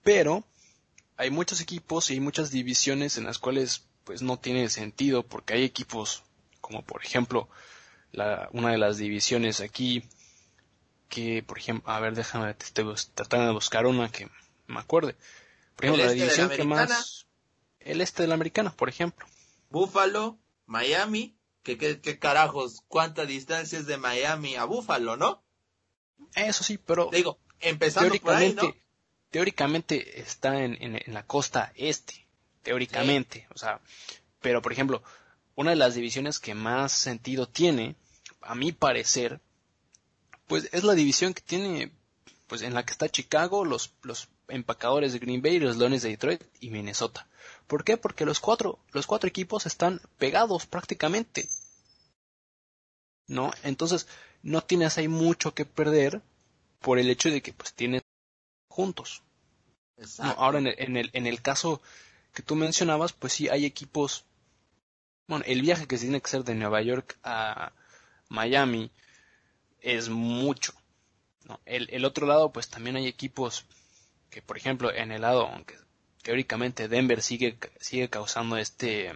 Pero 0.03 0.43
hay 1.17 1.31
muchos 1.31 1.61
equipos 1.61 2.11
y 2.11 2.13
hay 2.13 2.19
muchas 2.19 2.51
divisiones 2.51 3.17
en 3.17 3.23
las 3.23 3.39
cuales 3.39 3.85
pues 4.03 4.21
no 4.21 4.37
tiene 4.37 4.69
sentido 4.69 5.23
porque 5.23 5.55
hay 5.55 5.63
equipos 5.63 6.21
como 6.61 6.83
por 6.83 7.03
ejemplo 7.03 7.49
la, 8.11 8.49
una 8.51 8.69
de 8.69 8.77
las 8.77 8.97
divisiones 8.97 9.61
aquí 9.61 10.03
que 11.09 11.41
por 11.41 11.57
ejemplo 11.57 11.91
a 11.91 11.99
ver 11.99 12.13
déjame 12.13 12.53
tratar 12.53 13.47
de 13.47 13.51
buscar 13.51 13.87
una 13.87 14.11
que 14.11 14.29
me 14.67 14.79
acuerde 14.79 15.15
por 15.75 15.85
ejemplo 15.85 16.05
la 16.05 16.11
este 16.11 16.23
división 16.23 16.49
que 16.49 16.63
más 16.63 17.25
el 17.85 18.01
este 18.01 18.23
de 18.23 18.27
la 18.27 18.35
americana, 18.35 18.71
por 18.71 18.89
ejemplo. 18.89 19.25
Buffalo, 19.73 20.39
Miami, 20.67 21.35
que 21.63 21.79
qué 21.79 22.19
carajos, 22.19 22.83
cuánta 22.87 23.25
distancia 23.25 23.79
es 23.79 23.87
de 23.87 23.97
Miami 23.97 24.55
a 24.55 24.65
Buffalo, 24.65 25.17
¿no? 25.17 25.43
Eso 26.35 26.63
sí, 26.63 26.77
pero 26.77 27.09
digo, 27.11 27.39
empezando 27.59 28.09
teóricamente, 28.09 28.55
por 28.55 28.65
ahí, 28.67 28.73
¿no? 28.73 28.79
Teóricamente 29.31 30.21
está 30.21 30.63
en, 30.63 30.77
en, 30.79 31.01
la 31.11 31.25
costa 31.25 31.73
este, 31.75 32.27
teóricamente, 32.61 33.47
o 33.55 33.57
sea, 33.57 33.81
pero 34.41 34.61
por 34.61 34.73
ejemplo, 34.73 35.01
una 35.55 35.71
de 35.71 35.77
las 35.77 35.95
divisiones 35.95 36.37
que 36.37 36.53
más 36.53 36.91
sentido 36.91 37.47
tiene, 37.47 37.95
a 38.41 38.53
mi 38.53 38.73
parecer, 38.73 39.41
pues 40.45 40.69
es 40.71 40.83
la 40.83 40.93
división 40.93 41.33
que 41.33 41.41
tiene, 41.41 41.91
pues 42.45 42.61
en 42.61 42.75
la 42.75 42.85
que 42.85 42.91
está 42.91 43.09
Chicago, 43.09 43.65
los, 43.65 43.95
los 44.03 44.29
empacadores 44.47 45.13
de 45.13 45.19
Green 45.19 45.41
Bay, 45.41 45.59
los 45.59 45.77
Leones 45.77 46.01
de 46.01 46.09
Detroit 46.09 46.41
y 46.59 46.69
Minnesota. 46.69 47.27
¿Por 47.67 47.83
qué? 47.83 47.97
Porque 47.97 48.25
los 48.25 48.39
cuatro, 48.39 48.79
los 48.91 49.07
cuatro 49.07 49.27
equipos 49.27 49.65
están 49.65 50.01
pegados 50.17 50.65
prácticamente. 50.65 51.49
¿No? 53.27 53.51
Entonces, 53.63 54.07
no 54.41 54.61
tienes 54.61 54.97
ahí 54.97 55.07
mucho 55.07 55.53
que 55.53 55.65
perder 55.65 56.21
por 56.79 56.99
el 56.99 57.09
hecho 57.09 57.29
de 57.29 57.41
que 57.41 57.53
pues 57.53 57.73
tienes 57.73 58.01
juntos. 58.67 59.23
ahora 60.19 60.59
en 60.59 60.67
el, 60.67 60.75
en 60.77 60.97
el, 60.97 61.09
en 61.13 61.27
el 61.27 61.41
caso 61.41 61.81
que 62.33 62.43
tú 62.43 62.55
mencionabas, 62.55 63.13
pues 63.13 63.33
sí 63.33 63.49
hay 63.49 63.65
equipos. 63.65 64.25
Bueno, 65.27 65.45
el 65.47 65.61
viaje 65.61 65.87
que 65.87 65.97
se 65.97 66.05
tiene 66.05 66.19
que 66.19 66.27
hacer 66.27 66.43
de 66.43 66.55
Nueva 66.55 66.81
York 66.81 67.17
a 67.23 67.71
Miami 68.27 68.91
es 69.79 70.09
mucho. 70.09 70.73
¿no? 71.45 71.61
El, 71.65 71.89
el 71.91 72.03
otro 72.03 72.27
lado, 72.27 72.51
pues 72.51 72.69
también 72.69 72.97
hay 72.97 73.07
equipos 73.07 73.65
que, 74.33 74.41
por 74.41 74.57
ejemplo, 74.57 74.91
en 74.91 75.11
el 75.11 75.21
lado, 75.21 75.47
aunque 75.47 75.75
teóricamente 76.23 76.87
Denver 76.87 77.21
sigue, 77.21 77.57
sigue 77.79 78.09
causando 78.09 78.57
este, 78.57 79.13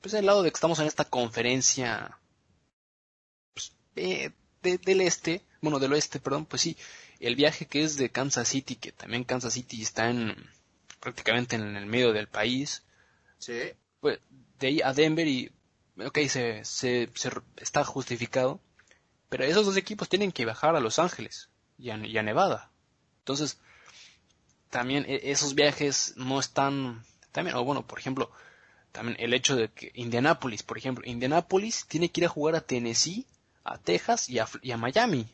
pues 0.00 0.14
el 0.14 0.24
lado 0.24 0.42
de 0.42 0.50
que 0.50 0.54
estamos 0.54 0.78
en 0.78 0.86
esta 0.86 1.04
conferencia 1.04 2.18
pues, 3.52 3.72
del 3.94 5.00
este, 5.02 5.42
bueno, 5.60 5.78
del 5.78 5.92
oeste, 5.92 6.18
perdón, 6.18 6.46
pues 6.46 6.62
sí, 6.62 6.78
el 7.20 7.36
viaje 7.36 7.66
que 7.66 7.82
es 7.82 7.96
de 7.96 8.10
Kansas 8.10 8.48
City, 8.48 8.76
que 8.76 8.92
también 8.92 9.24
Kansas 9.24 9.52
City 9.52 9.82
está 9.82 10.08
en 10.08 10.34
prácticamente 10.98 11.56
en 11.56 11.76
el 11.76 11.86
medio 11.86 12.12
del 12.12 12.28
país, 12.28 12.84
sí. 13.38 13.72
pues 14.00 14.18
de 14.58 14.66
ahí 14.68 14.80
a 14.80 14.94
Denver 14.94 15.26
y, 15.28 15.52
ok, 16.02 16.20
se, 16.28 16.64
se, 16.64 17.10
está 17.56 17.84
justificado, 17.84 18.60
pero 19.28 19.44
esos 19.44 19.66
dos 19.66 19.76
equipos 19.76 20.08
tienen 20.08 20.32
que 20.32 20.46
bajar 20.46 20.74
a 20.74 20.80
Los 20.80 20.98
Ángeles 20.98 21.50
y 21.76 21.90
a 21.90 22.22
Nevada. 22.22 22.70
Entonces, 23.18 23.58
también 24.72 25.04
e, 25.06 25.30
esos 25.30 25.54
viajes 25.54 26.14
no 26.16 26.40
están, 26.40 27.04
también, 27.30 27.56
o 27.56 27.62
bueno, 27.62 27.86
por 27.86 27.98
ejemplo, 27.98 28.32
también 28.90 29.18
el 29.20 29.34
hecho 29.34 29.54
de 29.54 29.68
que 29.68 29.92
Indianapolis, 29.94 30.62
por 30.62 30.78
ejemplo, 30.78 31.04
Indianapolis 31.06 31.84
tiene 31.86 32.10
que 32.10 32.22
ir 32.22 32.24
a 32.24 32.30
jugar 32.30 32.56
a 32.56 32.62
Tennessee, 32.62 33.26
a 33.64 33.76
Texas 33.76 34.30
y 34.30 34.38
a, 34.38 34.76
Miami. 34.78 35.28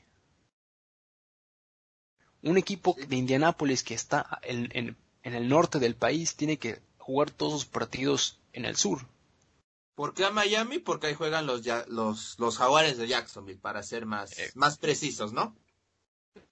Un 2.42 2.58
equipo 2.58 2.96
de 2.98 3.16
Indianapolis 3.16 3.84
que 3.84 3.94
está 3.94 4.40
en, 4.42 4.70
en, 4.72 4.96
el 5.22 5.48
norte 5.48 5.78
del 5.78 5.94
país 5.94 6.34
tiene 6.34 6.58
que 6.58 6.80
jugar 6.98 7.30
todos 7.30 7.52
sus 7.52 7.64
partidos 7.66 8.40
en 8.52 8.64
el 8.64 8.76
sur. 8.76 9.06
¿Por 9.94 10.14
qué 10.14 10.24
a 10.24 10.30
Miami? 10.30 10.78
Porque 10.80 11.08
ahí 11.08 11.14
juegan 11.14 11.46
los, 11.46 11.62
los, 11.88 12.38
los 12.38 12.58
jaguares 12.58 12.98
de 12.98 13.06
Jacksonville, 13.06 13.60
para 13.60 13.82
ser 13.84 14.04
más, 14.04 14.36
eh. 14.38 14.50
más 14.54 14.78
precisos, 14.78 15.32
¿no? 15.32 15.54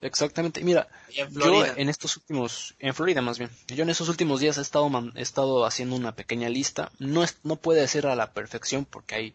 Exactamente. 0.00 0.62
Mira, 0.62 0.88
yo 1.30 1.64
en 1.64 1.88
estos 1.88 2.16
últimos, 2.16 2.74
en 2.78 2.94
Florida 2.94 3.22
más 3.22 3.38
bien, 3.38 3.50
yo 3.68 3.82
en 3.82 3.90
estos 3.90 4.08
últimos 4.08 4.40
días 4.40 4.58
he 4.58 4.60
estado, 4.60 4.90
he 5.14 5.22
estado 5.22 5.64
haciendo 5.64 5.96
una 5.96 6.14
pequeña 6.14 6.48
lista. 6.48 6.92
No 6.98 7.22
es, 7.22 7.38
no 7.42 7.56
puede 7.56 7.86
ser 7.88 8.06
a 8.06 8.16
la 8.16 8.32
perfección 8.32 8.84
porque 8.84 9.14
hay, 9.14 9.34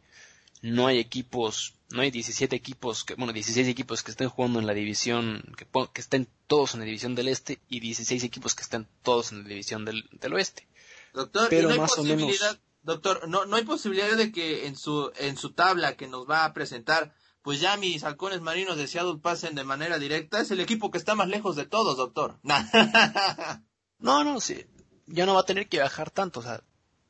no 0.61 0.87
hay 0.87 0.99
equipos, 0.99 1.75
no 1.91 2.01
hay 2.01 2.11
17 2.11 2.55
equipos, 2.55 3.03
que, 3.03 3.15
bueno, 3.15 3.33
16 3.33 3.67
equipos 3.67 4.03
que 4.03 4.11
estén 4.11 4.29
jugando 4.29 4.59
en 4.59 4.67
la 4.67 4.73
división, 4.73 5.43
que, 5.57 5.67
que 5.93 6.01
estén 6.01 6.27
todos 6.47 6.73
en 6.73 6.81
la 6.81 6.85
división 6.85 7.15
del 7.15 7.27
este 7.27 7.59
y 7.69 7.79
16 7.79 8.23
equipos 8.23 8.55
que 8.55 8.63
estén 8.63 8.87
todos 9.03 9.31
en 9.31 9.43
la 9.43 9.49
división 9.49 9.85
del, 9.85 10.07
del 10.11 10.33
oeste. 10.33 10.67
Doctor, 11.13 11.47
Pero 11.49 11.67
no 11.67 11.73
hay 11.73 11.79
más 11.79 11.95
posibilidad, 11.95 12.59
doctor, 12.83 13.27
no, 13.27 13.45
no 13.45 13.55
hay 13.55 13.63
posibilidad 13.63 14.15
de 14.15 14.31
que 14.31 14.67
en 14.67 14.75
su, 14.75 15.11
en 15.17 15.37
su 15.37 15.51
tabla 15.51 15.95
que 15.95 16.07
nos 16.07 16.29
va 16.29 16.45
a 16.45 16.53
presentar 16.53 17.13
pues 17.41 17.59
ya 17.59 17.77
mis 17.77 18.03
halcones 18.03 18.41
marinos 18.41 18.77
de 18.77 18.87
Seattle 18.87 19.19
pasen 19.21 19.55
de 19.55 19.63
manera 19.63 19.97
directa. 19.97 20.39
Es 20.39 20.51
el 20.51 20.59
equipo 20.59 20.91
que 20.91 20.97
está 20.97 21.15
más 21.15 21.27
lejos 21.27 21.55
de 21.55 21.65
todos, 21.65 21.97
doctor. 21.97 22.39
no, 23.99 24.23
no, 24.23 24.39
sí. 24.39 24.65
Ya 25.07 25.25
no 25.25 25.33
va 25.33 25.41
a 25.41 25.45
tener 25.45 25.67
que 25.67 25.77
viajar 25.77 26.11
tanto, 26.11 26.41
o 26.41 26.43
sea. 26.43 26.63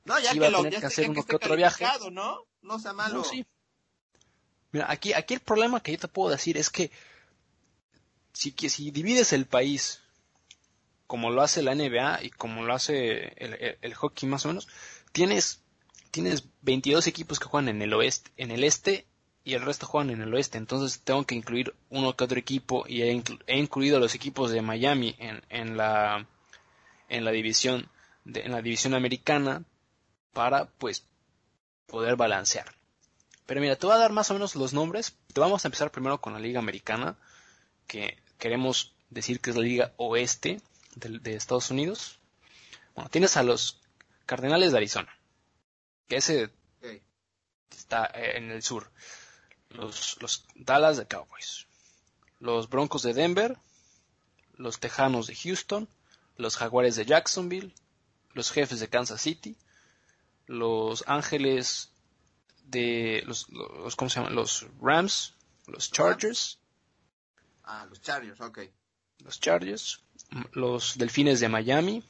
No, 0.05 0.19
ya 0.19 0.34
que 0.34 0.49
lo, 0.49 0.63
que 0.63 0.77
hacer 0.77 1.09
uno 1.09 1.23
que 1.23 1.36
otro 1.36 1.55
viaje. 1.55 1.86
¿no? 2.11 2.45
No 2.61 2.79
sea 2.79 2.93
malo. 2.93 3.23
sí. 3.23 3.45
Mira, 4.71 4.89
aquí, 4.89 5.13
aquí 5.13 5.34
el 5.34 5.41
problema 5.41 5.84
que 5.84 5.91
yo 5.91 5.99
te 5.99 6.07
puedo 6.07 6.29
decir 6.29 6.57
es 6.57 6.69
que 6.69 6.91
si, 8.32 8.55
si 8.69 8.91
divides 8.91 9.34
el 9.34 9.45
país 9.45 10.01
como 11.07 11.29
lo 11.29 11.41
hace 11.41 11.61
la 11.61 11.75
NBA 11.75 12.23
y 12.23 12.29
como 12.29 12.63
lo 12.63 12.73
hace 12.73 13.34
el, 13.36 13.77
el, 13.82 13.93
hockey 13.93 14.29
más 14.29 14.45
o 14.45 14.47
menos, 14.47 14.69
tienes, 15.11 15.61
tienes 16.09 16.45
22 16.61 17.05
equipos 17.07 17.38
que 17.38 17.47
juegan 17.47 17.67
en 17.67 17.82
el 17.82 17.93
oeste, 17.93 18.32
en 18.38 18.49
el 18.49 18.63
este 18.63 19.05
y 19.43 19.55
el 19.55 19.61
resto 19.61 19.87
juegan 19.87 20.11
en 20.11 20.21
el 20.21 20.33
oeste. 20.33 20.57
Entonces 20.57 21.01
tengo 21.01 21.25
que 21.25 21.35
incluir 21.35 21.73
uno 21.89 22.15
que 22.15 22.23
otro 22.23 22.39
equipo 22.39 22.85
y 22.87 23.01
he, 23.01 23.23
incluido 23.47 23.99
los 23.99 24.15
equipos 24.15 24.51
de 24.51 24.61
Miami 24.61 25.15
en, 25.19 25.41
en 25.49 25.77
la 25.77 26.27
en 27.09 27.25
la 27.25 27.31
división 27.31 27.89
de, 28.23 28.41
en 28.41 28.51
la 28.51 28.61
división 28.61 28.93
americana 28.93 29.63
para 30.33 30.65
pues 30.65 31.05
poder 31.87 32.15
balancear. 32.15 32.73
Pero 33.45 33.59
mira, 33.59 33.75
te 33.75 33.85
voy 33.85 33.95
a 33.95 33.99
dar 33.99 34.13
más 34.13 34.31
o 34.31 34.33
menos 34.33 34.55
los 34.55 34.73
nombres. 34.73 35.17
Te 35.33 35.41
vamos 35.41 35.63
a 35.63 35.67
empezar 35.67 35.91
primero 35.91 36.21
con 36.21 36.33
la 36.33 36.39
liga 36.39 36.59
americana 36.59 37.17
que 37.85 38.17
queremos 38.39 38.93
decir 39.09 39.41
que 39.41 39.49
es 39.49 39.57
la 39.57 39.63
liga 39.63 39.93
oeste. 39.97 40.61
de, 40.95 41.35
Estados 41.35 41.69
Unidos. 41.69 42.19
Bueno, 42.95 43.09
tienes 43.09 43.35
a 43.37 43.43
los 43.43 43.81
Cardenales 44.25 44.71
de 44.71 44.77
Arizona, 44.77 45.13
que 46.07 46.17
ese 46.17 46.49
está 47.69 48.09
en 48.13 48.51
el 48.51 48.63
sur. 48.63 48.89
Los, 49.74 50.17
los 50.22 50.45
Dallas 50.55 50.97
de 50.97 51.07
Cowboys, 51.07 51.65
los 52.39 52.69
Broncos 52.69 53.03
de 53.03 53.13
Denver, 53.13 53.57
los 54.57 54.80
Tejanos 54.80 55.28
de 55.28 55.36
Houston, 55.36 55.88
los 56.38 56.57
Jaguares 56.57 56.95
de 56.95 57.05
Jacksonville, 57.05 57.74
los 58.34 58.51
Jefes 58.51 58.80
de 58.80 58.89
Kansas 58.89 59.22
City, 59.22 59.55
los 60.47 61.03
Ángeles 61.07 61.91
de 62.65 63.24
los, 63.26 63.49
los 63.49 63.95
¿cómo 63.95 64.09
se 64.09 64.19
llaman? 64.19 64.36
Los 64.36 64.65
Rams, 64.82 65.34
los 65.67 65.91
Chargers. 65.91 66.57
Ah, 67.63 67.86
los 67.89 68.01
Chargers, 68.01 68.39
ok. 68.41 68.59
Los 69.19 69.39
Chargers, 69.39 70.01
los 70.53 70.97
Delfines 70.97 71.39
de 71.39 71.49
Miami, 71.49 72.03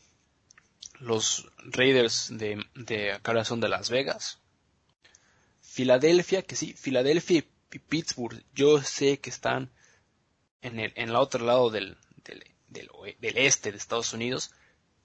los 1.00 1.48
Raiders 1.58 2.30
de, 2.32 2.64
de 2.76 3.20
Corazón 3.24 3.60
de 3.60 3.70
Las 3.70 3.90
Vegas, 3.90 4.40
Filadelfia, 5.72 6.42
que 6.42 6.58
sí, 6.58 6.74
Filadelfia 6.74 7.46
y 7.72 7.80
Pittsburgh, 7.80 8.44
yo 8.54 8.82
sé 8.82 9.22
que 9.22 9.30
están 9.30 9.72
en 10.62 10.82
el, 10.82 10.92
en 10.98 11.08
el 11.08 11.16
otro 11.16 11.46
lado 11.46 11.70
del, 11.70 11.98
del, 12.26 12.44
del, 12.68 13.38
este 13.38 13.72
de 13.72 13.78
Estados 13.78 14.12
Unidos, 14.12 14.52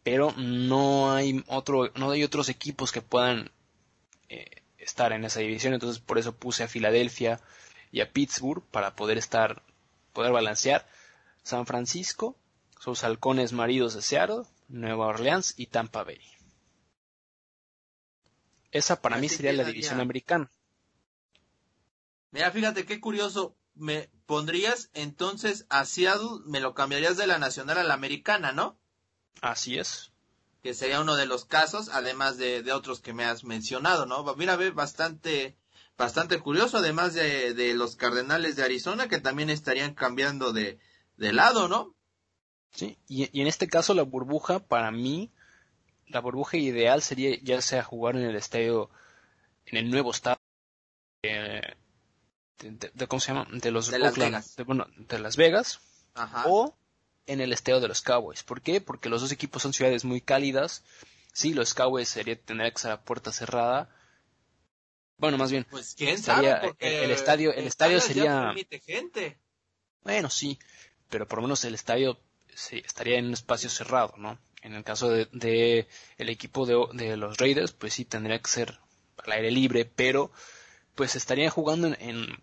pero 0.03 0.33
no 0.33 1.13
hay 1.13 1.45
otro, 1.47 1.93
no 1.95 2.11
hay 2.11 2.25
otros 2.25 2.49
equipos 2.49 2.91
que 2.91 3.01
puedan 3.01 3.53
eh, 4.29 4.65
estar 4.77 5.13
en 5.13 5.25
esa 5.25 5.39
división, 5.39 5.73
entonces 5.73 6.03
por 6.03 6.19
eso 6.19 6.35
puse 6.35 6.65
a 6.65 6.69
Filadelfia 6.69 7.41
y 7.93 8.01
a 8.01 8.13
Pittsburgh 8.13 8.65
para 8.73 8.97
poder 8.97 9.19
estar, 9.19 9.63
poder 10.13 10.33
balancear. 10.33 10.85
San 11.45 11.67
Francisco, 11.67 12.37
sus 12.81 13.05
halcones 13.05 13.53
maridos 13.53 13.95
de 13.95 14.03
Seattle, 14.03 14.43
Nueva 14.67 15.07
Orleans 15.07 15.55
y 15.57 15.67
Tampa 15.67 16.03
Bay. 16.03 16.21
Esa 18.77 19.01
para 19.01 19.19
mí 19.19 19.29
sería 19.29 19.53
la 19.53 19.65
división 19.65 20.01
americana. 20.01 20.51
Mira, 22.31 22.51
fíjate 22.51 22.85
qué 22.85 23.01
curioso. 23.01 23.57
Me 23.75 24.11
pondrías 24.27 24.91
entonces 24.95 25.67
a 25.69 25.85
Seattle, 25.85 26.41
me 26.47 26.61
lo 26.61 26.75
cambiarías 26.75 27.17
de 27.17 27.27
la 27.27 27.39
nacional 27.39 27.79
a 27.79 27.85
la 27.85 27.95
americana, 27.95 28.53
¿no? 28.53 28.79
Así 29.43 29.79
es 29.79 30.13
que 30.67 30.75
sería 30.75 31.01
uno 31.01 31.15
de 31.15 31.27
los 31.27 31.45
casos, 31.45 31.89
además 31.91 32.39
de, 32.39 32.65
de 32.65 32.73
otros 32.73 32.99
que 32.99 33.13
me 33.13 33.25
has 33.25 33.45
mencionado, 33.45 34.05
¿no? 34.05 34.25
Mira, 34.35 34.57
ve, 34.57 34.71
bastante, 34.71 35.57
bastante 35.97 36.41
curioso, 36.41 36.79
además 36.79 37.15
de, 37.15 37.55
de, 37.55 37.73
los 37.75 37.95
Cardenales 37.95 38.57
de 38.57 38.65
Arizona, 38.65 39.07
que 39.07 39.21
también 39.21 39.49
estarían 39.49 39.95
cambiando 39.95 40.53
de, 40.53 40.81
de 41.19 41.33
lado, 41.33 41.69
¿no? 41.69 41.95
Sí, 42.73 42.99
y, 43.07 43.31
y, 43.33 43.43
en 43.43 43.47
este 43.47 43.69
caso 43.69 43.95
la 43.95 44.03
burbuja, 44.03 44.59
para 44.59 44.91
mí, 44.91 45.31
la 46.09 46.21
burbuja 46.21 46.57
ideal 46.57 47.03
sería 47.03 47.37
ya 47.43 47.61
sea 47.61 47.83
jugar 47.83 48.17
en 48.17 48.23
el 48.23 48.37
estadio, 48.37 48.91
en 49.67 49.79
el 49.79 49.91
nuevo 49.91 50.11
estadio, 50.11 50.41
eh, 51.23 51.75
de, 52.59 53.07
¿cómo 53.09 53.21
se 53.21 53.33
llama? 53.33 53.47
De 53.51 53.71
los 53.71 53.91
de 53.91 53.99
Las 53.99 54.17
Vegas. 54.17 54.57
De, 54.57 54.65
bueno, 54.65 54.87
de 54.97 55.19
Las 55.19 55.37
Vegas, 55.37 55.81
Ajá. 56.15 56.45
o 56.47 56.77
en 57.27 57.41
el 57.41 57.53
esteo 57.53 57.81
de 57.81 57.89
los 57.89 58.03
Cowboys. 58.03 58.43
¿Por 58.43 58.63
qué? 58.63 58.81
Porque 58.81 59.09
los 59.09 59.21
dos 59.21 59.33
equipos 59.33 59.63
son 59.63 59.73
ciudades 59.73 60.05
muy 60.05 60.21
cálidas. 60.21 60.85
Sí, 61.33 61.53
los 61.53 61.75
Cowboys 61.75 62.09
sería 62.09 62.41
tener 62.41 62.73
que 62.73 62.79
ser 62.79 62.93
a 62.93 63.03
puerta 63.03 63.33
cerrada. 63.33 63.91
Bueno, 65.19 65.39
más 65.39 65.51
bien. 65.51 65.67
Pues 65.69 65.95
quién 65.95 66.19
sabe, 66.19 66.49
el, 66.79 67.11
estadio, 67.11 67.53
el, 67.53 67.67
estadio 67.67 68.01
sería. 68.01 68.55
gente. 68.85 69.39
Bueno, 70.03 70.31
sí, 70.31 70.59
pero 71.09 71.27
por 71.27 71.39
lo 71.39 71.43
menos 71.43 71.65
el 71.65 71.75
estadio 71.75 72.19
sí, 72.55 72.83
estaría 72.85 73.19
en 73.19 73.27
un 73.27 73.33
espacio 73.33 73.69
cerrado, 73.69 74.15
¿no? 74.17 74.39
En 74.67 74.75
el 74.75 74.83
caso 74.83 75.09
de, 75.11 75.87
el 76.19 76.29
equipo 76.29 76.67
de, 76.67 76.77
de, 76.95 77.17
los 77.17 77.39
Raiders, 77.39 77.71
pues 77.71 77.95
sí 77.95 78.05
tendría 78.05 78.41
que 78.41 78.51
ser 78.51 78.77
al 79.25 79.31
aire 79.31 79.53
libre, 79.53 79.85
pero 79.85 80.33
pues 80.97 81.15
estarían 81.15 81.51
jugando 81.51 81.87
en, 82.01 82.43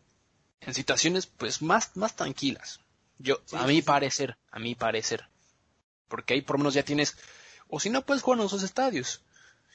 en 0.62 0.74
situaciones 0.74 1.28
pues 1.28 1.62
más, 1.62 1.98
más 1.98 2.16
tranquilas. 2.16 2.80
Yo, 3.20 3.42
a 3.52 3.68
mi 3.68 3.82
parecer, 3.82 4.38
a 4.52 4.60
mi 4.60 4.74
parecer. 4.74 5.28
Porque 6.08 6.36
ahí 6.36 6.42
por 6.42 6.56
lo 6.56 6.60
menos 6.60 6.76
ya 6.76 6.84
tienes, 6.84 7.18
o 7.68 7.82
si 7.82 7.90
no 7.90 8.06
puedes 8.06 8.24
jugar 8.24 8.40
en 8.40 8.46
esos 8.46 8.64
estadios. 8.64 9.22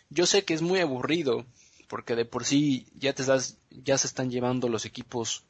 Yo 0.09 0.25
sé 0.25 0.47
que 0.47 0.55
es 0.55 0.63
muy 0.63 0.81
aburrido, 0.81 1.45
porque 1.87 2.17
de 2.17 2.25
por 2.25 2.47
sí 2.47 2.87
ya 2.95 3.13
te 3.13 3.21
estás, 3.21 3.59
ya 3.69 3.99
se 3.99 4.07
están 4.07 4.31
llevando 4.31 4.71
los 4.71 4.87
equipos, 4.87 5.45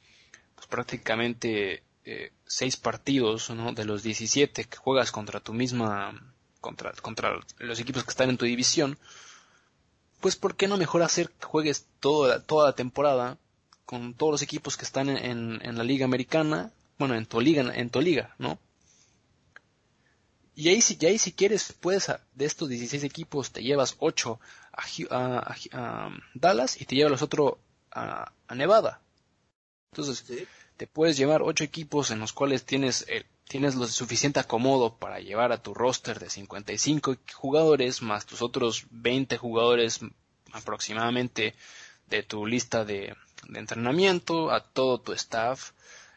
pues 0.57 0.66
prácticamente 0.66 1.84
eh, 2.05 2.32
seis 2.44 2.76
partidos, 2.76 3.51
¿no? 3.51 3.72
De 3.72 3.84
los 3.84 4.03
17 4.03 4.64
que 4.64 4.76
juegas 4.76 5.12
contra 5.12 5.38
tu 5.38 5.53
misma, 5.53 6.34
contra, 6.61 6.92
contra 6.92 7.40
los 7.59 7.80
equipos 7.80 8.04
que 8.04 8.11
están 8.11 8.30
en 8.30 8.38
tu 8.38 8.44
división. 8.44 8.98
Pues 10.20 10.36
¿por 10.36 10.56
qué 10.56 10.66
no 10.68 10.76
mejor 10.76 11.02
hacer 11.02 11.30
que 11.30 11.46
juegues 11.46 11.86
toda, 12.00 12.42
toda 12.42 12.66
la 12.66 12.74
temporada 12.74 13.38
con 13.84 14.14
todos 14.14 14.32
los 14.32 14.42
equipos 14.42 14.76
que 14.76 14.84
están 14.84 15.09
en, 15.09 15.61
en 15.62 15.78
la 15.78 15.84
liga 15.84 16.04
americana 16.04 16.72
bueno, 16.98 17.14
en 17.14 17.26
tu 17.26 17.40
liga, 17.40 17.62
en 17.74 17.90
tu 17.90 18.00
liga, 18.00 18.34
¿no? 18.38 18.59
Y 20.54 20.68
ahí, 20.68 20.80
si, 20.80 20.98
ahí 21.06 21.18
si 21.18 21.32
quieres, 21.32 21.72
puedes, 21.72 22.11
de 22.34 22.44
estos 22.44 22.68
16 22.68 23.04
equipos, 23.04 23.52
te 23.52 23.62
llevas 23.62 23.94
8 24.00 24.40
a, 25.11 25.56
a, 25.72 26.11
Dallas 26.34 26.80
y 26.80 26.84
te 26.84 26.96
llevas 26.96 27.12
los 27.12 27.22
otros 27.22 27.54
a, 27.92 28.32
Nevada. 28.52 29.00
Entonces, 29.92 30.24
te 30.76 30.86
puedes 30.88 31.16
llevar 31.16 31.42
8 31.42 31.62
equipos 31.62 32.11
en 32.11 32.18
los 32.18 32.32
cuales 32.32 32.64
tienes, 32.64 33.06
tienes 33.49 33.74
lo 33.74 33.86
suficiente 33.86 34.40
acomodo 34.40 34.96
para 34.96 35.20
llevar 35.20 35.53
a 35.53 35.62
tu 35.62 35.72
roster 35.74 36.18
de 36.18 36.28
55 36.28 37.16
jugadores, 37.34 38.03
más 38.03 38.26
tus 38.26 38.42
otros 38.42 38.84
20 38.90 39.38
jugadores 39.38 40.01
aproximadamente 40.53 41.55
de 42.09 42.22
tu 42.22 42.46
lista 42.46 42.84
de, 42.84 43.16
entrenamiento, 43.55 44.51
a 44.51 44.62
todo 44.62 45.01
tu 45.01 45.12
staff, 45.12 45.72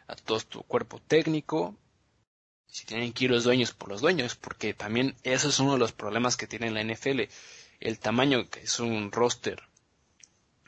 a 0.08 0.16
todo 0.16 0.40
tu 0.42 0.64
cuerpo 0.64 1.00
técnico, 1.00 1.76
si 2.68 2.86
tienen 2.86 3.14
que 3.14 3.26
ir 3.26 3.32
los 3.32 3.46
dueños 3.46 3.72
por 3.72 3.90
los 3.90 4.02
dueños, 4.02 4.36
porque 4.36 4.74
también 4.74 5.16
eso 5.24 5.50
es 5.50 5.60
uno 5.60 5.74
de 5.74 5.80
los 5.80 5.94
problemas 5.94 6.36
que 6.36 6.48
tiene 6.48 6.72
la 6.72 6.84
NFL, 6.84 7.22
el 7.80 8.00
tamaño 8.00 8.50
que 8.50 8.62
es 8.62 8.80
un 8.80 9.12
roster, 9.12 9.64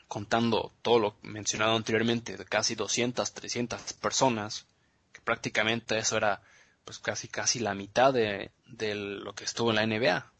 contando 0.08 0.72
todo 0.82 0.98
lo 0.98 1.16
mencionado 1.22 1.76
anteriormente, 1.76 2.36
de 2.36 2.44
casi 2.44 2.74
200, 2.74 3.32
300 3.32 3.92
personas, 3.94 4.66
que 5.12 5.20
prácticamente 5.20 5.98
eso 5.98 6.16
era 6.16 6.42
pues 6.84 6.98
casi 6.98 7.28
casi 7.28 7.58
la 7.58 7.74
mitad 7.74 8.12
de, 8.12 8.52
de 8.66 8.94
lo 8.94 9.34
que 9.34 9.44
estuvo 9.44 9.70
en 9.70 9.76
la 9.76 9.86
NBA. 9.86 10.32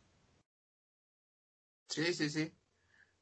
Sí, 1.89 2.13
sí, 2.15 2.31
sí. 2.31 2.53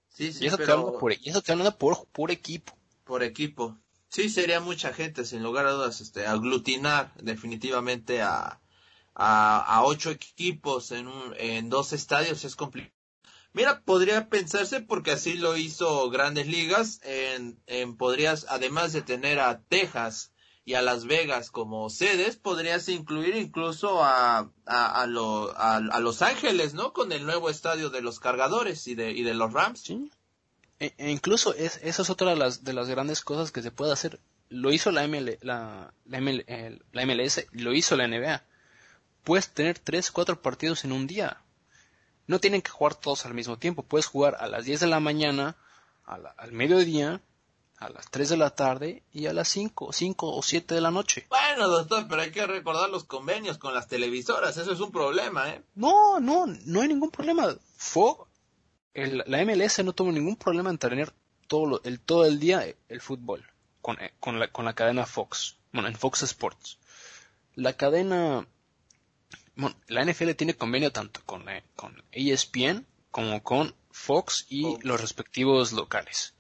sí, 0.08 0.32
sí 0.32 0.44
y 0.44 0.46
eso 0.46 0.56
habla 0.56 0.98
por, 0.98 1.12
y 1.12 1.28
eso 1.28 1.42
te 1.42 1.54
por, 1.72 2.06
por 2.08 2.30
equipo. 2.30 2.76
Por 3.04 3.22
equipo. 3.22 3.78
Sí, 4.08 4.28
sería 4.28 4.60
mucha 4.60 4.92
gente, 4.92 5.24
sin 5.24 5.42
lugar 5.42 5.66
a 5.66 5.72
dudas, 5.72 6.00
este, 6.00 6.26
aglutinar 6.26 7.14
definitivamente 7.16 8.20
a, 8.20 8.60
a, 9.14 9.82
ocho 9.84 10.10
equipos 10.10 10.92
en, 10.92 11.08
un, 11.08 11.34
en 11.38 11.70
dos 11.70 11.92
estadios 11.92 12.44
es 12.44 12.56
complicado. 12.56 12.94
Mira, 13.54 13.82
podría 13.82 14.28
pensarse 14.28 14.80
porque 14.80 15.12
así 15.12 15.34
lo 15.34 15.56
hizo 15.56 16.08
Grandes 16.10 16.46
Ligas, 16.46 17.00
en, 17.02 17.60
en 17.66 17.96
podrías, 17.96 18.46
además 18.48 18.92
de 18.92 19.02
tener 19.02 19.40
a 19.40 19.60
Texas 19.62 20.31
y 20.64 20.74
a 20.74 20.82
Las 20.82 21.06
Vegas 21.06 21.50
como 21.50 21.90
sedes, 21.90 22.36
podrías 22.36 22.88
incluir 22.88 23.36
incluso 23.36 24.04
a, 24.04 24.50
a, 24.66 25.02
a, 25.02 25.06
lo, 25.06 25.56
a, 25.56 25.76
a 25.76 26.00
Los 26.00 26.22
Ángeles, 26.22 26.74
¿no? 26.74 26.92
Con 26.92 27.12
el 27.12 27.26
nuevo 27.26 27.50
estadio 27.50 27.90
de 27.90 28.00
los 28.00 28.20
cargadores 28.20 28.86
y 28.86 28.94
de, 28.94 29.10
y 29.10 29.22
de 29.22 29.34
los 29.34 29.52
Rams. 29.52 29.80
Sí, 29.80 30.10
e, 30.82 30.94
e 30.98 31.10
incluso 31.10 31.54
es, 31.54 31.78
esa 31.82 32.02
es 32.02 32.10
otra 32.10 32.30
de 32.30 32.36
las, 32.36 32.64
de 32.64 32.72
las 32.72 32.88
grandes 32.88 33.20
cosas 33.22 33.52
que 33.52 33.62
se 33.62 33.70
puede 33.70 33.92
hacer. 33.92 34.20
Lo 34.48 34.72
hizo 34.72 34.90
la, 34.90 35.06
ML, 35.06 35.38
la, 35.40 35.94
la, 36.04 36.20
la 36.92 37.06
MLS, 37.06 37.46
lo 37.52 37.72
hizo 37.72 37.96
la 37.96 38.08
NBA. 38.08 38.42
Puedes 39.22 39.48
tener 39.50 39.78
3, 39.78 40.10
4 40.10 40.42
partidos 40.42 40.84
en 40.84 40.92
un 40.92 41.06
día. 41.06 41.40
No 42.26 42.40
tienen 42.40 42.62
que 42.62 42.70
jugar 42.70 42.96
todos 42.96 43.24
al 43.26 43.34
mismo 43.34 43.58
tiempo. 43.58 43.84
Puedes 43.84 44.06
jugar 44.06 44.36
a 44.40 44.48
las 44.48 44.64
10 44.64 44.80
de 44.80 44.86
la 44.88 44.98
mañana, 44.98 45.56
al 46.04 46.52
mediodía, 46.52 47.20
a 47.84 47.90
las 47.90 48.10
3 48.10 48.30
de 48.30 48.36
la 48.36 48.50
tarde 48.50 49.02
y 49.12 49.26
a 49.26 49.32
las 49.32 49.48
5, 49.48 49.92
5 49.92 50.36
o 50.36 50.42
7 50.42 50.74
de 50.74 50.80
la 50.80 50.90
noche. 50.90 51.26
Bueno, 51.28 51.68
doctor, 51.68 52.06
pero 52.08 52.22
hay 52.22 52.30
que 52.30 52.46
recordar 52.46 52.90
los 52.90 53.04
convenios 53.04 53.58
con 53.58 53.74
las 53.74 53.88
televisoras. 53.88 54.56
Eso 54.56 54.72
es 54.72 54.80
un 54.80 54.92
problema, 54.92 55.50
¿eh? 55.50 55.62
No, 55.74 56.20
no, 56.20 56.46
no 56.46 56.80
hay 56.80 56.88
ningún 56.88 57.10
problema. 57.10 57.56
Fue 57.76 58.14
la 58.94 59.44
MLS 59.44 59.82
no 59.84 59.94
tuvo 59.94 60.12
ningún 60.12 60.36
problema 60.36 60.70
en 60.70 60.78
tener 60.78 61.12
todo 61.46 61.80
el, 61.84 62.00
todo 62.00 62.26
el 62.26 62.38
día 62.38 62.66
el 62.88 63.00
fútbol 63.00 63.44
con, 63.80 64.00
eh, 64.00 64.12
con, 64.20 64.38
la, 64.38 64.48
con 64.48 64.64
la 64.64 64.74
cadena 64.74 65.06
Fox, 65.06 65.58
bueno, 65.72 65.88
en 65.88 65.96
Fox 65.96 66.22
Sports. 66.22 66.78
La 67.54 67.74
cadena, 67.74 68.46
bueno, 69.56 69.76
la 69.88 70.04
NFL 70.04 70.32
tiene 70.32 70.54
convenio 70.54 70.92
tanto 70.92 71.20
con, 71.24 71.48
eh, 71.48 71.64
con 71.74 72.02
ESPN 72.12 72.86
como 73.10 73.42
con 73.42 73.74
Fox 73.90 74.46
y 74.48 74.78
los 74.82 75.00
respectivos 75.00 75.72
locales. 75.72 76.34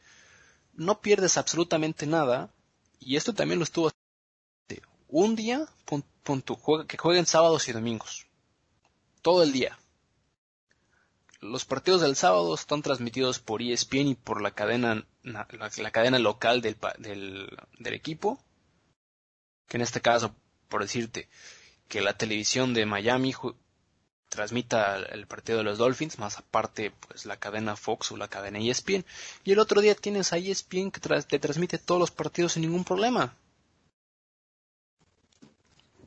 No 0.72 1.00
pierdes 1.00 1.36
absolutamente 1.36 2.06
nada 2.06 2.50
y 2.98 3.16
esto 3.16 3.34
también 3.34 3.58
lo 3.58 3.64
estuvo 3.64 3.90
un 5.08 5.36
día 5.36 5.66
que 6.88 6.96
jueguen 6.96 7.26
sábados 7.26 7.68
y 7.68 7.72
domingos. 7.72 8.26
todo 9.20 9.42
el 9.42 9.52
día. 9.52 9.78
Los 11.40 11.64
partidos 11.64 12.00
del 12.00 12.16
sábado 12.16 12.54
están 12.54 12.82
transmitidos 12.82 13.38
por 13.38 13.62
ESPN 13.62 14.08
y 14.08 14.14
por 14.14 14.40
la 14.40 14.52
cadena, 14.52 15.06
la, 15.22 15.90
cadena 15.90 16.18
local 16.18 16.60
del, 16.60 16.76
del, 16.98 17.94
equipo. 17.94 18.42
Que 19.68 19.76
en 19.76 19.82
este 19.82 20.00
caso, 20.00 20.34
por 20.68 20.82
decirte, 20.82 21.28
que 21.88 22.00
la 22.00 22.16
televisión 22.16 22.74
de 22.74 22.86
Miami 22.86 23.34
transmita 24.32 24.96
el 24.96 25.26
partido 25.26 25.58
de 25.58 25.64
los 25.64 25.76
Dolphins, 25.76 26.18
más 26.18 26.38
aparte 26.38 26.90
pues 27.06 27.26
la 27.26 27.36
cadena 27.36 27.76
Fox 27.76 28.12
o 28.12 28.16
la 28.16 28.28
cadena 28.28 28.58
ESPN, 28.58 29.04
y 29.44 29.52
el 29.52 29.58
otro 29.58 29.82
día 29.82 29.94
tienes 29.94 30.32
a 30.32 30.38
ESPN 30.38 30.90
que 30.90 31.00
te 31.00 31.38
transmite 31.38 31.76
todos 31.76 32.00
los 32.00 32.10
partidos 32.10 32.54
sin 32.54 32.62
ningún 32.62 32.84
problema. 32.84 33.36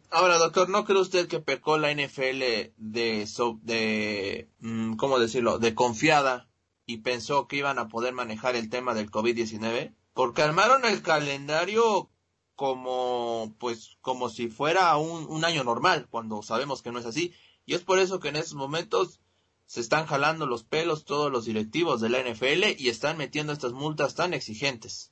Ahora, 0.09 0.37
doctor, 0.37 0.69
¿no 0.69 0.85
cree 0.85 0.99
usted 0.99 1.27
que 1.27 1.39
pecó 1.39 1.77
la 1.77 1.91
NFL 1.91 2.39
de, 2.77 3.27
de 3.61 4.49
mm, 4.59 4.95
¿cómo 4.95 5.19
decirlo?, 5.19 5.59
de 5.59 5.75
confiada 5.75 6.47
y 6.87 6.97
pensó 6.97 7.47
que 7.47 7.57
iban 7.57 7.77
a 7.79 7.89
poder 7.89 8.13
manejar 8.13 8.55
el 8.55 8.69
tema 8.69 8.95
del 8.95 9.11
COVID-19? 9.11 9.93
Porque 10.13 10.41
armaron 10.41 10.85
el 10.85 11.01
calendario 11.01 12.09
como, 12.55 13.53
pues, 13.59 13.97
como 14.01 14.29
si 14.29 14.47
fuera 14.47 14.95
un 14.95 15.43
año 15.43 15.65
normal, 15.65 16.07
cuando 16.09 16.41
sabemos 16.41 16.81
que 16.81 16.91
no 16.91 16.99
es 16.99 17.05
así. 17.05 17.33
Y 17.65 17.73
es 17.73 17.81
por 17.81 17.99
eso 17.99 18.19
que 18.19 18.29
en 18.29 18.35
estos 18.35 18.55
momentos 18.55 19.19
se 19.65 19.81
están 19.81 20.05
jalando 20.05 20.45
los 20.45 20.63
pelos 20.63 21.05
todos 21.05 21.31
los 21.31 21.45
directivos 21.45 22.01
de 22.01 22.09
la 22.09 22.19
NFL 22.21 22.77
y 22.77 22.89
están 22.89 23.17
metiendo 23.17 23.53
estas 23.53 23.73
multas 23.73 24.15
tan 24.15 24.33
exigentes. 24.33 25.11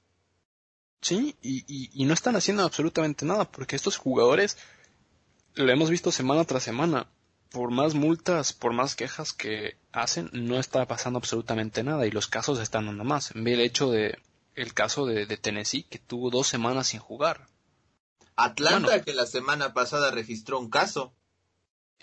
Sí, 1.02 1.36
y, 1.42 1.64
y 1.68 2.06
no 2.06 2.14
están 2.14 2.36
haciendo 2.36 2.64
absolutamente 2.64 3.26
nada, 3.26 3.52
porque 3.52 3.76
estos 3.76 3.98
jugadores 3.98 4.58
lo 5.56 5.72
hemos 5.72 5.90
visto 5.90 6.12
semana 6.12 6.46
tras 6.46 6.64
semana. 6.64 7.08
Por 7.50 7.70
más 7.70 7.94
multas, 7.94 8.52
por 8.52 8.74
más 8.74 8.96
quejas 8.96 9.32
que 9.32 9.78
hacen, 9.92 10.30
no 10.34 10.60
está 10.60 10.88
pasando 10.88 11.20
absolutamente 11.20 11.84
nada 11.84 12.08
y 12.08 12.12
los 12.12 12.28
casos 12.28 12.60
están 12.60 12.88
dando 12.88 13.04
más. 13.04 13.32
Ve 13.36 13.54
el 13.54 13.60
hecho 13.60 13.92
de 13.92 14.18
el 14.56 14.74
caso 14.74 15.06
de, 15.06 15.26
Tennessee 15.38 15.84
que 15.84 16.00
tuvo 16.00 16.30
dos 16.30 16.48
semanas 16.48 16.88
sin 16.88 17.00
jugar. 17.00 17.48
Atlanta 18.36 19.04
que 19.04 19.14
la 19.14 19.28
semana 19.28 19.74
pasada 19.74 20.10
registró 20.10 20.60
un 20.60 20.70
caso. 20.70 21.14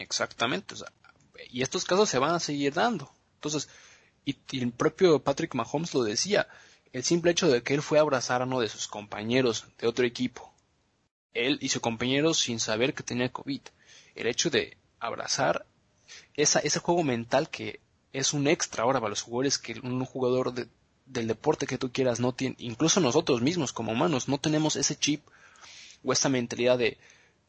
Exactamente. 0.01 0.75
y 1.51 1.63
estos 1.63 1.85
casos 1.85 2.09
se 2.09 2.19
van 2.19 2.35
a 2.35 2.41
seguir 2.41 2.73
dando. 2.75 3.13
Entonces, 3.35 3.69
y, 4.25 4.37
el 4.53 4.73
propio 4.73 5.23
Patrick 5.23 5.55
Mahomes 5.55 5.95
lo 5.95 6.03
decía, 6.03 6.49
el 6.93 7.05
simple 7.05 7.31
hecho 7.31 7.49
de 7.49 7.63
que 7.63 7.75
él 7.75 7.83
fue 7.83 7.99
a 7.99 8.03
abrazar 8.03 8.43
a 8.43 8.47
uno 8.47 8.61
de 8.61 8.69
sus 8.69 8.89
compañeros 8.89 9.67
de 9.79 9.87
otro 9.87 10.05
equipo 10.05 10.51
él 11.35 11.59
y 11.61 11.69
su 11.69 11.81
compañero 11.81 12.35
sin 12.35 12.61
saber 12.61 12.95
que 12.95 13.03
tenía 13.03 13.31
COVID. 13.31 13.61
El 14.15 14.27
hecho 14.27 14.51
de 14.51 14.77
abrazar 14.99 15.67
esa, 16.35 16.59
ese 16.61 16.81
juego 16.81 17.05
mental 17.05 17.49
que 17.51 17.81
es 18.13 18.33
un 18.33 18.49
extra 18.49 18.83
ahora 18.83 19.01
para 19.01 19.11
los 19.11 19.23
jugadores 19.23 19.59
que 19.59 19.79
un 19.81 20.05
jugador 20.05 20.53
del 20.53 21.29
deporte 21.29 21.67
que 21.67 21.79
tú 21.79 21.93
quieras 21.93 22.21
no 22.21 22.33
tiene, 22.33 22.57
incluso 22.59 23.01
nosotros 23.01 23.43
mismos 23.43 23.73
como 23.73 23.93
humanos 23.93 24.29
no 24.29 24.39
tenemos 24.39 24.77
ese 24.77 24.97
chip 24.97 25.23
o 26.03 26.13
esa 26.13 26.29
mentalidad 26.29 26.79
de 26.79 26.99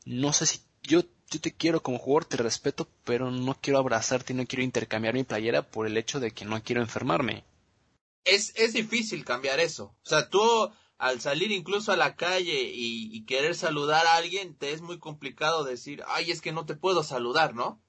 no 0.05 0.33
sé 0.33 0.45
si 0.45 0.61
yo, 0.83 1.03
yo 1.31 1.41
te 1.41 1.53
quiero 1.53 1.81
como 1.81 1.97
jugador, 1.97 2.25
te 2.25 2.37
respeto, 2.37 2.87
pero 3.05 3.31
no 3.31 3.57
quiero 3.59 3.79
abrazarte 3.79 4.33
y 4.33 4.35
no 4.35 4.45
quiero 4.45 4.63
intercambiar 4.63 5.13
mi 5.13 5.23
playera 5.23 5.63
por 5.63 5.87
el 5.87 5.97
hecho 5.97 6.19
de 6.19 6.31
que 6.31 6.45
no 6.45 6.61
quiero 6.61 6.81
enfermarme. 6.81 7.43
Es, 8.25 8.53
es 8.55 8.73
difícil 8.73 9.25
cambiar 9.25 9.59
eso. 9.59 9.95
O 10.03 10.09
sea, 10.09 10.29
tú 10.29 10.71
al 11.01 11.19
salir 11.19 11.51
incluso 11.51 11.91
a 11.91 11.97
la 11.97 12.15
calle 12.15 12.69
y, 12.71 13.25
querer 13.25 13.55
saludar 13.55 14.05
a 14.05 14.17
alguien, 14.17 14.53
te 14.53 14.71
es 14.71 14.81
muy 14.81 14.99
complicado 14.99 15.63
decir, 15.63 16.03
ay, 16.07 16.29
es 16.29 16.41
que 16.41 16.51
no 16.51 16.67
te 16.67 16.75
puedo 16.75 17.03
saludar, 17.03 17.55
¿no? 17.55 17.81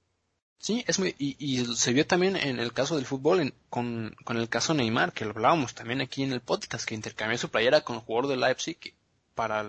Sí, 0.58 0.82
es 0.86 0.98
muy, 0.98 1.14
y, 1.18 1.62
se 1.74 1.92
vio 1.92 2.06
también 2.06 2.36
en 2.36 2.58
el 2.58 2.72
caso 2.72 2.96
del 2.96 3.04
fútbol, 3.04 3.52
con, 3.68 4.16
el 4.28 4.48
caso 4.48 4.72
Neymar, 4.72 5.12
que 5.12 5.26
lo 5.26 5.32
hablábamos 5.32 5.74
también 5.74 6.00
aquí 6.00 6.22
en 6.22 6.32
el 6.32 6.40
podcast, 6.40 6.86
que 6.86 6.94
intercambió 6.94 7.36
su 7.36 7.50
playera 7.50 7.82
con 7.82 7.96
el 7.96 8.02
jugador 8.02 8.30
de 8.30 8.38
Leipzig 8.38 8.94
para 9.34 9.68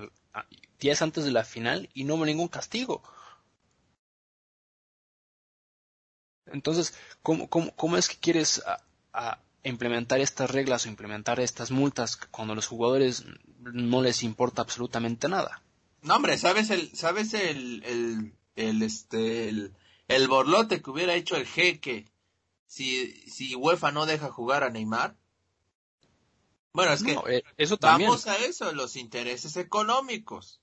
días 0.80 1.01
antes 1.01 1.26
de 1.26 1.32
la 1.32 1.43
final 1.43 1.89
y 1.93 2.05
no 2.05 2.15
hubo 2.15 2.26
ningún 2.26 2.47
castigo. 2.47 3.03
Entonces, 6.47 6.93
¿cómo, 7.21 7.49
cómo, 7.49 7.75
cómo 7.75 7.97
es 7.97 8.07
que 8.09 8.17
quieres 8.17 8.61
a 9.13 9.39
implementar 9.63 10.19
estas 10.19 10.51
reglas 10.51 10.85
o 10.85 10.89
implementar 10.89 11.39
estas 11.39 11.71
multas 11.71 12.17
cuando 12.17 12.53
a 12.53 12.55
los 12.55 12.67
jugadores 12.67 13.23
no 13.59 14.01
les 14.01 14.23
importa 14.23 14.61
absolutamente 14.61 15.29
nada. 15.29 15.61
No, 16.01 16.15
hombre, 16.15 16.37
¿sabes 16.37 16.69
el, 16.69 16.93
sabes 16.95 17.33
el, 17.33 17.83
el, 17.85 18.33
el 18.55 18.81
este, 18.83 19.49
el, 19.49 20.27
borlote 20.27 20.81
que 20.81 20.89
hubiera 20.89 21.15
hecho 21.15 21.37
el 21.37 21.47
jeque 21.47 22.11
si, 22.67 23.13
si 23.29 23.55
UEFA 23.55 23.91
no 23.91 24.05
deja 24.05 24.31
jugar 24.31 24.63
a 24.63 24.69
Neymar? 24.69 25.15
Bueno, 26.73 26.91
es 26.91 27.03
que 27.03 27.13
eh, 27.27 27.43
eso 27.55 27.77
también. 27.77 28.09
vamos 28.09 28.27
a 28.27 28.35
eso, 28.37 28.73
los 28.73 28.95
intereses 28.95 29.55
económicos. 29.57 30.59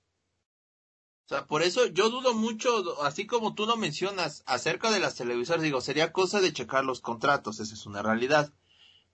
Sea, 1.31 1.47
por 1.47 1.63
eso 1.63 1.87
yo 1.87 2.09
dudo 2.09 2.33
mucho, 2.33 3.01
así 3.03 3.25
como 3.25 3.55
tú 3.55 3.65
lo 3.65 3.77
mencionas, 3.77 4.43
acerca 4.45 4.91
de 4.91 4.99
las 4.99 5.15
televisoras, 5.15 5.63
digo, 5.63 5.81
sería 5.81 6.11
cosa 6.11 6.41
de 6.41 6.53
checar 6.53 6.85
los 6.85 7.01
contratos, 7.01 7.59
esa 7.59 7.73
es 7.73 7.85
una 7.85 8.01
realidad 8.01 8.53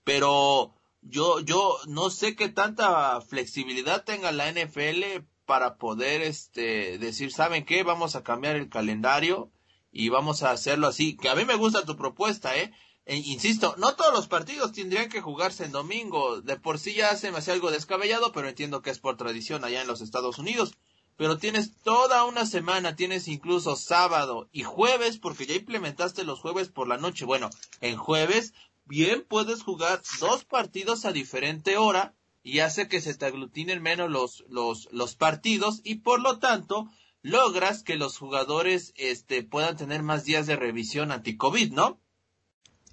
pero 0.07 0.73
yo, 1.01 1.41
yo 1.41 1.77
no 1.85 2.09
sé 2.09 2.37
qué 2.37 2.47
tanta 2.47 3.19
flexibilidad 3.19 4.05
tenga 4.05 4.31
la 4.31 4.49
NFL 4.49 5.25
para 5.45 5.75
poder 5.75 6.21
este 6.21 6.97
decir, 6.97 7.33
¿saben 7.33 7.65
qué? 7.65 7.83
Vamos 7.83 8.15
a 8.15 8.23
cambiar 8.23 8.55
el 8.55 8.69
calendario 8.69 9.51
y 9.91 10.07
vamos 10.07 10.43
a 10.43 10.51
hacerlo 10.51 10.87
así. 10.87 11.17
Que 11.17 11.27
a 11.27 11.35
mí 11.35 11.43
me 11.43 11.55
gusta 11.55 11.83
tu 11.83 11.97
propuesta, 11.97 12.55
¿eh? 12.55 12.71
E, 13.05 13.17
insisto, 13.17 13.75
no 13.77 13.95
todos 13.95 14.13
los 14.13 14.29
partidos 14.29 14.71
tendrían 14.71 15.09
que 15.09 15.19
jugarse 15.19 15.65
en 15.65 15.73
domingo. 15.73 16.39
De 16.39 16.57
por 16.57 16.79
sí 16.79 16.93
ya 16.93 17.13
se 17.17 17.29
me 17.33 17.39
algo 17.39 17.69
descabellado, 17.69 18.31
pero 18.31 18.47
entiendo 18.47 18.81
que 18.81 18.91
es 18.91 18.99
por 18.99 19.17
tradición 19.17 19.65
allá 19.65 19.81
en 19.81 19.87
los 19.87 19.99
Estados 19.99 20.39
Unidos. 20.39 20.77
Pero 21.17 21.37
tienes 21.37 21.75
toda 21.83 22.25
una 22.25 22.45
semana, 22.45 22.95
tienes 22.95 23.27
incluso 23.27 23.75
sábado 23.75 24.47
y 24.51 24.63
jueves, 24.63 25.17
porque 25.17 25.45
ya 25.45 25.55
implementaste 25.55 26.23
los 26.23 26.39
jueves 26.39 26.69
por 26.69 26.87
la 26.87 26.97
noche. 26.97 27.25
Bueno, 27.25 27.49
en 27.81 27.97
jueves 27.97 28.53
bien 28.85 29.25
puedes 29.27 29.63
jugar 29.63 30.01
dos 30.19 30.45
partidos 30.45 31.05
a 31.05 31.11
diferente 31.11 31.77
hora 31.77 32.13
y 32.43 32.59
hace 32.59 32.87
que 32.87 33.01
se 33.01 33.13
te 33.15 33.25
aglutinen 33.25 33.81
menos 33.81 34.09
los, 34.09 34.45
los, 34.47 34.87
los 34.91 35.15
partidos 35.15 35.81
y 35.83 35.95
por 35.95 36.21
lo 36.21 36.39
tanto 36.39 36.89
logras 37.21 37.83
que 37.83 37.97
los 37.97 38.17
jugadores 38.17 38.93
este, 38.95 39.43
puedan 39.43 39.75
tener 39.75 40.03
más 40.03 40.23
días 40.23 40.47
de 40.47 40.55
revisión 40.55 41.11
anti-COVID, 41.11 41.73
¿no? 41.73 41.99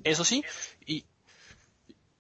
Eso 0.03 0.25
sí, 0.25 0.43
y, 0.85 1.05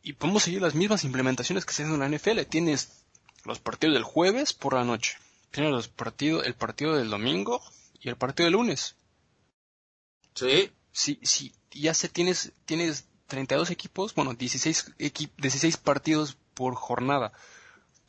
y 0.02 0.12
podemos 0.12 0.44
seguir 0.44 0.62
las 0.62 0.74
mismas 0.74 1.02
implementaciones 1.02 1.64
que 1.64 1.72
se 1.72 1.82
hacen 1.82 1.94
en 1.94 2.00
la 2.00 2.09
NFL. 2.09 2.42
Tienes 2.48 3.05
los 3.44 3.59
partidos 3.59 3.94
del 3.94 4.05
jueves 4.05 4.52
por 4.52 4.74
la 4.74 4.84
noche, 4.84 5.16
tienes 5.55 5.72
los 5.72 5.88
partidos, 5.88 6.44
el 6.46 6.55
partido 6.55 6.96
del 6.96 7.09
domingo 7.09 7.62
y 8.00 8.09
el 8.09 8.16
partido 8.16 8.46
del 8.46 8.55
lunes. 8.55 8.96
Sí. 10.34 10.70
Sí, 10.90 11.18
sí, 11.22 11.52
ya 11.72 11.94
se 11.94 12.09
tienes, 12.09 12.52
tienes 12.66 13.07
32 13.28 13.70
equipos, 13.70 14.14
bueno, 14.14 14.34
16, 14.34 14.94
16 14.96 15.76
partidos 15.76 16.36
por 16.55 16.74
jornada. 16.74 17.32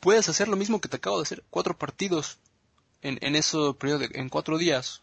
Puedes 0.00 0.28
hacer 0.28 0.48
lo 0.48 0.56
mismo 0.56 0.80
que 0.80 0.88
te 0.88 0.96
acabo 0.96 1.16
de 1.16 1.22
hacer, 1.22 1.44
cuatro 1.50 1.76
partidos 1.76 2.38
en, 3.00 3.18
en 3.22 3.34
ese 3.34 3.58
periodo, 3.78 4.04
en 4.12 4.28
cuatro 4.28 4.58
días. 4.58 5.02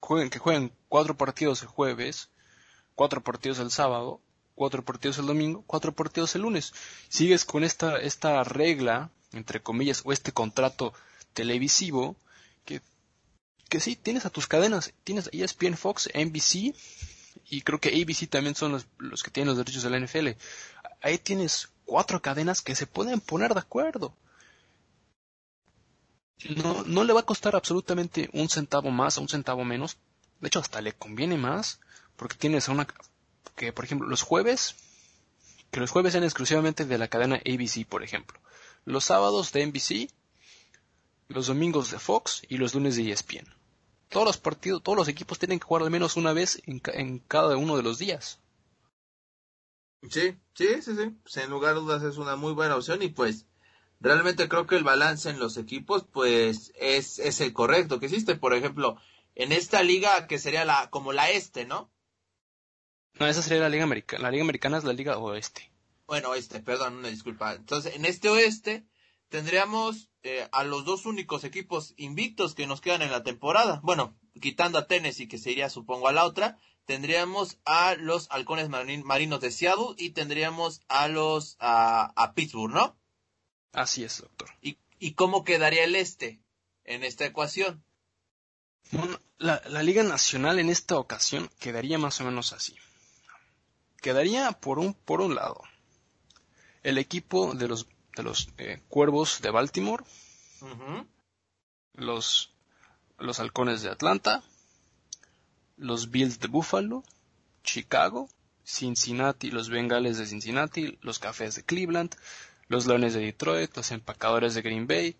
Jueguen, 0.00 0.30
que 0.30 0.38
jueguen 0.38 0.72
cuatro 0.88 1.16
partidos 1.16 1.62
el 1.62 1.68
jueves, 1.68 2.30
cuatro 2.94 3.22
partidos 3.22 3.58
el 3.58 3.70
sábado, 3.70 4.20
cuatro 4.54 4.84
partidos 4.84 5.18
el 5.18 5.26
domingo, 5.26 5.64
cuatro 5.66 5.92
partidos 5.92 6.34
el 6.34 6.42
lunes. 6.42 6.72
Sigues 7.08 7.44
con 7.44 7.62
esta, 7.62 7.98
esta 7.98 8.42
regla, 8.42 9.10
entre 9.32 9.62
comillas, 9.62 10.02
o 10.04 10.12
este 10.12 10.32
contrato 10.32 10.92
televisivo, 11.32 12.16
que, 12.64 12.80
que 13.68 13.80
sí, 13.80 13.96
tienes 13.96 14.26
a 14.26 14.30
tus 14.30 14.46
cadenas, 14.46 14.92
tienes 15.04 15.30
ESPN 15.32 15.76
Fox, 15.76 16.08
NBC, 16.14 16.74
y 17.48 17.62
creo 17.62 17.80
que 17.80 17.88
ABC 17.88 18.28
también 18.28 18.54
son 18.54 18.82
los, 18.98 19.22
que 19.22 19.30
tienen 19.30 19.48
los 19.48 19.58
derechos 19.58 19.82
de 19.82 19.90
la 19.90 19.98
NFL. 19.98 20.28
Ahí 21.00 21.18
tienes 21.18 21.70
cuatro 21.84 22.20
cadenas 22.20 22.62
que 22.62 22.74
se 22.74 22.86
pueden 22.86 23.20
poner 23.20 23.54
de 23.54 23.60
acuerdo. 23.60 24.14
No, 26.56 26.82
no 26.84 27.04
le 27.04 27.12
va 27.12 27.20
a 27.20 27.26
costar 27.26 27.54
absolutamente 27.54 28.28
un 28.32 28.48
centavo 28.48 28.90
más 28.90 29.16
o 29.16 29.22
un 29.22 29.28
centavo 29.28 29.64
menos. 29.64 29.96
De 30.40 30.48
hecho, 30.48 30.58
hasta 30.58 30.80
le 30.80 30.92
conviene 30.92 31.36
más 31.36 31.78
porque 32.16 32.36
tienes 32.36 32.68
una 32.68 32.86
que, 33.56 33.72
por 33.72 33.84
ejemplo, 33.84 34.08
los 34.08 34.22
jueves, 34.22 34.74
que 35.70 35.80
los 35.80 35.90
jueves 35.90 36.12
sean 36.12 36.24
exclusivamente 36.24 36.84
de 36.84 36.98
la 36.98 37.08
cadena 37.08 37.36
ABC, 37.36 37.86
por 37.86 38.02
ejemplo. 38.02 38.38
Los 38.84 39.04
sábados 39.04 39.52
de 39.52 39.66
NBC, 39.66 40.12
los 41.32 41.46
domingos 41.46 41.90
de 41.90 41.98
Fox 41.98 42.42
y 42.48 42.58
los 42.58 42.74
lunes 42.74 42.96
de 42.96 43.10
ESPN 43.10 43.62
todos 44.12 44.26
los 44.26 44.38
partidos, 44.38 44.82
todos 44.82 44.96
los 44.96 45.08
equipos 45.08 45.38
tienen 45.38 45.58
que 45.58 45.66
jugar 45.66 45.82
al 45.82 45.90
menos 45.90 46.16
una 46.16 46.32
vez 46.32 46.62
en, 46.66 47.18
cada 47.20 47.56
uno 47.56 47.76
de 47.76 47.82
los 47.82 47.98
días. 47.98 48.38
Sí, 50.08 50.36
sí, 50.54 50.82
sí, 50.82 50.96
sí. 50.96 51.16
Sin 51.24 51.50
lugar 51.50 51.72
a 51.72 51.80
dudas 51.80 52.02
es 52.02 52.18
una 52.18 52.36
muy 52.36 52.52
buena 52.52 52.76
opción 52.76 53.02
y 53.02 53.08
pues 53.08 53.46
realmente 54.00 54.48
creo 54.48 54.66
que 54.66 54.76
el 54.76 54.84
balance 54.84 55.30
en 55.30 55.38
los 55.38 55.56
equipos 55.56 56.04
pues 56.04 56.72
es, 56.76 57.18
es 57.18 57.40
el 57.40 57.52
correcto 57.52 57.98
que 57.98 58.06
existe. 58.06 58.36
Por 58.36 58.54
ejemplo, 58.54 58.96
en 59.34 59.50
esta 59.50 59.82
liga 59.82 60.26
que 60.26 60.38
sería 60.38 60.64
la 60.64 60.90
como 60.90 61.12
la 61.12 61.30
este, 61.30 61.64
¿no? 61.64 61.90
No, 63.18 63.26
esa 63.26 63.42
sería 63.42 63.62
la 63.62 63.68
Liga 63.68 63.84
Americana. 63.84 64.22
La 64.22 64.30
Liga 64.30 64.42
Americana 64.42 64.78
es 64.78 64.84
la 64.84 64.92
Liga 64.92 65.18
Oeste. 65.18 65.70
Bueno, 66.06 66.30
oeste, 66.30 66.60
perdón, 66.60 66.96
una 66.96 67.08
disculpa. 67.08 67.54
Entonces, 67.54 67.94
en 67.94 68.04
este 68.04 68.28
oeste 68.28 68.86
tendríamos 69.28 70.10
eh, 70.24 70.48
a 70.52 70.62
los 70.62 70.84
dos 70.84 71.06
únicos 71.06 71.42
equipos 71.42 71.94
invictos 71.96 72.54
que 72.54 72.66
nos 72.66 72.80
quedan 72.80 73.02
en 73.02 73.10
la 73.10 73.24
temporada. 73.24 73.80
Bueno, 73.82 74.16
quitando 74.40 74.78
a 74.78 74.86
Tennessee, 74.86 75.26
que 75.26 75.38
se 75.38 75.50
iría, 75.50 75.68
supongo, 75.68 76.06
a 76.06 76.12
la 76.12 76.24
otra, 76.24 76.58
tendríamos 76.84 77.58
a 77.64 77.96
los 77.96 78.30
halcones 78.30 78.68
marinos 78.68 79.40
de 79.40 79.50
Seattle 79.50 79.94
y 79.98 80.10
tendríamos 80.10 80.80
a 80.88 81.08
los 81.08 81.56
a, 81.58 82.32
Pittsburgh, 82.34 82.72
¿no? 82.72 82.96
Así 83.72 84.04
es, 84.04 84.18
doctor. 84.18 84.50
¿Y, 84.60 84.78
¿Y 84.98 85.14
cómo 85.14 85.42
quedaría 85.42 85.84
el 85.84 85.96
este 85.96 86.40
en 86.84 87.02
esta 87.02 87.24
ecuación? 87.24 87.84
Bueno, 88.92 89.20
la, 89.38 89.60
la 89.68 89.82
Liga 89.82 90.02
Nacional 90.02 90.58
en 90.58 90.70
esta 90.70 90.98
ocasión 90.98 91.50
quedaría 91.58 91.98
más 91.98 92.20
o 92.20 92.24
menos 92.24 92.52
así. 92.52 92.76
Quedaría 94.00 94.52
por 94.52 94.78
un, 94.78 94.94
por 94.94 95.20
un 95.20 95.34
lado 95.34 95.62
el 96.82 96.98
equipo 96.98 97.54
de 97.54 97.68
los, 97.68 97.86
de 98.16 98.22
los 98.22 98.48
eh, 98.58 98.80
Cuervos 98.88 99.40
de 99.40 99.50
Baltimore, 99.50 100.04
los, 101.94 102.52
los 103.18 103.40
Halcones 103.40 103.82
de 103.82 103.90
Atlanta, 103.90 104.42
los 105.76 106.10
Bills 106.10 106.40
de 106.40 106.48
Buffalo, 106.48 107.02
Chicago, 107.64 108.28
Cincinnati, 108.64 109.50
los 109.50 109.68
Bengales 109.68 110.18
de 110.18 110.26
Cincinnati, 110.26 110.98
los 111.02 111.18
Cafés 111.18 111.56
de 111.56 111.64
Cleveland, 111.64 112.14
los 112.68 112.86
Leones 112.86 113.14
de 113.14 113.20
Detroit, 113.20 113.76
los 113.76 113.90
Empacadores 113.90 114.54
de 114.54 114.62
Green 114.62 114.86
Bay, 114.86 115.16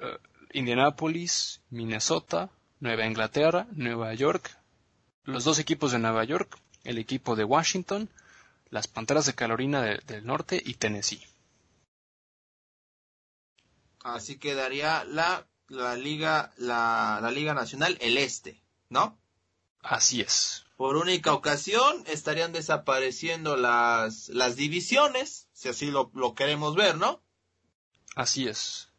uh, 0.00 0.18
Indianapolis, 0.52 1.60
Minnesota, 1.70 2.50
Nueva 2.80 3.06
Inglaterra, 3.06 3.66
Nueva 3.72 4.14
York, 4.14 4.56
los 5.24 5.44
dos 5.44 5.58
equipos 5.58 5.92
de 5.92 5.98
Nueva 5.98 6.24
York, 6.24 6.58
el 6.84 6.98
equipo 6.98 7.36
de 7.36 7.44
Washington, 7.44 8.08
las 8.70 8.88
Panteras 8.88 9.26
de 9.26 9.34
Carolina 9.34 9.82
del 9.82 10.26
Norte 10.26 10.60
y 10.64 10.74
Tennessee. 10.74 11.22
Así 14.04 14.36
quedaría 14.36 15.02
la, 15.04 15.48
la 15.68 15.96
liga, 15.96 16.52
la, 16.58 17.18
la 17.22 17.30
liga 17.30 17.54
nacional, 17.54 17.96
el 18.02 18.18
este, 18.18 18.62
¿no? 18.90 19.18
Así 19.80 20.20
es. 20.20 20.66
Por 20.76 20.96
única 20.96 21.32
ocasión 21.32 22.04
estarían 22.06 22.52
desapareciendo 22.52 23.56
las, 23.56 24.28
las 24.28 24.56
divisiones, 24.56 25.48
si 25.54 25.70
así 25.70 25.90
lo, 25.90 26.10
lo 26.14 26.34
queremos 26.34 26.76
ver, 26.76 26.98
¿no? 26.98 27.22
Así 28.14 28.46
es. 28.46 28.90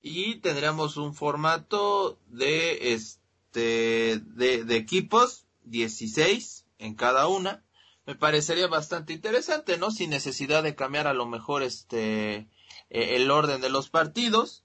Y 0.00 0.36
tendríamos 0.36 0.96
un 0.96 1.14
formato 1.14 2.18
de 2.28 2.94
este 2.94 4.18
de, 4.18 4.64
de 4.64 4.76
equipos, 4.76 5.44
16 5.64 6.64
en 6.78 6.94
cada 6.94 7.28
una. 7.28 7.64
Me 8.06 8.14
parecería 8.14 8.66
bastante 8.66 9.12
interesante, 9.12 9.76
¿no? 9.76 9.90
Sin 9.90 10.08
necesidad 10.08 10.62
de 10.62 10.74
cambiar 10.74 11.06
a 11.06 11.12
lo 11.12 11.26
mejor 11.26 11.62
este 11.62 12.48
eh, 12.92 13.16
el 13.16 13.30
orden 13.30 13.60
de 13.60 13.70
los 13.70 13.88
partidos. 13.88 14.64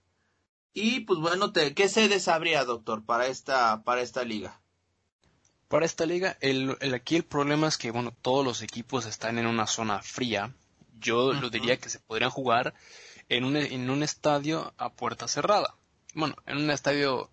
Y 0.73 0.99
pues 1.01 1.19
bueno, 1.19 1.53
te, 1.53 1.73
¿qué 1.73 1.89
sedes 1.89 2.27
habría, 2.27 2.65
doctor, 2.65 3.03
para 3.03 3.27
esta, 3.27 3.83
para 3.83 4.01
esta 4.01 4.23
liga? 4.23 4.61
Para 5.69 5.85
esta 5.85 6.05
liga, 6.05 6.37
el, 6.41 6.77
aquí 6.93 7.15
el 7.15 7.23
problema 7.23 7.67
es 7.67 7.77
que, 7.77 7.89
bueno, 7.91 8.13
todos 8.21 8.45
los 8.45 8.61
equipos 8.61 9.05
están 9.05 9.39
en 9.39 9.47
una 9.47 9.65
zona 9.65 10.01
fría. 10.01 10.53
Yo 10.99 11.33
lo 11.33 11.49
diría 11.49 11.77
que 11.77 11.89
se 11.89 11.99
podrían 11.99 12.29
jugar 12.29 12.73
en 13.29 13.43
un, 13.43 13.55
en 13.55 13.89
un 13.89 14.03
estadio 14.03 14.73
a 14.77 14.91
puerta 14.91 15.27
cerrada. 15.27 15.75
Bueno, 16.13 16.35
en 16.45 16.57
un 16.57 16.69
estadio 16.69 17.31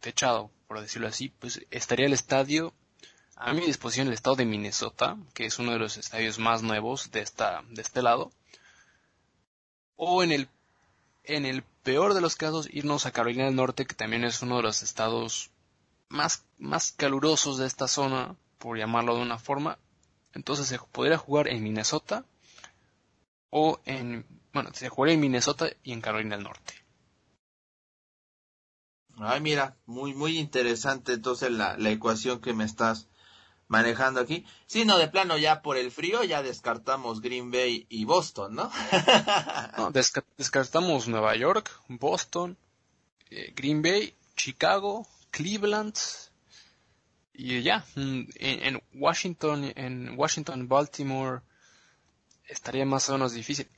techado, 0.00 0.50
por 0.66 0.80
decirlo 0.80 1.08
así, 1.08 1.28
pues 1.38 1.64
estaría 1.70 2.06
el 2.06 2.12
estadio 2.12 2.72
a 3.36 3.52
mi 3.52 3.66
disposición 3.66 4.06
el 4.06 4.14
estado 4.14 4.36
de 4.36 4.44
Minnesota, 4.44 5.16
que 5.34 5.46
es 5.46 5.58
uno 5.58 5.72
de 5.72 5.78
los 5.78 5.96
estadios 5.96 6.38
más 6.38 6.62
nuevos 6.62 7.10
de 7.10 7.20
esta, 7.20 7.64
de 7.68 7.82
este 7.82 8.00
lado. 8.02 8.32
O 9.96 10.22
en 10.22 10.32
el, 10.32 10.48
en 11.24 11.46
el 11.46 11.62
peor 11.82 12.14
de 12.14 12.20
los 12.20 12.36
casos, 12.36 12.68
irnos 12.72 13.06
a 13.06 13.12
Carolina 13.12 13.44
del 13.44 13.56
Norte, 13.56 13.86
que 13.86 13.94
también 13.94 14.24
es 14.24 14.42
uno 14.42 14.56
de 14.56 14.62
los 14.62 14.82
estados 14.82 15.50
más, 16.08 16.44
más 16.58 16.92
calurosos 16.92 17.58
de 17.58 17.66
esta 17.66 17.88
zona, 17.88 18.36
por 18.58 18.78
llamarlo 18.78 19.16
de 19.16 19.22
una 19.22 19.38
forma. 19.38 19.78
Entonces 20.32 20.66
se 20.66 20.78
podría 20.78 21.18
jugar 21.18 21.48
en 21.48 21.62
Minnesota 21.62 22.24
o 23.50 23.80
en, 23.84 24.26
bueno, 24.52 24.70
se 24.72 24.88
jugaría 24.88 25.14
en 25.14 25.20
Minnesota 25.20 25.68
y 25.82 25.92
en 25.92 26.00
Carolina 26.00 26.36
del 26.36 26.44
Norte. 26.44 26.74
Ay, 29.16 29.40
mira, 29.40 29.76
muy, 29.86 30.12
muy 30.12 30.38
interesante 30.38 31.12
entonces 31.12 31.52
la, 31.52 31.76
la 31.76 31.90
ecuación 31.90 32.40
que 32.40 32.52
me 32.52 32.64
estás 32.64 33.06
manejando 33.68 34.20
aquí. 34.20 34.44
Sí, 34.66 34.84
no, 34.84 34.98
de 34.98 35.08
plano 35.08 35.38
ya 35.38 35.62
por 35.62 35.76
el 35.76 35.90
frío 35.90 36.24
ya 36.24 36.42
descartamos 36.42 37.20
Green 37.20 37.50
Bay 37.50 37.86
y 37.88 38.04
Boston, 38.04 38.54
¿no? 38.54 38.70
no 39.78 39.90
descartamos 40.36 41.08
Nueva 41.08 41.36
York, 41.36 41.70
Boston, 41.88 42.56
eh, 43.30 43.52
Green 43.56 43.82
Bay, 43.82 44.14
Chicago, 44.36 45.06
Cleveland 45.30 45.96
y 47.32 47.62
ya. 47.62 47.84
Mm, 47.96 48.22
en, 48.36 48.82
Washington, 48.94 49.72
en 49.74 50.14
Washington, 50.16 50.68
Baltimore 50.68 51.42
estaría 52.46 52.84
más 52.84 53.08
o 53.08 53.12
menos 53.12 53.32
difícil. 53.32 53.68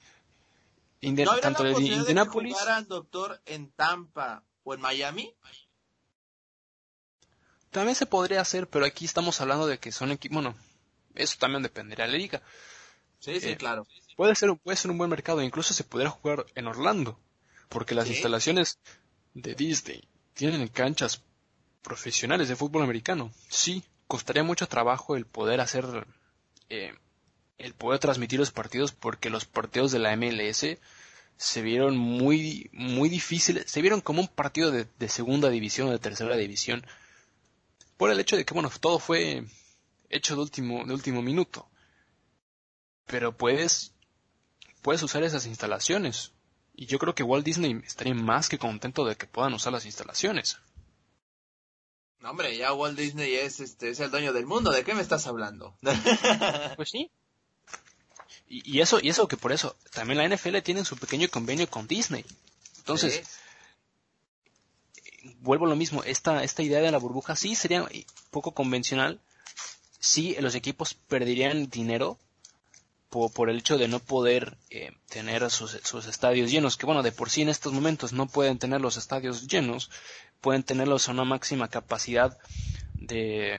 tanto 1.41 1.63
de 1.63 1.73
Indianapolis. 1.73 2.57
doctor 2.89 3.41
en 3.47 3.71
Tampa 3.71 4.43
o 4.65 4.75
en 4.75 4.81
Miami? 4.81 5.35
También 7.71 7.95
se 7.95 8.07
podría 8.07 8.41
hacer, 8.41 8.69
pero 8.69 8.85
aquí 8.85 9.05
estamos 9.05 9.41
hablando 9.41 9.67
de 9.67 9.79
que 9.79 9.93
son 9.93 10.11
equipos, 10.11 10.35
bueno, 10.35 10.57
eso 11.15 11.37
también 11.39 11.63
dependería 11.63 12.07
de 12.07 12.13
la 12.13 12.19
liga. 12.19 12.43
Sí, 13.21 13.41
sí, 13.41 13.51
eh, 13.51 13.57
claro. 13.57 13.87
Puede 14.17 14.35
ser, 14.35 14.55
puede 14.57 14.77
ser 14.77 14.91
un 14.91 14.99
buen 14.99 15.11
mercado, 15.11 15.43
incluso 15.43 15.75
se 15.75 15.85
podría 15.85 16.11
jugar 16.11 16.47
en 16.55 16.67
Orlando, 16.67 17.19
porque 17.69 17.95
las 17.95 18.09
instalaciones 18.09 18.79
de 19.35 19.55
Disney 19.55 20.09
tienen 20.35 20.69
canchas 20.69 21.23
profesionales 21.83 22.49
de 22.49 22.57
fútbol 22.57 22.83
americano. 22.83 23.33
Sí, 23.49 23.85
costaría 24.07 24.43
mucho 24.43 24.69
trabajo 24.69 25.17
el 25.17 25.27
poder 25.27 25.61
hacer, 25.61 26.07
eh, 26.69 26.95
el 27.59 27.75
poder 27.75 27.99
transmitir 28.01 28.39
los 28.39 28.53
partidos, 28.53 28.93
porque 28.93 29.31
los 29.31 29.45
partidos 29.45 29.93
de 29.93 29.99
la 29.99 30.17
MLS 30.17 30.79
se 31.37 31.63
vieron 31.63 31.97
muy, 31.97 32.71
muy 32.73 33.09
difíciles, 33.09 33.71
se 33.71 33.83
vieron 33.83 34.01
como 34.01 34.23
un 34.23 34.29
partido 34.29 34.71
de, 34.71 34.87
de 34.99 35.09
segunda 35.09 35.51
división 35.51 35.89
o 35.89 35.93
de 35.93 35.99
tercera 35.99 36.37
división 36.37 36.87
por 37.97 38.11
el 38.11 38.21
hecho 38.21 38.37
de 38.37 38.45
que, 38.45 38.55
bueno, 38.55 38.71
todo 38.81 38.99
fue 38.99 39.45
hecho 40.11 40.35
de 40.35 40.43
último, 40.43 40.85
de 40.85 40.95
último 40.95 41.23
minuto. 41.23 41.69
Pero 43.07 43.37
puedes, 43.37 43.95
puedes 44.83 45.03
usar 45.03 45.23
esas 45.23 45.47
instalaciones. 45.47 46.33
Y 46.75 46.87
yo 46.87 46.99
creo 46.99 47.15
que 47.15 47.23
Walt 47.23 47.45
Disney 47.45 47.81
estaría 47.85 48.15
más 48.15 48.49
que 48.49 48.59
contento 48.59 49.05
de 49.05 49.17
que 49.17 49.27
puedan 49.27 49.55
usar 49.55 49.73
las 49.73 49.87
instalaciones. 49.87 50.59
No, 52.21 52.31
hombre, 52.31 52.57
ya 52.57 52.73
Walt 52.73 52.99
Disney 52.99 53.35
es, 53.35 53.61
este, 53.61 53.91
es 53.91 54.01
el 54.01 54.11
dueño 54.11 54.33
del 54.33 54.47
mundo. 54.47 54.71
¿De 54.71 54.85
qué 54.85 54.95
me 54.95 55.03
estás 55.03 55.27
hablando? 55.27 55.79
pues 56.77 56.91
sí. 56.91 57.11
Y, 58.49 58.81
eso, 58.81 59.01
y 59.03 59.09
eso 59.09 59.27
que 59.27 59.37
por 59.37 59.53
eso, 59.53 59.77
también 59.93 60.19
la 60.19 60.37
NFL 60.37 60.59
tiene 60.59 60.85
su 60.85 60.97
pequeño 60.97 61.29
convenio 61.29 61.69
con 61.69 61.89
Disney. 61.89 62.25
Entonces, 62.79 63.23
vuelvo 65.41 65.67
a 65.67 65.69
lo 65.69 65.77
mismo, 65.77 66.03
esta, 66.05 66.43
esta 66.43 66.63
idea 66.63 66.81
de 66.81 66.91
la 66.91 66.99
burbuja 66.99 67.37
sí 67.37 67.55
sería 67.55 67.87
poco 68.31 68.53
convencional, 68.53 69.21
sí 69.99 70.37
los 70.41 70.55
equipos 70.55 70.95
perderían 70.95 71.69
dinero 71.69 72.19
por, 73.09 73.49
el 73.49 73.59
hecho 73.59 73.79
de 73.79 73.89
no 73.89 73.99
poder 73.99 74.59
eh, 74.69 74.93
tener 75.09 75.49
sus, 75.51 75.75
estadios 75.75 76.51
llenos, 76.51 76.77
que 76.77 76.87
bueno, 76.87 77.03
de 77.03 77.13
por 77.13 77.31
sí 77.31 77.43
en 77.43 77.49
estos 77.49 77.73
momentos 77.73 78.13
no 78.13 78.27
pueden 78.27 78.59
tener 78.59 78.81
los 78.81 78.97
estadios 78.97 79.47
llenos, 79.47 79.91
pueden 80.41 80.63
tenerlos 80.63 81.09
a 81.09 81.13
una 81.13 81.25
máxima 81.25 81.69
capacidad 81.69 82.37
de, 82.95 83.59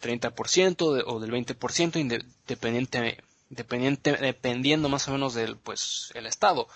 30% 0.00 1.04
o 1.06 1.20
del 1.20 1.30
20%, 1.30 2.00
independiente, 2.00 3.22
dependiente, 3.50 4.12
dependiendo 4.16 4.88
más 4.88 5.06
o 5.08 5.12
menos 5.12 5.34
del 5.34 5.56
pues 5.56 6.10
el 6.14 6.26
estado. 6.26 6.66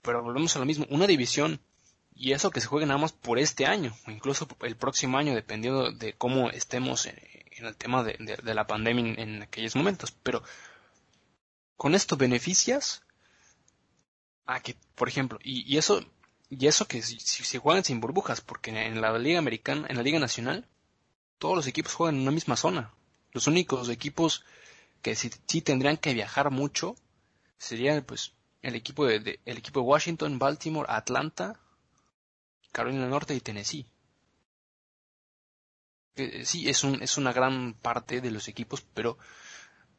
Pero 0.00 0.22
volvemos 0.22 0.56
a 0.56 0.58
lo 0.58 0.64
mismo, 0.64 0.86
una 0.90 1.06
división 1.06 1.60
y 2.14 2.32
eso 2.32 2.50
que 2.50 2.60
se 2.60 2.66
juegue 2.66 2.86
nada 2.86 3.00
más 3.00 3.12
por 3.12 3.38
este 3.38 3.66
año, 3.66 3.96
o 4.06 4.10
incluso 4.10 4.48
el 4.62 4.76
próximo 4.76 5.18
año, 5.18 5.34
dependiendo 5.34 5.90
de 5.92 6.12
cómo 6.14 6.50
estemos 6.50 7.06
en, 7.06 7.16
el 7.50 7.76
tema 7.76 8.02
de, 8.02 8.38
la 8.42 8.66
pandemia 8.66 9.14
en, 9.16 9.42
aquellos 9.42 9.76
momentos. 9.76 10.12
Pero 10.22 10.42
con 11.76 11.94
esto 11.94 12.16
beneficias 12.16 13.02
a 14.46 14.60
que, 14.60 14.76
por 14.94 15.08
ejemplo, 15.08 15.38
y, 15.42 15.76
eso, 15.76 16.04
y 16.50 16.66
eso 16.66 16.86
que 16.86 17.02
si, 17.02 17.18
se 17.18 17.58
juegan 17.58 17.84
sin 17.84 18.00
burbujas, 18.00 18.40
porque 18.40 18.70
en 18.70 19.00
la 19.00 19.18
Liga 19.18 19.38
Americana, 19.38 19.86
en 19.88 19.96
la 19.96 20.02
Liga 20.02 20.18
Nacional, 20.18 20.68
todos 21.38 21.56
los 21.56 21.66
equipos 21.66 21.94
juegan 21.94 22.16
en 22.16 22.22
una 22.22 22.30
misma 22.30 22.56
zona. 22.56 22.94
Los 23.32 23.46
únicos 23.46 23.88
equipos 23.88 24.44
que 25.02 25.16
sí, 25.16 25.30
tendrían 25.60 25.96
que 25.96 26.14
viajar 26.14 26.50
mucho 26.50 26.94
serían 27.58 28.04
pues 28.04 28.32
el 28.62 28.76
equipo 28.76 29.06
de, 29.06 29.40
el 29.44 29.58
equipo 29.58 29.80
de 29.80 29.86
Washington, 29.86 30.38
Baltimore, 30.38 30.86
Atlanta, 30.88 31.58
Carolina 32.72 33.02
del 33.02 33.10
Norte 33.10 33.34
y 33.34 33.40
Tennessee. 33.40 33.86
eh, 36.16 36.44
sí, 36.44 36.68
es, 36.68 36.84
un, 36.84 37.02
es 37.02 37.16
una 37.16 37.32
gran 37.32 37.74
parte 37.74 38.20
de 38.20 38.30
los 38.30 38.48
equipos, 38.48 38.82
pero 38.94 39.18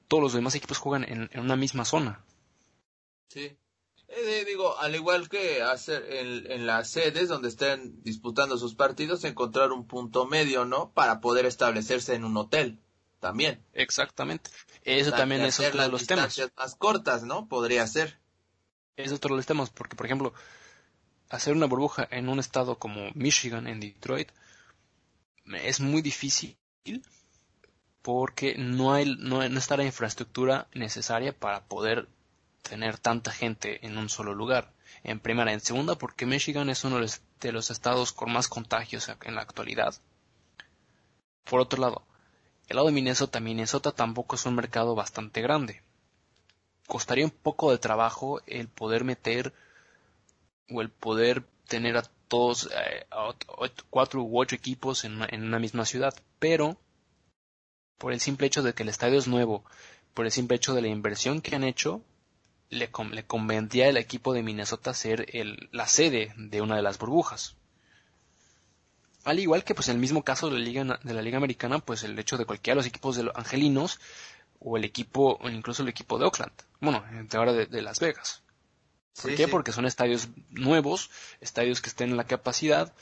todos 0.07 0.23
los 0.23 0.33
demás 0.33 0.55
equipos 0.55 0.77
juegan 0.77 1.03
en, 1.07 1.39
una 1.39 1.55
misma 1.55 1.85
zona. 1.85 2.23
Sí. 3.29 3.57
Eh, 4.07 4.45
digo, 4.45 4.77
al 4.77 4.93
igual 4.93 5.27
que 5.27 5.63
hacer 5.63 6.05
en, 6.07 6.51
en, 6.51 6.67
las 6.67 6.91
sedes 6.91 7.29
donde 7.29 7.47
estén 7.47 8.03
disputando 8.03 8.57
sus 8.57 8.75
partidos, 8.75 9.23
encontrar 9.23 9.71
un 9.71 9.87
punto 9.87 10.27
medio, 10.27 10.65
¿no? 10.65 10.91
Para 10.91 11.19
poder 11.19 11.47
establecerse 11.47 12.13
en 12.13 12.25
un 12.25 12.37
hotel, 12.37 12.79
también. 13.19 13.65
Exactamente. 13.73 14.51
Eso 14.83 15.11
también 15.11 15.41
es 15.41 15.59
otro 15.59 15.81
de 15.81 15.87
los 15.87 16.05
temas. 16.05 16.39
más 16.57 16.75
cortas, 16.75 17.23
¿no? 17.23 17.47
Podría 17.47 17.87
ser. 17.87 18.19
Es 18.97 19.11
otro 19.11 19.33
de 19.33 19.37
los 19.37 19.45
temas, 19.47 19.71
porque, 19.71 19.95
por 19.95 20.05
ejemplo, 20.05 20.33
hacer 21.29 21.53
una 21.53 21.65
burbuja 21.65 22.07
en 22.11 22.29
un 22.29 22.39
estado 22.39 22.77
como 22.77 23.11
Michigan, 23.13 23.67
en 23.67 23.79
Detroit, 23.79 24.29
es 25.45 25.79
muy 25.79 26.01
difícil 26.01 26.57
porque 28.01 28.55
no, 28.57 28.93
hay, 28.93 29.15
no, 29.17 29.41
está 29.41 29.77
la 29.77 29.85
infraestructura 29.85 30.67
necesaria 30.73 31.37
para 31.37 31.63
poder 31.65 32.07
tener 32.61 32.97
tanta 32.97 33.31
gente 33.31 33.85
en 33.85 33.97
un 33.97 34.09
solo 34.09 34.33
lugar. 34.33 34.73
En 35.03 35.19
primera, 35.19 35.53
en 35.53 35.61
segunda, 35.61 35.95
porque 35.95 36.25
Michigan 36.25 36.69
es 36.69 36.83
uno 36.83 36.99
de 37.39 37.51
los 37.51 37.71
estados 37.71 38.13
con 38.13 38.31
más 38.31 38.47
contagios 38.47 39.09
en 39.23 39.35
la 39.35 39.41
actualidad. 39.41 39.95
Por 41.45 41.59
otro 41.59 41.81
lado, 41.81 42.05
el 42.67 42.75
lado 42.75 42.87
de 42.87 42.93
Minnesota, 42.93 43.39
Minnesota 43.39 43.91
tampoco 43.91 44.35
es 44.35 44.45
un 44.45 44.55
mercado 44.55 44.95
bastante 44.95 45.41
grande. 45.41 45.81
Costaría 46.87 47.25
un 47.25 47.31
poco 47.31 47.71
de 47.71 47.77
trabajo 47.77 48.41
el 48.45 48.67
poder 48.67 49.03
meter 49.03 49.53
o 50.73 50.81
el 50.81 50.89
poder 50.89 51.43
tener 51.67 51.97
a 51.97 52.03
todos, 52.27 52.69
eh, 52.71 53.05
cuatro 53.89 54.23
u 54.23 54.39
ocho 54.39 54.55
equipos 54.55 55.05
en 55.05 55.21
una, 55.21 55.59
misma 55.59 55.85
ciudad, 55.85 56.13
pero 56.39 56.77
por 57.97 58.11
el 58.11 58.19
simple 58.19 58.47
hecho 58.47 58.63
de 58.63 58.73
que 58.73 58.83
el 58.83 58.89
estadio 58.89 59.19
es 59.19 59.27
nuevo, 59.27 59.63
por 60.13 60.25
el 60.25 60.31
simple 60.31 60.57
hecho 60.57 60.73
de 60.73 60.81
la 60.81 60.87
inversión 60.87 61.41
que 61.41 61.55
han 61.55 61.63
hecho, 61.63 62.01
le, 62.69 62.89
le 63.11 63.25
convendría 63.25 63.89
al 63.89 63.97
equipo 63.97 64.33
de 64.33 64.43
Minnesota 64.43 64.93
ser 64.93 65.27
el, 65.35 65.69
la 65.71 65.87
sede 65.87 66.33
de 66.37 66.61
una 66.61 66.75
de 66.75 66.81
las 66.81 66.97
burbujas. 66.97 67.55
Al 69.23 69.39
igual 69.39 69.63
que 69.63 69.73
pues 69.73 69.87
en 69.87 69.95
el 69.95 70.01
mismo 70.01 70.23
caso 70.23 70.49
de 70.49 70.57
la 70.57 70.65
liga 70.65 70.99
de 71.01 71.13
la 71.13 71.21
liga 71.21 71.37
americana, 71.37 71.79
pues 71.79 72.03
el 72.03 72.17
hecho 72.19 72.37
de 72.37 72.45
cualquiera 72.45 72.75
de 72.75 72.79
los 72.79 72.87
equipos 72.87 73.15
de 73.15 73.23
los 73.23 73.35
angelinos 73.35 73.99
o 74.59 74.75
el 74.75 74.83
equipo 74.83 75.37
o 75.41 75.49
incluso 75.49 75.83
el 75.83 75.89
equipo 75.89 76.17
de 76.17 76.25
Oakland, 76.25 76.51
bueno, 76.81 77.03
de 77.09 77.37
ahora 77.37 77.53
de 77.53 77.81
Las 77.81 77.99
Vegas. 77.99 78.42
¿Por 79.21 79.35
qué? 79.35 79.47
Porque 79.47 79.71
son 79.71 79.85
estadios 79.85 80.29
nuevos, 80.49 81.11
estadios 81.39 81.81
que 81.81 81.89
estén 81.89 82.11
en 82.11 82.17
la 82.17 82.25
capacidad. 82.25 82.93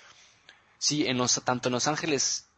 Sí, 0.77 1.05
en 1.07 1.17
los, 1.17 1.41
tanto 1.43 1.69
en 1.69 1.73
Los 1.73 1.87
Ángeles, 1.87 2.49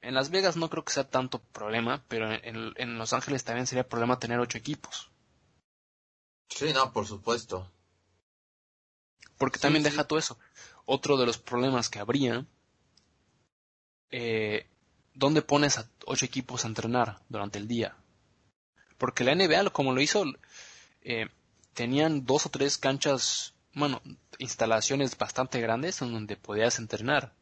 en 0.00 0.14
Las 0.14 0.30
Vegas 0.30 0.56
no 0.56 0.70
creo 0.70 0.84
que 0.84 0.92
sea 0.92 1.08
tanto 1.08 1.40
problema, 1.40 2.04
pero 2.08 2.30
en, 2.30 2.98
Los 2.98 3.12
Ángeles 3.12 3.44
también 3.44 3.66
sería 3.66 3.88
problema 3.88 4.18
tener 4.18 4.38
ocho 4.38 4.58
equipos. 4.58 5.10
Sí, 6.48 6.72
no, 6.72 6.92
por 6.92 7.06
supuesto. 7.06 7.70
Porque 9.38 9.58
también 9.58 9.82
deja 9.82 10.04
todo 10.04 10.18
eso. 10.18 10.38
Otro 10.84 11.16
de 11.16 11.26
los 11.26 11.38
problemas 11.38 11.90
que 11.90 11.98
habría, 11.98 12.46
eh, 14.10 14.68
¿dónde 15.14 15.42
pones 15.42 15.78
a 15.78 15.90
ocho 16.06 16.24
equipos 16.24 16.64
a 16.64 16.68
entrenar 16.68 17.20
durante 17.28 17.58
el 17.58 17.66
día? 17.66 17.96
Porque 18.98 19.24
la 19.24 19.34
NBA, 19.34 19.70
como 19.70 19.92
lo 19.92 20.00
hizo, 20.00 20.24
eh, 21.02 21.28
tenían 21.74 22.24
dos 22.24 22.46
o 22.46 22.48
tres 22.48 22.78
canchas, 22.78 23.54
bueno, 23.74 24.00
instalaciones 24.38 25.16
bastante 25.18 25.60
grandes 25.60 26.00
en 26.02 26.12
donde 26.12 26.36
podías 26.36 26.78
entrenar. 26.78 27.32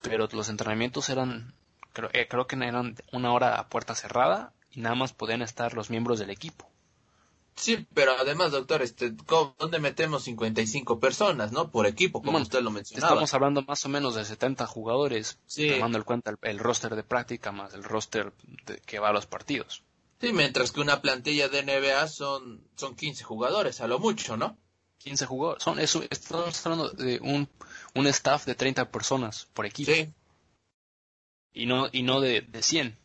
Pero 0.00 0.28
los 0.32 0.48
entrenamientos 0.48 1.08
eran, 1.08 1.54
creo, 1.92 2.10
eh, 2.12 2.26
creo 2.28 2.46
que 2.46 2.56
eran 2.56 2.96
una 3.12 3.32
hora 3.32 3.58
a 3.58 3.68
puerta 3.68 3.94
cerrada 3.94 4.52
y 4.70 4.80
nada 4.80 4.94
más 4.94 5.12
podían 5.12 5.42
estar 5.42 5.74
los 5.74 5.90
miembros 5.90 6.18
del 6.18 6.30
equipo. 6.30 6.68
Sí, 7.54 7.86
pero 7.92 8.12
además, 8.18 8.50
doctor, 8.50 8.82
este, 8.82 9.14
¿dónde 9.58 9.78
metemos 9.78 10.24
55 10.24 10.98
personas, 10.98 11.52
no? 11.52 11.70
Por 11.70 11.86
equipo, 11.86 12.22
como 12.22 12.38
usted 12.38 12.62
lo 12.62 12.70
mencionaba. 12.70 13.12
Estamos 13.12 13.34
hablando 13.34 13.62
más 13.62 13.84
o 13.84 13.88
menos 13.88 14.14
de 14.14 14.24
70 14.24 14.66
jugadores, 14.66 15.38
tomando 15.54 15.98
en 15.98 16.04
cuenta 16.04 16.34
el, 16.40 16.58
roster 16.58 16.96
de 16.96 17.02
práctica 17.02 17.52
más 17.52 17.74
el 17.74 17.84
roster 17.84 18.32
que 18.86 18.98
va 18.98 19.10
a 19.10 19.12
los 19.12 19.26
partidos. 19.26 19.82
Sí, 20.22 20.32
mientras 20.32 20.70
que 20.70 20.80
una 20.80 21.02
plantilla 21.02 21.48
de 21.48 21.64
NBA 21.64 22.06
son, 22.06 22.64
son 22.76 22.94
15 22.94 23.24
jugadores, 23.24 23.80
a 23.80 23.88
lo 23.88 23.98
mucho, 23.98 24.36
¿no? 24.36 24.56
15 24.98 25.26
jugadores. 25.26 25.64
Son, 25.64 25.80
eso, 25.80 26.00
estamos 26.08 26.64
hablando 26.64 26.90
de 26.90 27.18
un, 27.18 27.48
un 27.96 28.06
staff 28.06 28.46
de 28.46 28.54
30 28.54 28.92
personas 28.92 29.48
por 29.52 29.66
equipo. 29.66 29.90
Sí. 29.90 30.12
Y 31.52 31.66
no, 31.66 31.88
y 31.90 32.04
no 32.04 32.20
de, 32.20 32.42
de 32.42 32.62
100. 32.62 32.96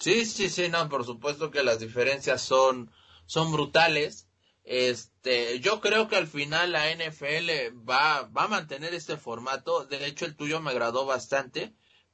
Sí, 0.00 0.26
sí, 0.26 0.50
sí, 0.50 0.68
no, 0.68 0.88
por 0.88 1.06
supuesto 1.06 1.52
que 1.52 1.62
las 1.62 1.78
diferencias 1.78 2.42
son, 2.42 2.90
son 3.26 3.52
brutales. 3.52 4.26
Este, 4.64 5.60
yo 5.60 5.80
creo 5.80 6.08
que 6.08 6.16
al 6.16 6.26
final 6.26 6.72
la 6.72 6.92
NFL 6.92 7.78
va, 7.88 8.22
va 8.22 8.44
a 8.44 8.48
mantener 8.48 8.94
este 8.94 9.16
formato. 9.16 9.84
De 9.84 10.04
hecho, 10.06 10.24
el 10.24 10.34
tuyo 10.34 10.58
me 10.58 10.70
agradó 10.70 11.06
bastante. 11.06 11.72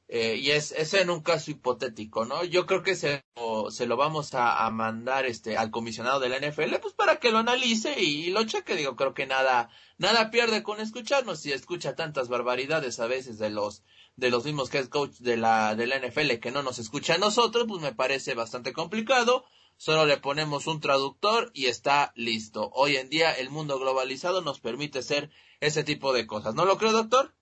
Eh, 0.09 0.37
y 0.37 0.53
es, 0.53 0.71
es 0.71 0.95
en 0.95 1.11
un 1.11 1.21
caso 1.21 1.51
hipotético, 1.51 2.25
¿no? 2.25 2.45
Yo 2.45 2.65
creo 2.67 2.85
que 2.85 2.95
se, 2.95 3.25
se 3.71 3.87
lo 3.87 3.97
vamos 3.97 4.35
a, 4.35 4.71
mandar 4.71 5.27
este 5.27 5.57
al 5.57 5.73
comisionado 5.73 6.21
de 6.21 6.29
la 6.29 6.39
NFL, 6.39 6.77
pues 6.81 6.95
para 6.95 7.17
que 7.17 7.33
lo 7.33 7.39
analice 7.39 8.01
y, 8.01 8.31
lo 8.31 8.45
cheque. 8.45 8.77
Digo, 8.77 8.95
creo 8.95 9.15
que 9.15 9.27
nada, 9.27 9.69
nada 9.99 10.31
pierde 10.31 10.63
con 10.63 10.81
escucharnos. 10.81 11.41
Si 11.41 11.53
escucha 11.53 11.97
tantas 11.97 12.29
barbaridades 12.29 13.01
a 13.01 13.07
veces 13.09 13.39
de 13.39 13.51
los, 13.51 13.83
de 14.15 14.31
los 14.31 14.45
mismos 14.45 14.73
head 14.73 14.87
coach 14.87 15.17
de 15.19 15.37
la, 15.37 15.75
de 15.75 15.89
la 15.89 15.99
NFL 15.99 16.39
que 16.41 16.53
no 16.53 16.63
nos 16.63 16.79
escucha 16.79 17.15
a 17.15 17.19
nosotros, 17.19 17.67
pues 17.67 17.83
me 17.83 17.95
parece 17.95 18.35
bastante 18.35 18.73
complicado. 18.73 19.45
Solo 19.77 20.07
le 20.07 20.19
ponemos 20.19 20.69
un 20.69 20.81
traductor 20.81 21.51
y 21.53 21.67
está 21.67 22.13
listo. 22.15 22.71
Hoy 22.73 22.97
en 22.97 23.11
día 23.11 23.33
el 23.33 23.51
mundo 23.51 23.79
globalizado 23.79 24.41
nos 24.41 24.61
permite 24.61 25.01
hacer 25.01 25.31
ese 25.61 25.83
tipo 25.85 26.13
de 26.13 26.27
cosas. 26.27 26.55
¿No 26.55 26.65
lo 26.65 26.79
creo, 26.79 26.93
doctor? 26.93 27.35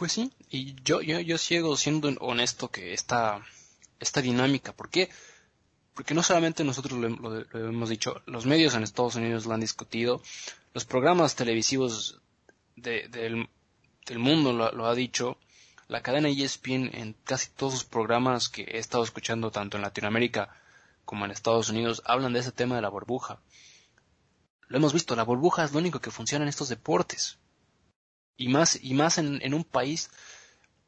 Pues 0.00 0.12
sí, 0.12 0.32
y 0.48 0.76
yo, 0.82 1.02
yo, 1.02 1.20
yo 1.20 1.36
sigo 1.36 1.76
siendo 1.76 2.08
honesto 2.20 2.70
que 2.70 2.94
esta, 2.94 3.44
esta 3.98 4.22
dinámica, 4.22 4.72
¿por 4.72 4.88
qué? 4.88 5.10
Porque 5.92 6.14
no 6.14 6.22
solamente 6.22 6.64
nosotros 6.64 6.98
lo, 6.98 7.68
hemos 7.68 7.90
dicho, 7.90 8.22
los 8.24 8.46
medios 8.46 8.74
en 8.74 8.82
Estados 8.82 9.16
Unidos 9.16 9.44
lo 9.44 9.52
han 9.52 9.60
discutido, 9.60 10.22
los 10.72 10.86
programas 10.86 11.36
televisivos 11.36 12.18
del, 12.76 13.46
mundo 14.16 14.54
lo, 14.54 14.72
lo, 14.72 14.86
ha 14.86 14.94
dicho, 14.94 15.36
la 15.86 16.00
cadena 16.00 16.30
ESPN 16.30 16.96
en 16.96 17.14
casi 17.24 17.50
todos 17.50 17.74
sus 17.74 17.84
programas 17.84 18.48
que 18.48 18.62
he 18.62 18.78
estado 18.78 19.04
escuchando 19.04 19.50
tanto 19.50 19.76
en 19.76 19.82
Latinoamérica 19.82 20.48
como 21.04 21.26
en 21.26 21.30
Estados 21.30 21.68
Unidos 21.68 22.02
hablan 22.06 22.32
de 22.32 22.40
ese 22.40 22.52
tema 22.52 22.74
de 22.74 22.80
la 22.80 22.88
burbuja. 22.88 23.42
Lo 24.66 24.78
hemos 24.78 24.94
visto, 24.94 25.14
la 25.14 25.24
burbuja 25.24 25.62
es 25.62 25.72
lo 25.72 25.78
único 25.78 26.00
que 26.00 26.10
funciona 26.10 26.46
en 26.46 26.48
estos 26.48 26.70
deportes 26.70 27.36
y 28.40 28.48
más, 28.48 28.78
y 28.82 28.94
más 28.94 29.18
en, 29.18 29.38
en 29.42 29.52
un 29.52 29.64
país 29.64 30.10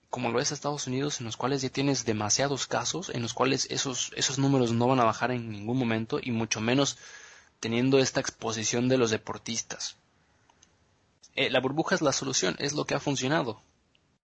como 0.09 0.31
lo 0.31 0.41
es 0.41 0.53
Estados 0.53 0.87
Unidos, 0.87 1.21
en 1.21 1.27
los 1.27 1.37
cuales 1.37 1.63
ya 1.63 1.71
tienes 1.71 2.05
demasiados 2.05 2.67
casos, 2.67 3.11
en 3.11 3.23
los 3.23 3.33
cuales 3.33 3.67
esos, 3.71 4.11
esos 4.15 4.39
números 4.39 4.73
no 4.73 4.87
van 4.87 5.01
a 5.01 5.05
bajar 5.05 5.31
en 5.31 5.51
ningún 5.51 5.79
momento, 5.79 6.19
y 6.23 6.33
mucho 6.33 6.61
menos 6.61 6.99
teniendo 7.61 7.99
esta 7.99 8.21
exposición 8.21 8.89
de 8.89 8.99
los 8.99 9.11
deportistas. 9.11 9.97
Eh, 11.35 11.49
la 11.49 11.61
burbuja 11.61 11.95
es 11.95 12.03
la 12.03 12.13
solución, 12.13 12.57
es 12.59 12.73
lo 12.75 12.85
que 12.85 12.95
ha 12.95 13.01
funcionado. 13.01 13.63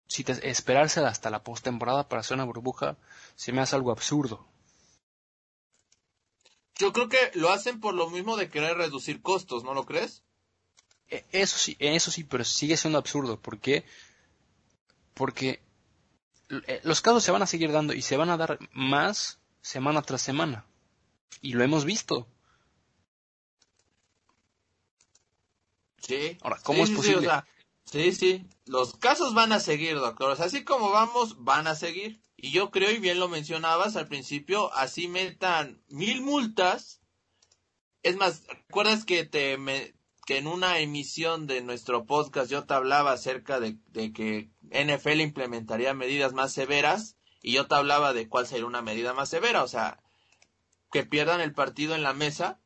Si 0.08 0.24
esperarse 0.42 1.00
hasta 1.00 1.30
la 1.30 1.42
postemporada 1.42 2.08
para 2.08 2.20
hacer 2.20 2.36
una 2.36 2.44
burbuja 2.44 2.96
se 3.34 3.52
me 3.52 3.60
hace 3.60 3.76
algo 3.76 3.92
absurdo. 3.92 4.44
Yo 6.76 6.92
creo 6.92 7.08
que 7.08 7.30
lo 7.34 7.50
hacen 7.50 7.80
por 7.80 7.94
lo 7.94 8.10
mismo 8.10 8.36
de 8.36 8.48
querer 8.48 8.76
reducir 8.76 9.22
costos, 9.22 9.62
¿no 9.64 9.72
lo 9.72 9.86
crees? 9.86 10.22
E, 11.08 11.24
eso 11.32 11.58
sí, 11.58 11.76
eso 11.78 12.10
sí, 12.10 12.24
pero 12.24 12.44
sigue 12.44 12.76
siendo 12.76 12.98
absurdo. 12.98 13.40
¿Por 13.40 13.60
qué? 13.60 13.84
Porque 15.14 15.62
eh, 16.48 16.80
los 16.84 17.00
casos 17.00 17.24
se 17.24 17.32
van 17.32 17.42
a 17.42 17.46
seguir 17.46 17.72
dando 17.72 17.92
y 17.92 18.02
se 18.02 18.16
van 18.16 18.30
a 18.30 18.36
dar 18.36 18.58
más 18.72 19.40
semana 19.60 20.02
tras 20.02 20.22
semana. 20.22 20.66
Y 21.40 21.52
lo 21.52 21.64
hemos 21.64 21.84
visto. 21.84 22.28
Sí. 25.98 26.38
Ahora, 26.40 26.58
¿cómo 26.62 26.84
es 26.84 26.90
posible? 26.90 27.28
Sí, 27.84 28.12
sí, 28.12 28.46
Los 28.64 28.96
casos 28.96 29.34
van 29.34 29.52
a 29.52 29.60
seguir, 29.60 29.94
doctor. 29.96 30.36
así 30.40 30.64
como 30.64 30.90
vamos, 30.90 31.44
van 31.44 31.66
a 31.66 31.74
seguir. 31.74 32.20
Y 32.36 32.50
yo 32.50 32.70
creo, 32.70 32.90
y 32.90 32.98
bien 32.98 33.18
lo 33.18 33.28
mencionabas 33.28 33.96
al 33.96 34.08
principio, 34.08 34.72
así 34.74 35.08
metan 35.08 35.80
mil 35.88 36.20
multas. 36.20 37.00
Es 38.02 38.16
más, 38.16 38.44
¿recuerdas 38.48 39.04
que 39.04 39.24
te, 39.24 39.56
me, 39.56 39.94
que 40.26 40.38
en 40.38 40.48
una 40.48 40.80
emisión 40.80 41.46
de 41.46 41.62
nuestro 41.62 42.04
podcast 42.04 42.50
yo 42.50 42.64
te 42.64 42.74
hablaba 42.74 43.12
acerca 43.12 43.60
de, 43.60 43.78
que 44.12 44.50
NFL 44.70 45.20
implementaría 45.20 45.94
medidas 45.94 46.32
más 46.32 46.52
severas 46.52 47.16
y 47.42 47.52
yo 47.52 47.68
te 47.68 47.76
hablaba 47.76 48.12
de 48.12 48.28
cuál 48.28 48.46
sería 48.48 48.66
una 48.66 48.82
medida 48.82 49.14
más 49.14 49.28
severa, 49.28 49.62
o 49.62 49.68
sea, 49.68 50.02
que 50.90 51.04
pierdan 51.04 51.40
el 51.40 51.52
partido 51.52 51.94
en 51.94 52.02
la 52.02 52.12
mesa. 52.12 52.60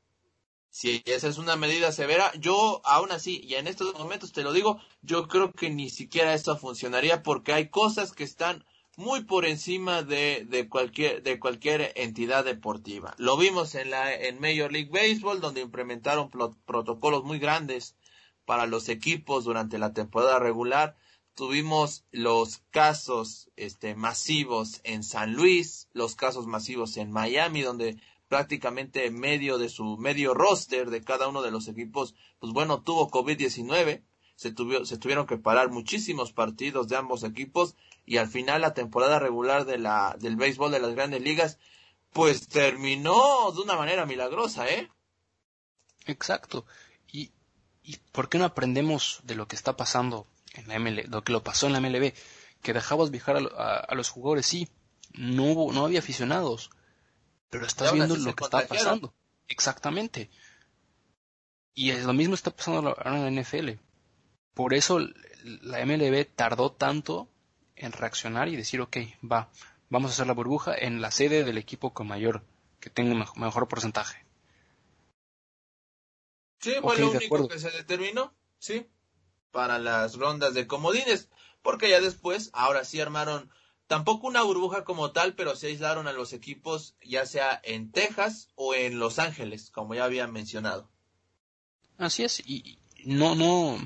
Si 0.71 1.03
esa 1.05 1.29
es 1.29 1.37
una 1.37 1.57
medida 1.57 1.93
severa, 1.93 2.33
yo 2.39 2.81
aún 2.85 3.13
así, 3.13 3.43
y 3.45 3.57
en 3.57 3.67
estos 3.67 3.93
momentos 3.93 4.33
te 4.33 4.43
lo 4.43 4.55
digo, 4.55 4.81
yo 5.03 5.29
creo 5.29 5.53
que 5.53 5.69
ni 5.69 5.91
siquiera 5.91 6.33
esto 6.33 6.57
funcionaría 6.57 7.23
porque 7.23 7.53
hay 7.53 7.69
cosas 7.69 8.13
que 8.13 8.25
están 8.25 8.65
muy 8.97 9.25
por 9.25 9.47
encima 9.47 10.03
de, 10.03 10.47
de, 10.49 10.69
cualquier, 10.69 11.23
de 11.23 11.39
cualquier 11.39 11.93
entidad 11.97 12.45
deportiva. 12.45 13.15
Lo 13.19 13.37
vimos 13.37 13.75
en, 13.75 13.91
la, 13.91 14.15
en 14.15 14.41
Major 14.41 14.71
League 14.73 14.91
Baseball, 14.91 15.41
donde 15.41 15.61
implementaron 15.61 16.31
protocolos 16.31 17.25
muy 17.25 17.39
grandes 17.39 17.97
para 18.45 18.67
los 18.67 18.89
equipos 18.89 19.45
durante 19.45 19.79
la 19.79 19.93
temporada 19.93 20.39
regular. 20.39 20.97
Tuvimos 21.35 22.05
los 22.11 22.59
casos 22.71 23.51
este, 23.57 23.95
masivos 23.95 24.81
en 24.85 25.05
San 25.05 25.35
Luis, 25.35 25.89
los 25.93 26.17
casos 26.17 26.47
masivos 26.47 26.97
en 26.97 27.13
Miami, 27.13 27.63
donde 27.63 27.99
prácticamente 28.29 29.11
medio 29.11 29.59
de 29.59 29.69
su 29.69 29.97
medio 29.97 30.35
roster 30.35 30.91
de 30.91 31.03
cada 31.03 31.29
uno 31.29 31.43
de 31.43 31.51
los 31.51 31.69
equipos, 31.69 32.15
pues 32.39 32.53
bueno, 32.53 32.83
tuvo 32.83 33.11
COVID-19, 33.11 34.03
se, 34.37 34.55
se 34.85 34.99
tuvieron 34.99 35.27
que 35.27 35.37
parar 35.37 35.71
muchísimos 35.71 36.33
partidos 36.33 36.89
de 36.89 36.97
ambos 36.97 37.25
equipos 37.25 37.77
y 38.11 38.17
al 38.17 38.27
final 38.27 38.63
la 38.63 38.75
temporada 38.75 39.21
regular 39.21 39.67
de 39.67 39.79
la, 39.79 40.17
del 40.19 40.35
béisbol 40.35 40.73
de 40.73 40.81
las 40.81 40.97
grandes 40.97 41.23
ligas, 41.23 41.59
pues 42.13 42.49
terminó 42.49 43.53
de 43.53 43.61
una 43.61 43.77
manera 43.77 44.05
milagrosa, 44.05 44.69
¿eh? 44.69 44.91
Exacto. 46.07 46.67
¿Y, 47.07 47.31
y 47.85 47.99
por 48.11 48.29
qué 48.29 48.39
no 48.39 48.47
aprendemos 48.47 49.21
de 49.23 49.37
lo 49.37 49.47
que 49.47 49.55
está 49.55 49.77
pasando 49.77 50.27
en 50.55 50.67
la 50.67 50.81
ML, 50.81 51.09
lo 51.09 51.23
que 51.23 51.31
lo 51.31 51.45
pasó 51.45 51.69
en 51.69 51.73
la 51.75 51.81
MLB? 51.81 52.13
Que 52.63 52.73
dejabas 52.73 53.13
viajar 53.13 53.37
a, 53.57 53.77
a 53.77 53.95
los 53.95 54.11
jugadores, 54.11 54.45
sí, 54.45 54.69
no 55.13 55.45
hubo, 55.45 55.73
no 55.73 55.85
había 55.85 56.01
aficionados, 56.01 56.71
pero 57.49 57.65
estás 57.65 57.93
viendo 57.93 58.17
lo 58.17 58.35
que 58.35 58.43
está 58.43 58.67
pasando. 58.67 59.15
Exactamente. 59.47 60.31
Y 61.75 61.93
es 61.93 62.05
lo 62.05 62.13
mismo 62.13 62.35
está 62.35 62.51
pasando 62.51 62.89
ahora 62.89 63.29
en 63.29 63.37
la 63.37 63.41
NFL. 63.41 63.71
Por 64.53 64.75
eso 64.75 64.99
la 65.45 65.87
MLB 65.87 66.27
tardó 66.35 66.73
tanto 66.73 67.30
en 67.81 67.93
reaccionar 67.93 68.49
y 68.49 68.57
decir, 68.57 68.81
ok, 68.81 68.97
va, 69.31 69.51
vamos 69.89 70.11
a 70.11 70.15
hacer 70.15 70.27
la 70.27 70.35
burbuja 70.35 70.75
en 70.77 71.01
la 71.01 71.11
sede 71.11 71.45
del 71.45 71.59
equipo 71.59 71.93
con 71.93 72.07
mayor, 72.07 72.43
que 72.79 72.91
tenga 72.91 73.15
mejor 73.37 73.69
porcentaje. 73.69 74.25
Sí, 76.61 76.75
fue 76.81 76.99
lo 76.99 77.11
único 77.11 77.49
que 77.49 77.59
se 77.59 77.71
determinó, 77.71 78.33
sí, 78.59 78.87
para 79.51 79.79
las 79.79 80.17
rondas 80.17 80.55
de 80.55 80.67
comodines, 80.67 81.29
porque 81.63 81.91
ya 81.91 82.01
después, 82.01 82.51
ahora 82.53 82.85
sí 82.85 83.01
armaron 83.01 83.51
Tampoco 83.91 84.29
una 84.29 84.43
burbuja 84.43 84.85
como 84.85 85.11
tal, 85.11 85.35
pero 85.35 85.57
se 85.57 85.67
aislaron 85.67 86.07
a 86.07 86.13
los 86.13 86.33
equipos 86.33 86.95
ya 87.03 87.27
sea 87.27 87.61
en 87.65 87.91
Texas 87.91 88.49
o 88.55 88.73
en 88.73 89.01
Los 89.01 89.19
Ángeles, 89.19 89.73
como 89.73 89.97
ya 89.97 90.05
había 90.05 90.29
mencionado. 90.29 90.89
Así 91.99 92.23
es, 92.23 92.39
y 92.47 92.79
no, 93.05 93.35
no, 93.35 93.85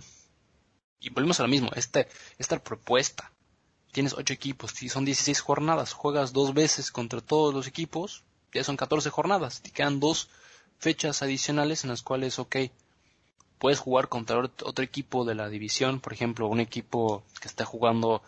y 1.00 1.08
volvemos 1.08 1.40
a 1.40 1.44
lo 1.44 1.48
mismo, 1.48 1.70
esta, 1.74 2.06
esta 2.36 2.62
propuesta, 2.62 3.32
tienes 3.94 4.14
ocho 4.14 4.34
equipos, 4.34 4.72
si 4.72 4.88
son 4.88 5.04
16 5.04 5.40
jornadas, 5.40 5.92
juegas 5.92 6.32
dos 6.32 6.52
veces 6.52 6.90
contra 6.90 7.20
todos 7.20 7.54
los 7.54 7.68
equipos, 7.68 8.24
ya 8.52 8.64
son 8.64 8.76
14 8.76 9.08
jornadas, 9.08 9.62
te 9.62 9.70
quedan 9.70 10.00
dos 10.00 10.28
fechas 10.78 11.22
adicionales 11.22 11.84
en 11.84 11.90
las 11.90 12.02
cuales, 12.02 12.40
ok, 12.40 12.56
puedes 13.58 13.78
jugar 13.78 14.08
contra 14.08 14.40
otro 14.40 14.84
equipo 14.84 15.24
de 15.24 15.36
la 15.36 15.48
división, 15.48 16.00
por 16.00 16.12
ejemplo, 16.12 16.48
un 16.48 16.58
equipo 16.58 17.22
que 17.40 17.46
está 17.46 17.64
jugando 17.64 18.20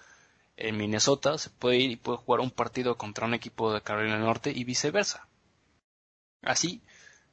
en 0.57 0.77
Minnesota 0.77 1.37
se 1.37 1.51
puede 1.51 1.79
ir 1.79 1.91
y 1.91 1.97
puede 1.97 2.19
jugar 2.19 2.41
un 2.41 2.53
partido 2.53 2.97
contra 2.97 3.27
un 3.27 3.35
equipo 3.35 3.73
de 3.73 3.83
Carolina 3.83 4.15
del 4.15 4.25
Norte 4.25 4.53
y 4.55 4.63
viceversa. 4.63 5.27
Así, 6.43 6.81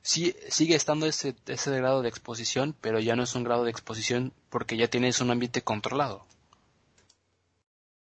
sí, 0.01 0.35
sigue 0.49 0.75
estando 0.75 1.05
ese, 1.05 1.35
ese 1.45 1.77
grado 1.77 2.01
de 2.01 2.09
exposición, 2.09 2.75
pero 2.81 2.99
ya 2.99 3.15
no 3.15 3.21
es 3.21 3.35
un 3.35 3.43
grado 3.43 3.63
de 3.63 3.69
exposición 3.69 4.33
porque 4.49 4.75
ya 4.75 4.89
tienes 4.89 5.21
un 5.21 5.29
ambiente 5.29 5.61
controlado. 5.61 6.25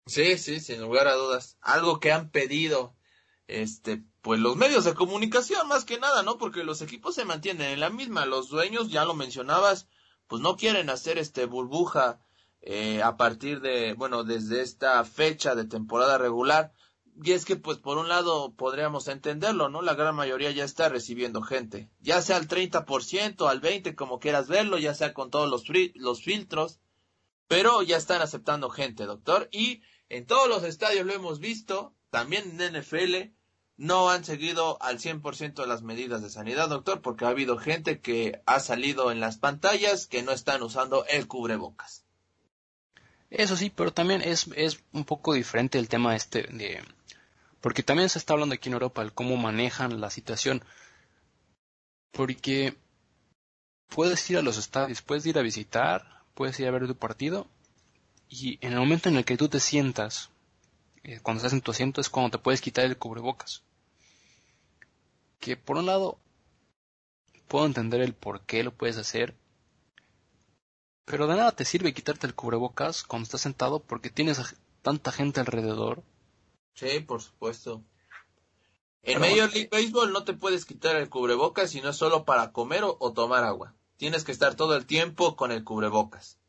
Sí, 0.06 0.38
sí, 0.38 0.60
sin 0.60 0.82
lugar 0.82 1.08
a 1.08 1.16
dudas. 1.16 1.58
Algo 1.62 2.00
que 2.00 2.12
han 2.12 2.30
pedido, 2.30 2.96
este, 3.48 4.04
pues 4.22 4.40
los 4.40 4.58
medios 4.58 4.84
de 4.84 4.94
comunicación 4.94 5.68
más 5.68 5.86
que 5.86 5.98
nada, 5.98 6.24
¿no? 6.24 6.38
Porque 6.38 6.64
los 6.64 6.82
equipos 6.82 7.16
se 7.16 7.26
mantienen 7.26 7.72
en 7.72 7.80
la 7.80 7.90
misma. 7.90 8.26
Los 8.26 8.50
dueños, 8.50 8.92
ya 8.92 9.06
lo 9.06 9.14
mencionabas, 9.14 9.88
pues 10.28 10.42
no 10.42 10.58
quieren 10.58 10.90
hacer 10.90 11.18
este 11.18 11.46
burbuja 11.46 12.20
eh, 12.62 13.02
a 13.02 13.16
partir 13.16 13.62
de, 13.62 13.94
bueno, 13.94 14.24
desde 14.24 14.62
esta 14.62 15.04
fecha 15.06 15.56
de 15.56 15.66
temporada 15.66 16.18
regular. 16.18 16.74
Y 17.24 17.32
es 17.32 17.46
que, 17.46 17.56
pues, 17.56 17.78
por 17.78 17.98
un 17.98 18.10
lado 18.10 18.56
podríamos 18.56 19.08
entenderlo, 19.08 19.70
¿no? 19.70 19.82
La 19.82 19.94
gran 19.94 20.16
mayoría 20.16 20.52
ya 20.52 20.66
está 20.66 20.90
recibiendo 20.90 21.42
gente. 21.42 21.90
Ya 22.02 22.22
sea 22.22 22.38
al 22.38 22.48
30%, 22.48 23.48
al 23.48 23.62
20%, 23.62 23.96
como 23.96 24.20
quieras 24.20 24.48
verlo, 24.48 24.78
ya 24.78 24.96
sea 24.96 25.14
con 25.14 25.30
todos 25.30 25.50
los, 25.50 25.64
los 25.96 26.24
filtros. 26.24 26.80
Pero 27.48 27.84
ya 27.84 27.98
están 27.98 28.22
aceptando 28.22 28.70
gente, 28.70 29.06
doctor. 29.06 29.48
Y 29.52 29.82
en 30.14 30.28
todos 30.28 30.48
los 30.48 30.64
estadios 30.64 31.08
lo 31.08 31.14
hemos 31.14 31.40
visto, 31.40 31.96
también 32.12 32.62
en 32.62 32.80
NFL, 32.80 33.34
no 33.78 34.12
han 34.12 34.24
seguido 34.24 34.78
al 34.80 35.00
100% 35.00 35.66
las 35.66 35.82
medidas 35.82 36.22
de 36.22 36.30
sanidad, 36.30 36.70
doctor, 36.70 37.02
porque 37.02 37.26
ha 37.26 37.30
habido 37.30 37.58
gente 37.58 38.00
que 38.00 38.40
ha 38.46 38.60
salido 38.60 39.12
en 39.12 39.20
las 39.20 39.38
pantallas 39.38 40.06
que 40.06 40.22
no 40.22 40.32
están 40.32 40.62
usando 40.62 41.04
el 41.08 41.28
cubrebocas. 41.28 42.06
Eso 43.32 43.58
sí, 43.58 43.72
pero 43.72 43.92
también 43.92 44.22
es, 44.22 44.48
es 44.56 44.84
un 44.92 45.04
poco 45.04 45.34
diferente 45.34 45.80
el 45.80 45.90
tema 45.90 46.16
este 46.16 46.44
de... 46.44 46.84
Porque 47.60 47.82
también 47.82 48.10
se 48.10 48.20
está 48.20 48.34
hablando 48.34 48.54
aquí 48.54 48.70
en 48.70 48.74
Europa 48.74 49.02
el 49.02 49.14
cómo 49.14 49.36
manejan 49.36 50.00
la 50.00 50.12
situación. 50.12 50.64
Porque 52.12 52.78
puedes 53.88 54.30
ir 54.30 54.38
a 54.38 54.44
los 54.44 54.60
estadios, 54.60 55.02
puedes 55.02 55.26
ir 55.26 55.40
a 55.40 55.42
visitar, 55.42 56.22
puedes 56.36 56.60
ir 56.60 56.68
a 56.68 56.72
ver 56.72 56.86
tu 56.86 56.96
partido 56.96 57.48
y 58.34 58.58
en 58.62 58.74
el 58.74 58.80
momento 58.80 59.10
en 59.10 59.18
el 59.18 59.26
que 59.26 59.38
tú 59.38 59.48
te 59.48 59.60
sientas, 59.60 60.32
eh, 61.04 61.20
cuando 61.22 61.38
estás 61.38 61.54
en 61.54 61.62
tu 61.62 61.70
asiento, 61.70 62.02
es 62.02 62.10
cuando 62.10 62.32
te 62.32 62.44
puedes 62.44 62.62
quitar 62.62 62.86
el 62.86 62.98
cubrebocas. 62.98 63.62
Que 65.40 65.56
por 65.56 65.78
un 65.78 65.86
lado, 65.86 66.18
puedo 67.48 67.68
entender 67.68 68.02
el 68.02 68.16
por 68.16 68.42
qué 68.42 68.64
lo 68.64 68.74
puedes 68.74 68.98
hacer, 68.98 69.36
pero 71.06 71.28
de 71.28 71.36
nada 71.36 71.52
te 71.52 71.64
sirve 71.64 71.94
quitarte 71.94 72.26
el 72.26 72.34
cubrebocas 72.34 73.04
cuando 73.04 73.26
estás 73.26 73.42
sentado 73.42 73.80
porque 73.80 74.10
tienes 74.10 74.56
tanta 74.82 75.12
gente 75.12 75.40
alrededor. 75.40 76.02
Sí, 76.74 77.02
por 77.02 77.22
supuesto. 77.22 77.84
En 79.04 79.20
Major 79.20 79.52
League 79.54 79.70
Baseball 79.72 80.12
no 80.12 80.24
te 80.24 80.34
puedes 80.34 80.66
quitar 80.66 80.96
el 80.96 81.10
cubrebocas 81.10 81.70
si 81.70 81.82
no 81.82 81.90
es 81.90 81.98
solo 81.98 82.26
para 82.26 82.52
comer 82.52 82.84
o, 82.84 83.14
tomar 83.14 83.44
agua. 83.44 83.76
Tienes 83.98 84.24
que 84.24 84.32
estar 84.32 84.56
todo 84.56 84.76
el 84.76 84.88
tiempo 84.88 85.36
con 85.36 85.52
el 85.52 85.64
cubrebocas. 85.64 86.40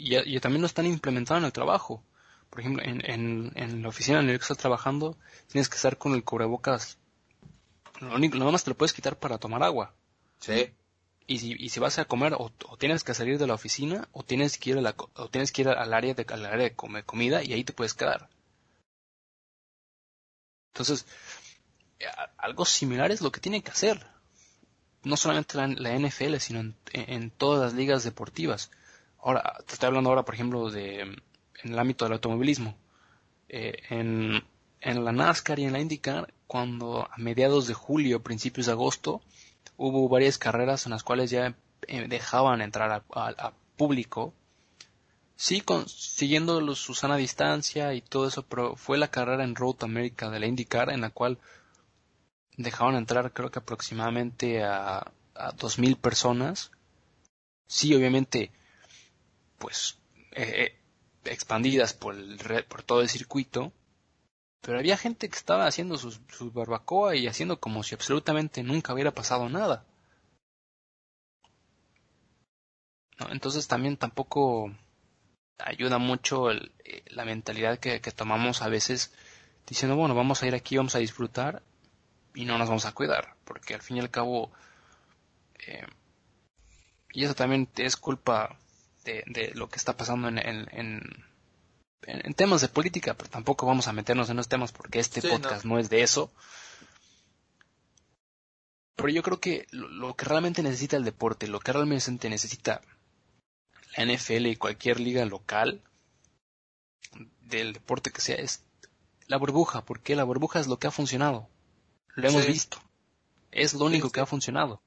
Y, 0.00 0.16
y 0.16 0.40
también 0.40 0.62
lo 0.62 0.66
están 0.66 0.86
implementando 0.86 1.40
en 1.40 1.44
el 1.44 1.52
trabajo. 1.52 2.02
Por 2.48 2.60
ejemplo, 2.60 2.82
en, 2.82 3.02
en, 3.08 3.52
en 3.54 3.82
la 3.82 3.88
oficina 3.88 4.20
en 4.20 4.26
la 4.26 4.32
que 4.32 4.42
estás 4.42 4.56
trabajando, 4.56 5.18
tienes 5.48 5.68
que 5.68 5.76
estar 5.76 5.98
con 5.98 6.14
el 6.14 6.24
cubrebocas. 6.24 6.98
Lo 8.00 8.14
único, 8.14 8.38
nada 8.38 8.50
más 8.50 8.64
te 8.64 8.70
lo 8.70 8.76
puedes 8.76 8.94
quitar 8.94 9.18
para 9.18 9.38
tomar 9.38 9.62
agua. 9.62 9.94
Sí. 10.40 10.70
Y 11.26 11.38
si, 11.38 11.54
y 11.58 11.68
si 11.68 11.80
vas 11.80 11.98
a 11.98 12.06
comer 12.06 12.34
o, 12.36 12.50
tienes 12.78 13.04
que 13.04 13.14
salir 13.14 13.38
de 13.38 13.46
la 13.46 13.54
oficina 13.54 14.08
o 14.12 14.24
tienes 14.24 14.58
que 14.58 14.70
ir, 14.70 14.78
a 14.78 14.80
la, 14.80 14.96
o 15.14 15.28
tienes 15.28 15.52
que 15.52 15.62
ir 15.62 15.68
al 15.68 15.92
área 15.92 16.14
de, 16.14 16.26
al 16.28 16.46
área 16.46 16.64
de 16.64 16.74
comer 16.74 17.04
comida 17.04 17.44
y 17.44 17.52
ahí 17.52 17.62
te 17.62 17.74
puedes 17.74 17.94
quedar. 17.94 18.30
Entonces, 20.72 21.06
algo 22.38 22.64
similar 22.64 23.10
es 23.12 23.20
lo 23.20 23.30
que 23.30 23.40
tiene 23.40 23.62
que 23.62 23.70
hacer. 23.70 24.06
No 25.04 25.16
solamente 25.16 25.56
la, 25.58 25.68
la 25.68 25.96
NFL, 25.98 26.36
sino 26.38 26.60
en, 26.60 26.76
en, 26.92 27.30
todas 27.30 27.60
las 27.60 27.74
ligas 27.74 28.02
deportivas. 28.02 28.70
Ahora, 29.22 29.58
te 29.66 29.74
estoy 29.74 29.88
hablando 29.88 30.10
ahora, 30.10 30.24
por 30.24 30.34
ejemplo, 30.34 30.70
de 30.70 31.00
en 31.00 31.72
el 31.72 31.78
ámbito 31.78 32.04
del 32.04 32.14
automovilismo. 32.14 32.76
Eh, 33.48 33.82
en, 33.90 34.42
en 34.80 35.04
la 35.04 35.12
NASCAR 35.12 35.58
y 35.58 35.64
en 35.64 35.72
la 35.72 35.80
IndyCar, 35.80 36.32
cuando 36.46 37.08
a 37.10 37.16
mediados 37.18 37.66
de 37.66 37.74
julio, 37.74 38.22
principios 38.22 38.66
de 38.66 38.72
agosto, 38.72 39.20
hubo 39.76 40.08
varias 40.08 40.38
carreras 40.38 40.86
en 40.86 40.92
las 40.92 41.02
cuales 41.02 41.30
ya 41.30 41.54
eh, 41.88 42.06
dejaban 42.08 42.60
entrar 42.60 43.04
a, 43.12 43.52
público. 43.76 44.34
Sí, 45.36 45.62
siguiendo 45.86 46.74
su 46.74 46.94
sana 46.94 47.16
distancia 47.16 47.94
y 47.94 48.02
todo 48.02 48.26
eso, 48.28 48.42
pero 48.42 48.76
fue 48.76 48.98
la 48.98 49.10
carrera 49.10 49.42
en 49.42 49.54
Road 49.54 49.76
America 49.80 50.28
de 50.28 50.38
la 50.38 50.46
IndyCar 50.46 50.90
en 50.90 51.00
la 51.00 51.10
cual 51.10 51.38
dejaban 52.58 52.96
entrar 52.96 53.32
creo 53.32 53.50
que 53.50 53.60
aproximadamente 53.60 54.62
a, 54.62 55.12
dos 55.56 55.78
mil 55.78 55.96
personas. 55.96 56.70
Sí, 57.66 57.94
obviamente, 57.94 58.50
pues 59.60 59.98
eh, 60.32 60.64
eh, 60.64 60.80
expandidas 61.24 61.92
por, 61.94 62.16
el, 62.16 62.64
por 62.64 62.82
todo 62.82 63.02
el 63.02 63.08
circuito, 63.08 63.72
pero 64.62 64.78
había 64.78 64.96
gente 64.96 65.28
que 65.28 65.36
estaba 65.36 65.66
haciendo 65.66 65.98
su, 65.98 66.18
barbacoa 66.50 67.14
y 67.14 67.28
haciendo 67.28 67.60
como 67.60 67.82
si 67.82 67.94
absolutamente 67.94 68.62
nunca 68.62 68.94
hubiera 68.94 69.12
pasado 69.12 69.48
nada. 69.48 69.84
Entonces 73.30 73.68
también 73.68 73.98
tampoco 73.98 74.74
ayuda 75.58 75.98
mucho 75.98 76.50
eh, 76.50 77.04
la 77.06 77.26
mentalidad 77.26 77.78
que, 77.78 78.00
tomamos 78.00 78.62
a 78.62 78.68
veces 78.68 79.12
diciendo, 79.66 79.94
bueno, 79.94 80.14
vamos 80.14 80.42
a 80.42 80.46
ir 80.46 80.54
aquí, 80.54 80.78
vamos 80.78 80.94
a 80.94 81.00
disfrutar 81.00 81.62
y 82.34 82.46
no 82.46 82.56
nos 82.56 82.68
vamos 82.68 82.86
a 82.86 82.92
cuidar, 82.92 83.36
porque 83.44 83.74
al 83.74 83.82
fin 83.82 83.98
y 83.98 84.00
al 84.00 84.10
cabo, 84.10 84.50
y 87.12 87.24
eso 87.24 87.34
también 87.34 87.68
es 87.76 87.96
culpa 87.96 88.56
de, 89.04 89.52
lo 89.54 89.68
que 89.68 89.76
está 89.76 89.96
pasando 89.96 90.28
en, 90.28 90.38
en, 90.38 92.34
temas 92.34 92.60
de 92.60 92.68
política, 92.68 93.14
pero 93.14 93.28
tampoco 93.30 93.66
vamos 93.66 93.88
a 93.88 93.92
meternos 93.92 94.30
en 94.30 94.36
los 94.36 94.48
temas 94.48 94.72
porque 94.72 95.00
este 95.00 95.22
podcast 95.22 95.64
no. 95.64 95.78
es 95.78 95.90
de 95.90 96.02
eso. 96.02 96.32
Pero 98.96 99.08
yo 99.08 99.22
creo 99.22 99.40
que 99.40 99.66
lo, 99.70 100.14
que 100.14 100.24
realmente 100.24 100.62
necesita 100.62 100.96
el 100.96 101.04
deporte, 101.04 101.46
lo 101.46 101.60
que 101.60 101.72
realmente 101.72 102.28
necesita 102.28 102.82
la 103.96 104.04
NFL 104.04 104.46
y 104.46 104.56
cualquier 104.56 105.00
liga 105.00 105.24
local 105.24 105.82
del 107.40 107.72
deporte 107.72 108.10
que 108.10 108.20
sea 108.20 108.36
es 108.36 108.62
la 109.26 109.36
burbuja, 109.36 109.84
porque 109.84 110.16
la 110.16 110.24
burbuja 110.24 110.60
es 110.60 110.66
lo 110.66 110.78
que 110.78 110.86
ha 110.86 110.90
funcionado. 110.90 111.48
Lo 112.14 112.28
hemos 112.28 112.46
visto. 112.46 112.78
Es 113.50 113.74
lo 113.74 113.84
único 113.84 114.10
que 114.10 114.20
ha 114.20 114.26
funcionado. 114.26 114.82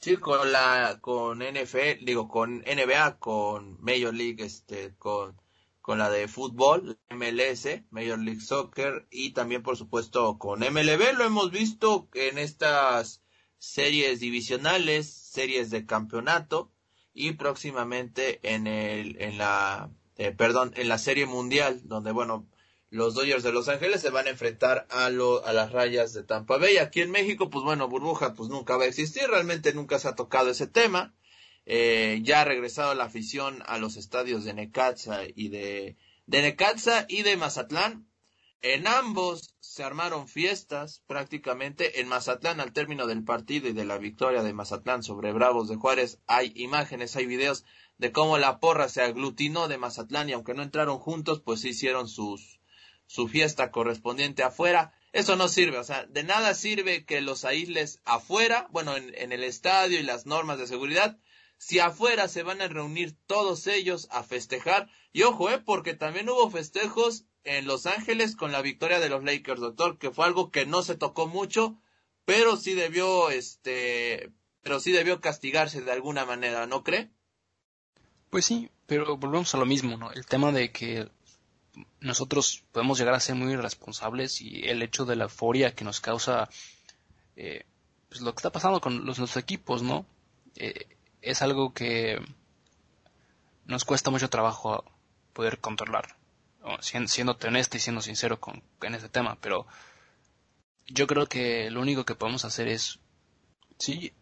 Sí, 0.00 0.16
con 0.16 0.52
la 0.52 0.98
con 1.00 1.40
NFL, 1.40 2.04
digo 2.04 2.28
con 2.28 2.58
NBA, 2.60 3.18
con 3.18 3.78
Major 3.82 4.14
League, 4.14 4.44
este, 4.44 4.94
con 4.96 5.36
con 5.86 5.98
la 5.98 6.10
de 6.10 6.26
fútbol, 6.26 6.98
MLS, 7.10 7.68
Major 7.90 8.18
League 8.18 8.40
Soccer 8.40 9.06
y 9.08 9.34
también 9.34 9.62
por 9.62 9.76
supuesto 9.76 10.36
con 10.36 10.58
MLB 10.58 11.16
lo 11.16 11.22
hemos 11.22 11.52
visto 11.52 12.08
en 12.14 12.38
estas 12.38 13.22
series 13.58 14.18
divisionales, 14.18 15.08
series 15.08 15.70
de 15.70 15.86
campeonato 15.86 16.72
y 17.14 17.34
próximamente 17.34 18.40
en 18.42 18.66
el 18.66 19.16
en 19.22 19.38
la 19.38 19.88
eh, 20.16 20.32
perdón, 20.32 20.72
en 20.74 20.88
la 20.88 20.98
serie 20.98 21.24
mundial 21.24 21.82
donde 21.84 22.10
bueno, 22.10 22.48
los 22.90 23.14
Dodgers 23.14 23.42
de 23.42 23.52
Los 23.52 23.68
Ángeles 23.68 24.00
se 24.00 24.10
van 24.10 24.26
a 24.26 24.30
enfrentar 24.30 24.86
a, 24.90 25.10
lo, 25.10 25.44
a 25.44 25.52
las 25.52 25.72
rayas 25.72 26.12
de 26.12 26.22
Tampa 26.22 26.56
Bay. 26.56 26.78
Aquí 26.78 27.00
en 27.00 27.10
México, 27.10 27.50
pues 27.50 27.64
bueno, 27.64 27.88
burbuja 27.88 28.34
pues 28.34 28.48
nunca 28.48 28.76
va 28.76 28.84
a 28.84 28.88
existir, 28.88 29.24
realmente 29.28 29.74
nunca 29.74 29.98
se 29.98 30.08
ha 30.08 30.14
tocado 30.14 30.50
ese 30.50 30.66
tema. 30.66 31.14
Eh, 31.64 32.20
ya 32.22 32.42
ha 32.42 32.44
regresado 32.44 32.94
la 32.94 33.04
afición 33.04 33.62
a 33.66 33.78
los 33.78 33.96
estadios 33.96 34.44
de 34.44 34.54
Necaxa 34.54 35.22
y 35.34 35.48
de, 35.48 35.96
de 36.26 37.06
y 37.08 37.22
de 37.22 37.36
Mazatlán. 37.36 38.06
En 38.62 38.86
ambos 38.86 39.54
se 39.60 39.82
armaron 39.82 40.28
fiestas 40.28 41.02
prácticamente. 41.06 42.00
En 42.00 42.08
Mazatlán, 42.08 42.60
al 42.60 42.72
término 42.72 43.06
del 43.06 43.24
partido 43.24 43.68
y 43.68 43.72
de 43.72 43.84
la 43.84 43.98
victoria 43.98 44.42
de 44.42 44.52
Mazatlán 44.52 45.02
sobre 45.02 45.32
Bravos 45.32 45.68
de 45.68 45.76
Juárez, 45.76 46.20
hay 46.26 46.52
imágenes, 46.54 47.16
hay 47.16 47.26
videos 47.26 47.64
de 47.98 48.12
cómo 48.12 48.38
la 48.38 48.60
porra 48.60 48.88
se 48.88 49.02
aglutinó 49.02 49.68
de 49.68 49.78
Mazatlán 49.78 50.28
y 50.28 50.32
aunque 50.32 50.54
no 50.54 50.62
entraron 50.62 50.98
juntos, 50.98 51.42
pues 51.44 51.64
hicieron 51.64 52.08
sus, 52.08 52.55
su 53.06 53.28
fiesta 53.28 53.70
correspondiente 53.70 54.42
afuera. 54.42 54.92
Eso 55.12 55.36
no 55.36 55.48
sirve, 55.48 55.78
o 55.78 55.84
sea, 55.84 56.04
de 56.06 56.24
nada 56.24 56.54
sirve 56.54 57.04
que 57.04 57.20
los 57.20 57.44
aísles 57.44 58.00
afuera, 58.04 58.68
bueno, 58.70 58.96
en, 58.96 59.32
el 59.32 59.44
estadio 59.44 59.98
y 59.98 60.02
las 60.02 60.26
normas 60.26 60.58
de 60.58 60.66
seguridad, 60.66 61.18
si 61.56 61.78
afuera 61.78 62.28
se 62.28 62.42
van 62.42 62.60
a 62.60 62.68
reunir 62.68 63.16
todos 63.26 63.66
ellos 63.66 64.08
a 64.10 64.22
festejar. 64.22 64.90
Y 65.12 65.22
ojo, 65.22 65.48
eh, 65.50 65.58
porque 65.58 65.94
también 65.94 66.28
hubo 66.28 66.50
festejos 66.50 67.24
en 67.44 67.66
Los 67.66 67.86
Ángeles 67.86 68.36
con 68.36 68.52
la 68.52 68.60
victoria 68.60 69.00
de 69.00 69.08
los 69.08 69.24
Lakers, 69.24 69.60
doctor, 69.60 69.98
que 69.98 70.10
fue 70.10 70.26
algo 70.26 70.50
que 70.50 70.66
no 70.66 70.82
se 70.82 70.96
tocó 70.96 71.26
mucho, 71.26 71.78
pero 72.26 72.56
sí 72.56 72.74
debió, 72.74 73.30
este, 73.30 74.32
pero 74.60 74.80
sí 74.80 74.92
debió 74.92 75.20
castigarse 75.20 75.80
de 75.80 75.92
alguna 75.92 76.26
manera, 76.26 76.66
¿no 76.66 76.82
cree? 76.82 77.10
Pues 78.28 78.44
sí, 78.44 78.68
pero 78.86 79.16
volvemos 79.16 79.54
a 79.54 79.58
lo 79.58 79.64
mismo, 79.64 79.96
¿no? 79.96 80.12
El 80.12 80.26
tema 80.26 80.52
de 80.52 80.72
que 80.72 81.08
nosotros 82.00 82.64
podemos 82.72 82.98
llegar 82.98 83.14
a 83.14 83.20
ser 83.20 83.34
muy 83.34 83.52
irresponsables 83.52 84.40
y 84.40 84.68
el 84.68 84.82
hecho 84.82 85.04
de 85.04 85.16
la 85.16 85.24
euforia 85.24 85.74
que 85.74 85.84
nos 85.84 86.00
causa 86.00 86.48
eh, 87.36 87.64
pues 88.08 88.20
lo 88.20 88.32
que 88.32 88.38
está 88.38 88.50
pasando 88.50 88.80
con 88.80 89.04
los, 89.04 89.36
equipos, 89.36 89.82
¿no? 89.82 90.06
Eh, 90.56 90.86
es 91.20 91.42
algo 91.42 91.74
que 91.74 92.18
nos 93.66 93.84
cuesta 93.84 94.10
mucho 94.10 94.30
trabajo 94.30 94.84
poder 95.32 95.58
controlar, 95.58 96.16
siendo, 96.80 97.08
siendo 97.08 97.36
honesto 97.44 97.76
y 97.76 97.80
siendo 97.80 98.00
sincero 98.00 98.40
con, 98.40 98.62
en 98.82 98.94
ese 98.94 99.08
tema, 99.08 99.36
pero 99.40 99.66
yo 100.86 101.06
creo 101.06 101.26
que 101.26 101.70
lo 101.70 101.80
único 101.80 102.04
que 102.04 102.14
podemos 102.14 102.44
hacer 102.44 102.68
es, 102.68 103.00
sí, 103.78 104.12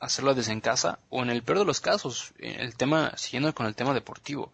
hacerlo 0.00 0.34
desde 0.34 0.52
en 0.52 0.60
casa 0.60 1.00
o 1.10 1.22
en 1.22 1.30
el 1.30 1.42
peor 1.42 1.58
de 1.58 1.64
los 1.64 1.80
casos, 1.80 2.32
el 2.38 2.76
tema, 2.76 3.12
siguiendo 3.16 3.54
con 3.54 3.66
el 3.66 3.74
tema 3.74 3.92
deportivo, 3.92 4.52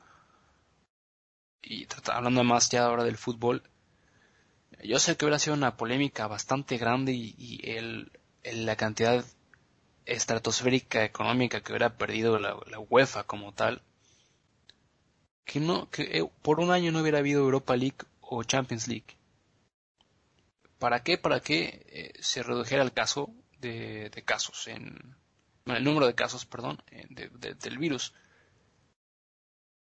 y 1.62 1.86
hablando 2.06 2.44
más 2.44 2.70
ya 2.70 2.84
ahora 2.84 3.04
del 3.04 3.16
fútbol, 3.16 3.62
yo 4.82 4.98
sé 4.98 5.16
que 5.16 5.24
hubiera 5.24 5.38
sido 5.38 5.54
una 5.54 5.76
polémica 5.76 6.26
bastante 6.26 6.78
grande 6.78 7.12
y, 7.12 7.60
el, 7.64 8.12
la 8.44 8.76
cantidad 8.76 9.24
estratosférica 10.06 11.04
económica 11.04 11.60
que 11.60 11.72
hubiera 11.72 11.96
perdido 11.96 12.38
la, 12.38 12.56
UEFA 12.88 13.24
como 13.24 13.52
tal, 13.52 13.82
que 15.44 15.60
no, 15.60 15.90
que 15.90 16.02
eh, 16.18 16.30
por 16.42 16.60
un 16.60 16.70
año 16.70 16.92
no 16.92 17.00
hubiera 17.00 17.18
habido 17.18 17.42
Europa 17.42 17.76
League 17.76 17.98
o 18.20 18.42
Champions 18.44 18.88
League. 18.88 19.16
¿Para 20.78 21.02
qué? 21.02 21.18
Para 21.18 21.40
que 21.40 21.84
eh, 21.88 22.12
se 22.20 22.42
redujera 22.42 22.82
el 22.82 22.92
caso 22.92 23.34
de, 23.60 24.10
casos 24.24 24.68
en, 24.68 25.16
el 25.66 25.84
número 25.84 26.06
de 26.06 26.14
casos, 26.14 26.46
perdón, 26.46 26.82
eh, 26.90 27.06
del 27.10 27.78
virus 27.78 28.14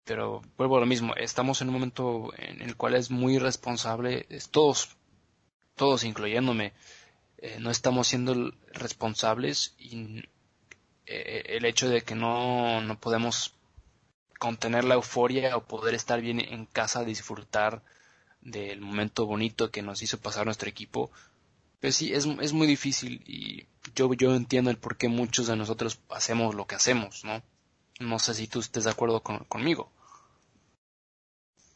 pero 0.04 0.42
vuelvo 0.58 0.78
a 0.78 0.80
lo 0.80 0.86
mismo, 0.86 1.16
estamos 1.16 1.62
en 1.62 1.70
un 1.70 1.76
momento 1.76 2.32
en 2.38 2.62
el 2.62 2.76
cual 2.76 2.96
es 2.96 3.12
muy 3.12 3.38
responsable, 3.38 4.28
todos, 4.52 4.96
todos 5.76 6.04
incluyéndome, 6.04 6.74
eh, 7.38 7.58
no 7.60 7.72
estamos 7.72 8.08
siendo 8.08 8.54
responsables 8.74 9.76
y 9.78 10.24
eh, 11.06 11.44
el 11.48 11.66
hecho 11.66 11.90
de 11.90 12.02
que 12.02 12.16
no, 12.16 12.82
no 12.82 13.00
podemos 13.00 13.54
contener 14.40 14.84
la 14.86 14.96
euforia 14.96 15.56
o 15.56 15.66
poder 15.66 15.94
estar 15.94 16.22
bien 16.22 16.40
en 16.40 16.66
casa, 16.66 17.04
disfrutar 17.04 17.84
del 18.42 18.82
momento 18.82 19.26
bonito 19.26 19.70
que 19.70 19.84
nos 19.84 20.02
hizo 20.02 20.20
pasar 20.20 20.46
nuestro 20.46 20.68
equipo, 20.68 21.12
pues 21.80 21.96
sí, 21.96 22.14
es, 22.14 22.26
es 22.26 22.54
muy 22.54 22.68
difícil 22.68 23.24
y 23.26 23.68
yo, 23.96 24.12
yo 24.14 24.36
entiendo 24.36 24.72
el 24.72 24.78
por 24.78 24.98
qué 24.98 25.10
muchos 25.10 25.48
de 25.48 25.56
nosotros 25.56 26.00
hacemos 26.10 26.56
lo 26.56 26.66
que 26.66 26.76
hacemos, 26.76 27.24
¿no? 27.24 27.42
No 28.02 28.18
sé 28.18 28.34
si 28.34 28.48
tú 28.48 28.60
estés 28.60 28.86
de 28.86 28.90
acuerdo 28.90 29.22
conmigo. 29.22 29.92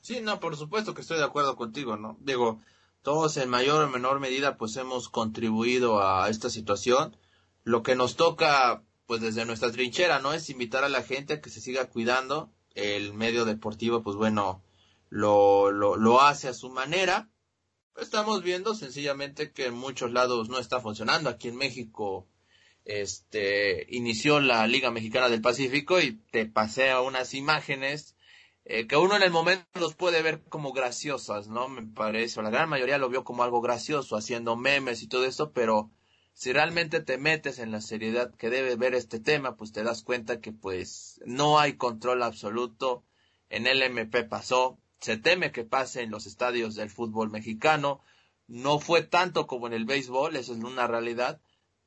Sí, 0.01 0.21
no, 0.21 0.39
por 0.39 0.57
supuesto 0.57 0.93
que 0.93 1.01
estoy 1.01 1.17
de 1.17 1.23
acuerdo 1.23 1.55
contigo, 1.55 1.97
¿no? 1.97 2.17
Digo, 2.19 2.61
todos 3.03 3.37
en 3.37 3.49
mayor 3.49 3.83
o 3.83 3.89
menor 3.89 4.19
medida 4.19 4.57
pues 4.57 4.75
hemos 4.77 5.09
contribuido 5.09 6.01
a 6.01 6.29
esta 6.29 6.49
situación. 6.49 7.15
Lo 7.63 7.83
que 7.83 7.95
nos 7.95 8.15
toca 8.15 8.83
pues 9.05 9.21
desde 9.21 9.45
nuestra 9.45 9.71
trinchera, 9.71 10.19
¿no? 10.19 10.33
Es 10.33 10.49
invitar 10.49 10.83
a 10.83 10.89
la 10.89 11.03
gente 11.03 11.35
a 11.35 11.41
que 11.41 11.51
se 11.51 11.61
siga 11.61 11.89
cuidando. 11.89 12.51
El 12.73 13.13
medio 13.13 13.45
deportivo 13.45 14.01
pues 14.01 14.15
bueno, 14.15 14.63
lo, 15.09 15.71
lo, 15.71 15.95
lo 15.95 16.21
hace 16.21 16.47
a 16.47 16.53
su 16.53 16.69
manera. 16.69 17.29
Estamos 17.95 18.41
viendo 18.41 18.73
sencillamente 18.73 19.53
que 19.53 19.67
en 19.67 19.75
muchos 19.75 20.11
lados 20.11 20.49
no 20.49 20.57
está 20.57 20.81
funcionando. 20.81 21.29
Aquí 21.29 21.49
en 21.49 21.57
México 21.57 22.27
este, 22.85 23.87
inició 23.89 24.39
la 24.39 24.65
Liga 24.67 24.91
Mexicana 24.91 25.29
del 25.29 25.41
Pacífico 25.41 25.99
y 25.99 26.13
te 26.31 26.45
pasé 26.45 26.95
unas 26.95 27.33
imágenes 27.33 28.15
eh, 28.67 28.87
que 28.87 28.97
uno 28.97 29.15
en 29.15 29.21
el 29.21 29.29
momento 29.29 29.65
los 29.79 29.93
puede 29.93 30.23
ver 30.23 30.41
como 30.49 30.73
graciosas, 30.73 31.47
¿no? 31.47 31.67
Me 31.67 31.83
parece, 31.83 32.41
la 32.41 32.49
gran 32.49 32.67
mayoría 32.67 32.97
lo 32.97 33.09
vio 33.09 33.23
como 33.23 33.43
algo 33.43 33.61
gracioso, 33.61 34.15
haciendo 34.15 34.55
memes 34.55 35.03
y 35.03 35.07
todo 35.07 35.25
eso, 35.25 35.51
pero 35.51 35.91
si 36.33 36.51
realmente 36.51 36.99
te 36.99 37.17
metes 37.19 37.59
en 37.59 37.71
la 37.71 37.79
seriedad 37.79 38.33
que 38.35 38.49
debe 38.49 38.75
ver 38.75 38.95
este 38.95 39.19
tema, 39.19 39.55
pues 39.55 39.71
te 39.71 39.83
das 39.83 40.01
cuenta 40.03 40.41
que 40.41 40.51
pues 40.51 41.21
no 41.25 41.59
hay 41.59 41.73
control 41.73 42.23
absoluto. 42.23 43.03
En 43.49 43.67
el 43.67 43.83
MP 43.83 44.23
pasó, 44.23 44.79
se 44.99 45.17
teme 45.17 45.51
que 45.51 45.63
pase 45.63 46.01
en 46.01 46.09
los 46.09 46.25
estadios 46.25 46.73
del 46.73 46.89
fútbol 46.89 47.29
mexicano, 47.29 48.01
no 48.47 48.79
fue 48.79 49.03
tanto 49.03 49.45
como 49.45 49.67
en 49.67 49.73
el 49.73 49.85
béisbol, 49.85 50.35
eso 50.35 50.53
es 50.53 50.59
una 50.59 50.87
realidad, 50.87 51.39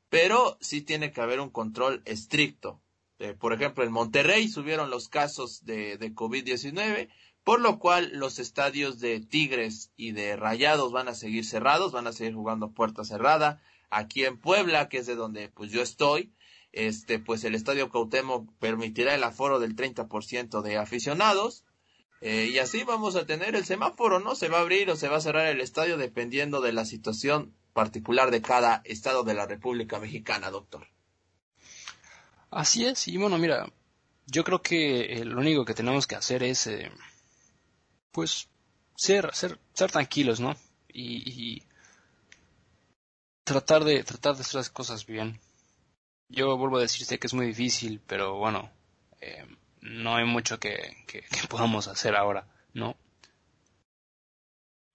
pero 0.09 0.57
sí 0.59 0.81
tiene 0.81 1.11
que 1.11 1.21
haber 1.21 1.39
un 1.39 1.49
control 1.49 2.01
estricto. 2.05 2.81
Eh, 3.19 3.33
por 3.33 3.53
ejemplo, 3.53 3.83
en 3.83 3.91
Monterrey 3.91 4.47
subieron 4.47 4.89
los 4.89 5.09
casos 5.09 5.65
de, 5.65 5.97
de 5.97 6.13
COVID-19, 6.13 7.09
por 7.43 7.61
lo 7.61 7.79
cual 7.79 8.11
los 8.13 8.39
estadios 8.39 8.99
de 8.99 9.19
Tigres 9.19 9.91
y 9.95 10.11
de 10.11 10.35
Rayados 10.35 10.91
van 10.91 11.07
a 11.07 11.15
seguir 11.15 11.45
cerrados, 11.45 11.91
van 11.91 12.07
a 12.07 12.13
seguir 12.13 12.33
jugando 12.33 12.71
puerta 12.71 13.03
cerrada. 13.03 13.61
Aquí 13.89 14.23
en 14.23 14.37
Puebla, 14.37 14.87
que 14.87 14.99
es 14.99 15.05
de 15.05 15.15
donde 15.15 15.49
pues 15.49 15.71
yo 15.71 15.81
estoy, 15.81 16.33
este 16.71 17.19
pues 17.19 17.43
el 17.43 17.55
estadio 17.55 17.89
Cuauhtémoc 17.89 18.51
permitirá 18.59 19.15
el 19.15 19.23
aforo 19.23 19.59
del 19.59 19.75
30% 19.75 20.61
de 20.61 20.77
aficionados. 20.77 21.65
Eh, 22.21 22.49
y 22.51 22.59
así 22.59 22.83
vamos 22.83 23.15
a 23.15 23.25
tener 23.25 23.55
el 23.55 23.65
semáforo, 23.65 24.19
¿no? 24.19 24.35
Se 24.35 24.49
va 24.49 24.57
a 24.57 24.61
abrir 24.61 24.89
o 24.89 24.95
se 24.95 25.07
va 25.07 25.17
a 25.17 25.21
cerrar 25.21 25.47
el 25.47 25.61
estadio 25.61 25.97
dependiendo 25.97 26.61
de 26.61 26.73
la 26.73 26.85
situación 26.85 27.55
particular 27.79 28.29
de 28.29 28.41
cada 28.41 28.81
estado 28.83 29.23
de 29.23 29.33
la 29.33 29.45
República 29.45 29.99
Mexicana, 29.99 30.49
doctor. 30.49 30.85
Así 32.51 32.85
es, 32.85 33.07
y 33.07 33.15
bueno, 33.15 33.37
mira, 33.37 33.71
yo 34.25 34.43
creo 34.43 34.61
que 34.61 35.13
eh, 35.13 35.23
lo 35.23 35.39
único 35.39 35.63
que 35.63 35.73
tenemos 35.73 36.05
que 36.05 36.17
hacer 36.17 36.43
es, 36.43 36.67
eh, 36.67 36.91
pues, 38.11 38.49
ser, 38.97 39.33
ser, 39.33 39.57
ser 39.73 39.91
tranquilos, 39.91 40.41
¿no? 40.41 40.57
Y, 40.91 41.63
tratar 43.45 43.85
de, 43.85 44.03
tratar 44.03 44.35
de 44.35 44.41
hacer 44.41 44.55
las 44.55 44.69
cosas 44.69 45.05
bien. 45.05 45.39
Yo 46.27 46.57
vuelvo 46.57 46.79
a 46.79 46.81
decir, 46.81 47.05
sé 47.05 47.17
que 47.17 47.27
es 47.27 47.33
muy 47.33 47.45
difícil, 47.47 48.01
pero 48.05 48.35
bueno, 48.35 48.69
eh, 49.21 49.47
no 49.79 50.17
hay 50.17 50.25
mucho 50.25 50.59
que, 50.59 50.97
que, 51.07 51.23
podamos 51.49 51.87
hacer 51.87 52.17
ahora, 52.17 52.45
¿no? 52.73 52.97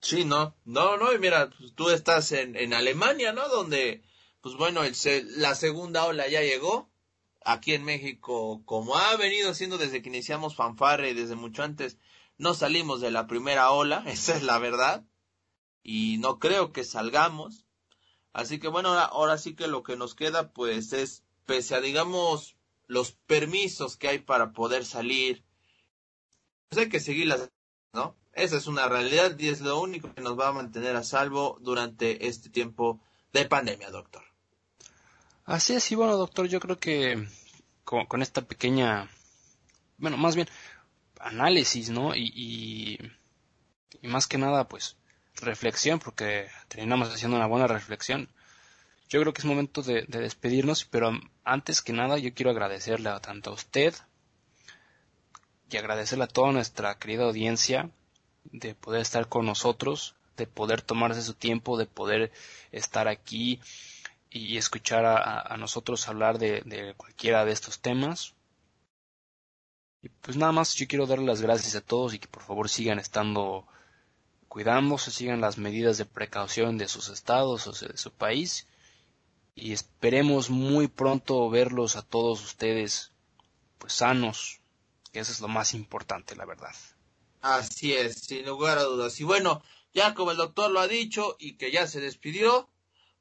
Sí, 0.05 0.27
no, 0.27 0.55
no, 0.67 0.99
no, 0.99 1.15
y 1.15 1.19
mira, 1.19 1.49
pues, 1.49 1.73
tú 1.75 1.89
estás 1.89 2.31
en, 2.33 2.57
en 2.57 2.75
Alemania, 2.75 3.33
¿no? 3.33 3.49
Donde, 3.49 4.03
pues 4.43 4.55
bueno, 4.55 4.85
el, 4.85 4.95
la 5.41 5.55
segunda 5.55 6.05
ola 6.05 6.29
ya 6.29 6.43
llegó. 6.43 6.91
Aquí 7.43 7.73
en 7.73 7.85
México, 7.85 8.63
como 8.67 8.97
ha 8.97 9.17
venido 9.17 9.55
siendo 9.55 9.79
desde 9.79 10.03
que 10.03 10.11
iniciamos 10.11 10.57
Fanfarre 10.57 11.11
y 11.11 11.15
desde 11.15 11.37
mucho 11.37 11.63
antes, 11.63 11.99
no 12.37 12.53
salimos 12.53 13.01
de 13.01 13.11
la 13.11 13.27
primera 13.27 13.71
ola, 13.71 14.05
esa 14.07 14.37
es 14.37 14.43
la 14.43 14.59
verdad. 14.59 15.05
Y 15.83 16.19
no 16.19 16.39
creo 16.39 16.71
que 16.73 16.85
salgamos. 16.85 17.65
Así 18.35 18.59
que 18.59 18.69
bueno, 18.69 18.91
ahora, 18.91 19.05
ahora 19.05 19.39
sí 19.39 19.55
que 19.55 19.69
lo 19.69 19.83
que 19.83 19.97
nos 19.97 20.15
queda 20.15 20.53
pues 20.53 20.93
es, 20.93 21.25
pese 21.47 21.77
a 21.77 21.81
digamos 21.81 22.57
los 22.89 23.13
permisos 23.13 23.97
que 23.97 24.09
hay 24.09 24.19
para 24.19 24.53
poder 24.53 24.85
salir, 24.85 25.45
pues 26.69 26.83
hay 26.83 26.89
que 26.91 27.01
seguirlas, 27.01 27.51
Esa 28.35 28.57
es 28.57 28.67
una 28.67 28.89
realidad 28.89 29.39
y 29.39 29.49
es 29.49 29.61
lo 29.61 29.81
único 29.81 30.13
que 30.13 30.21
nos 30.21 30.39
va 30.39 30.49
a 30.49 30.53
mantener 30.53 30.97
a 30.97 31.05
salvo 31.05 31.57
durante 31.61 32.27
este 32.27 32.51
tiempo 32.51 33.01
de 33.33 33.45
pandemia, 33.45 33.91
doctor. 33.91 34.25
Así 35.45 35.75
es, 35.75 35.93
y 35.93 35.95
bueno, 35.95 36.17
doctor, 36.17 36.47
yo 36.47 36.59
creo 36.59 36.79
que 36.79 37.29
con, 37.85 38.23
esta 38.23 38.43
pequeña, 38.43 39.09
bueno, 39.99 40.17
más 40.17 40.35
bien 40.35 40.49
análisis, 41.21 41.91
¿no? 41.91 42.17
Y, 42.17 42.99
y, 44.03 44.09
más 44.09 44.27
que 44.27 44.39
nada, 44.39 44.69
pues, 44.69 44.97
reflexión, 45.37 45.99
porque 45.99 46.49
terminamos 46.69 47.15
haciendo 47.15 47.37
una 47.37 47.47
buena 47.47 47.67
reflexión. 47.67 48.29
Yo 49.09 49.21
creo 49.21 49.33
que 49.33 49.43
es 49.43 49.45
momento 49.45 49.83
de, 49.83 50.03
de 50.09 50.21
despedirnos, 50.21 50.85
pero 50.85 51.13
antes 51.45 51.83
que 51.83 51.93
nada 51.93 52.19
yo 52.19 52.35
quiero 52.35 52.51
agradecerle 52.51 53.11
a 53.11 53.21
tanto 53.21 53.51
a 53.51 53.55
usted 53.55 53.95
y 55.71 55.77
agradecerle 55.77 56.25
a 56.25 56.29
toda 56.29 56.53
nuestra 56.53 56.99
querida 56.99 57.25
audiencia 57.25 57.91
de 58.45 58.75
poder 58.75 59.01
estar 59.01 59.29
con 59.29 59.47
nosotros, 59.47 60.15
de 60.37 60.47
poder 60.47 60.83
tomarse 60.83 61.23
su 61.23 61.35
tiempo, 61.35 61.77
de 61.79 61.87
poder 61.87 62.33
estar 62.73 63.09
aquí 63.09 63.61
y 64.31 64.57
escuchar 64.57 65.05
a, 65.07 65.57
nosotros 65.57 66.09
hablar 66.09 66.39
de, 66.39 66.95
cualquiera 66.97 67.45
de 67.45 67.53
estos 67.53 67.81
temas. 67.81 68.35
Y 70.03 70.09
pues 70.09 70.37
nada 70.37 70.53
más 70.53 70.75
yo 70.75 70.87
quiero 70.87 71.07
darle 71.07 71.27
las 71.27 71.41
gracias 71.41 71.77
a 71.77 71.81
todos 71.81 72.15
y 72.15 72.19
que 72.19 72.29
por 72.29 72.43
favor 72.43 72.69
sigan 72.69 72.99
estando 72.99 73.67
cuidándose, 74.49 75.11
sigan 75.11 75.41
las 75.41 75.57
medidas 75.57 75.99
de 75.99 76.05
precaución 76.05 76.79
de 76.79 76.89
sus 76.89 77.09
estados 77.09 77.67
o 77.67 77.73
de 77.73 77.97
su 77.97 78.13
país 78.13 78.67
y 79.55 79.73
esperemos 79.73 80.51
muy 80.51 80.89
pronto 80.89 81.49
verlos 81.49 81.97
a 81.97 82.03
todos 82.03 82.45
ustedes 82.45 83.13
pues 83.79 83.93
sanos, 83.95 84.61
que 85.15 85.21
eso 85.21 85.31
es 85.31 85.41
lo 85.41 85.47
más 85.47 85.75
importante, 85.75 86.35
la 86.35 86.45
verdad. 86.45 86.75
Así 87.41 87.93
es, 87.93 88.17
sin 88.17 88.45
lugar 88.45 88.79
a 88.79 88.83
dudas. 88.83 89.21
Y 89.21 89.25
bueno, 89.25 89.63
ya 89.95 90.13
como 90.13 90.33
el 90.33 90.37
doctor 90.37 90.73
lo 90.73 90.81
ha 90.81 90.89
dicho 90.89 91.37
y 91.39 91.57
que 91.57 91.71
ya 91.71 91.87
se 91.87 92.01
despidió, 92.01 92.69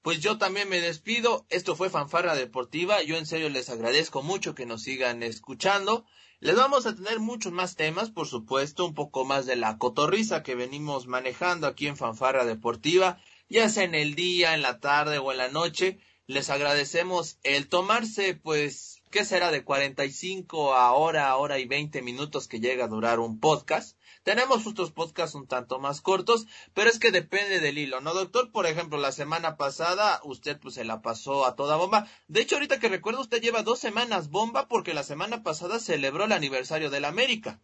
pues 0.02 0.20
yo 0.20 0.40
también 0.40 0.70
me 0.70 0.82
despido. 0.82 1.46
Esto 1.50 1.76
fue 1.76 1.92
Fanfarra 1.92 2.34
Deportiva. 2.36 3.04
Yo 3.04 3.16
en 3.18 3.28
serio 3.28 3.48
les 3.50 3.70
agradezco 3.70 4.24
mucho 4.24 4.56
que 4.56 4.66
nos 4.66 4.82
sigan 4.82 5.22
escuchando. 5.22 6.04
Les 6.40 6.56
vamos 6.56 6.88
a 6.88 6.96
tener 6.96 7.20
muchos 7.20 7.54
más 7.54 7.76
temas, 7.76 8.10
por 8.10 8.28
supuesto, 8.28 8.86
un 8.86 8.96
poco 8.96 9.24
más 9.24 9.46
de 9.46 9.56
la 9.56 9.78
cotorriza 9.78 10.42
que 10.42 10.56
venimos 10.56 11.06
manejando 11.06 11.68
aquí 11.68 11.86
en 11.86 11.96
Fanfarra 11.96 12.44
Deportiva, 12.44 13.22
ya 13.50 13.70
sea 13.70 13.84
en 13.84 13.94
el 13.94 14.16
día, 14.16 14.56
en 14.56 14.64
la 14.64 14.80
tarde 14.80 15.20
o 15.20 15.32
en 15.32 15.38
la 15.38 15.50
noche. 15.50 16.00
Les 16.26 16.50
agradecemos 16.50 17.38
el 17.44 17.70
tomarse, 17.70 18.34
pues, 18.34 19.03
¿qué 19.14 19.26
será? 19.26 19.52
De 19.52 19.64
45 19.64 20.74
a 20.74 20.92
hora, 20.94 21.36
hora 21.36 21.60
y 21.60 21.66
20 21.66 22.02
minutos 22.02 22.48
que 22.48 22.60
llega 22.60 22.86
a 22.86 22.88
durar 22.88 23.20
un 23.20 23.40
podcast. 23.40 23.96
Tenemos 24.24 24.66
otros 24.66 24.92
podcasts 24.92 25.36
un 25.36 25.46
tanto 25.46 25.80
más 25.80 26.02
cortos, 26.02 26.48
pero 26.74 26.90
es 26.90 26.98
que 26.98 27.12
depende 27.12 27.60
del 27.60 27.78
hilo, 27.78 28.02
¿no, 28.02 28.16
doctor? 28.16 28.52
Por 28.52 28.66
ejemplo, 28.66 28.98
la 28.98 29.12
semana 29.12 29.56
pasada 29.56 30.20
usted 30.24 30.60
pues 30.60 30.74
se 30.74 30.84
la 30.84 31.04
pasó 31.04 31.46
a 31.46 31.56
toda 31.56 31.76
bomba. 31.76 32.08
De 32.28 32.42
hecho, 32.42 32.56
ahorita 32.56 32.80
que 32.80 32.90
recuerdo, 32.90 33.22
usted 33.22 33.40
lleva 33.40 33.62
dos 33.62 33.78
semanas 33.78 34.32
bomba 34.32 34.68
porque 34.68 34.96
la 34.96 35.04
semana 35.04 35.44
pasada 35.44 35.78
celebró 35.78 36.26
el 36.26 36.32
aniversario 36.32 36.90
de 36.90 37.00
la 37.00 37.10
América. 37.10 37.62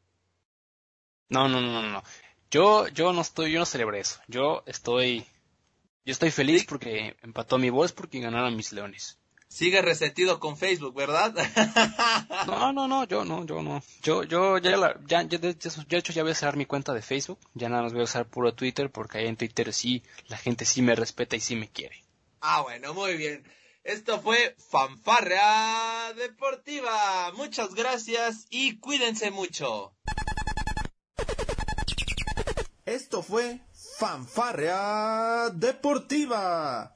No, 1.29 1.47
no, 1.47 1.61
no, 1.61 1.81
no, 1.81 1.89
no. 1.89 2.03
Yo, 2.51 2.87
yo 2.89 3.11
no 3.11 3.21
estoy, 3.21 3.53
yo 3.53 3.59
no 3.59 3.65
celebré 3.65 4.01
eso. 4.01 4.19
Yo 4.27 4.61
estoy, 4.67 5.25
yo 6.05 6.11
estoy 6.11 6.29
feliz 6.29 6.63
porque 6.65 7.17
empató 7.23 7.57
mi 7.57 7.71
voz 7.71 7.91
porque 7.91 8.19
ganaron 8.19 8.55
mis 8.55 8.71
leones. 8.71 9.19
Sigue 9.49 9.81
resentido 9.81 10.39
con 10.39 10.57
Facebook, 10.57 10.93
¿verdad? 10.95 11.33
no, 12.47 12.71
no, 12.71 12.87
no, 12.87 13.05
yo 13.05 13.25
no, 13.25 13.45
yo 13.45 13.63
no. 13.63 13.81
Yo, 14.03 14.23
yo 14.23 14.59
ya, 14.59 14.77
la, 14.77 14.95
ya, 15.07 15.23
ya, 15.23 15.39
de 15.39 15.49
hecho 15.49 16.13
ya 16.13 16.21
voy 16.21 16.33
a 16.33 16.35
cerrar 16.35 16.55
mi 16.55 16.67
cuenta 16.67 16.93
de 16.93 17.01
Facebook. 17.01 17.39
Ya 17.55 17.67
nada 17.67 17.81
más 17.81 17.91
voy 17.93 18.01
a 18.01 18.05
usar 18.05 18.27
puro 18.27 18.53
Twitter 18.53 18.91
porque 18.91 19.17
ahí 19.17 19.27
en 19.27 19.37
Twitter 19.37 19.73
sí, 19.73 20.03
la 20.27 20.37
gente 20.37 20.65
sí 20.65 20.83
me 20.83 20.95
respeta 20.95 21.35
y 21.35 21.39
sí 21.39 21.55
me 21.55 21.67
quiere. 21.67 22.03
Ah, 22.41 22.61
bueno, 22.61 22.93
muy 22.93 23.17
bien. 23.17 23.43
Esto 23.83 24.21
fue 24.21 24.55
Fanfarrea 24.69 26.13
Deportiva. 26.13 27.31
Muchas 27.33 27.73
gracias 27.73 28.45
y 28.51 28.77
cuídense 28.77 29.31
mucho. 29.31 29.95
Esto 32.85 33.23
fue 33.23 33.61
Fanfarrea 33.97 35.49
Deportiva. 35.49 36.95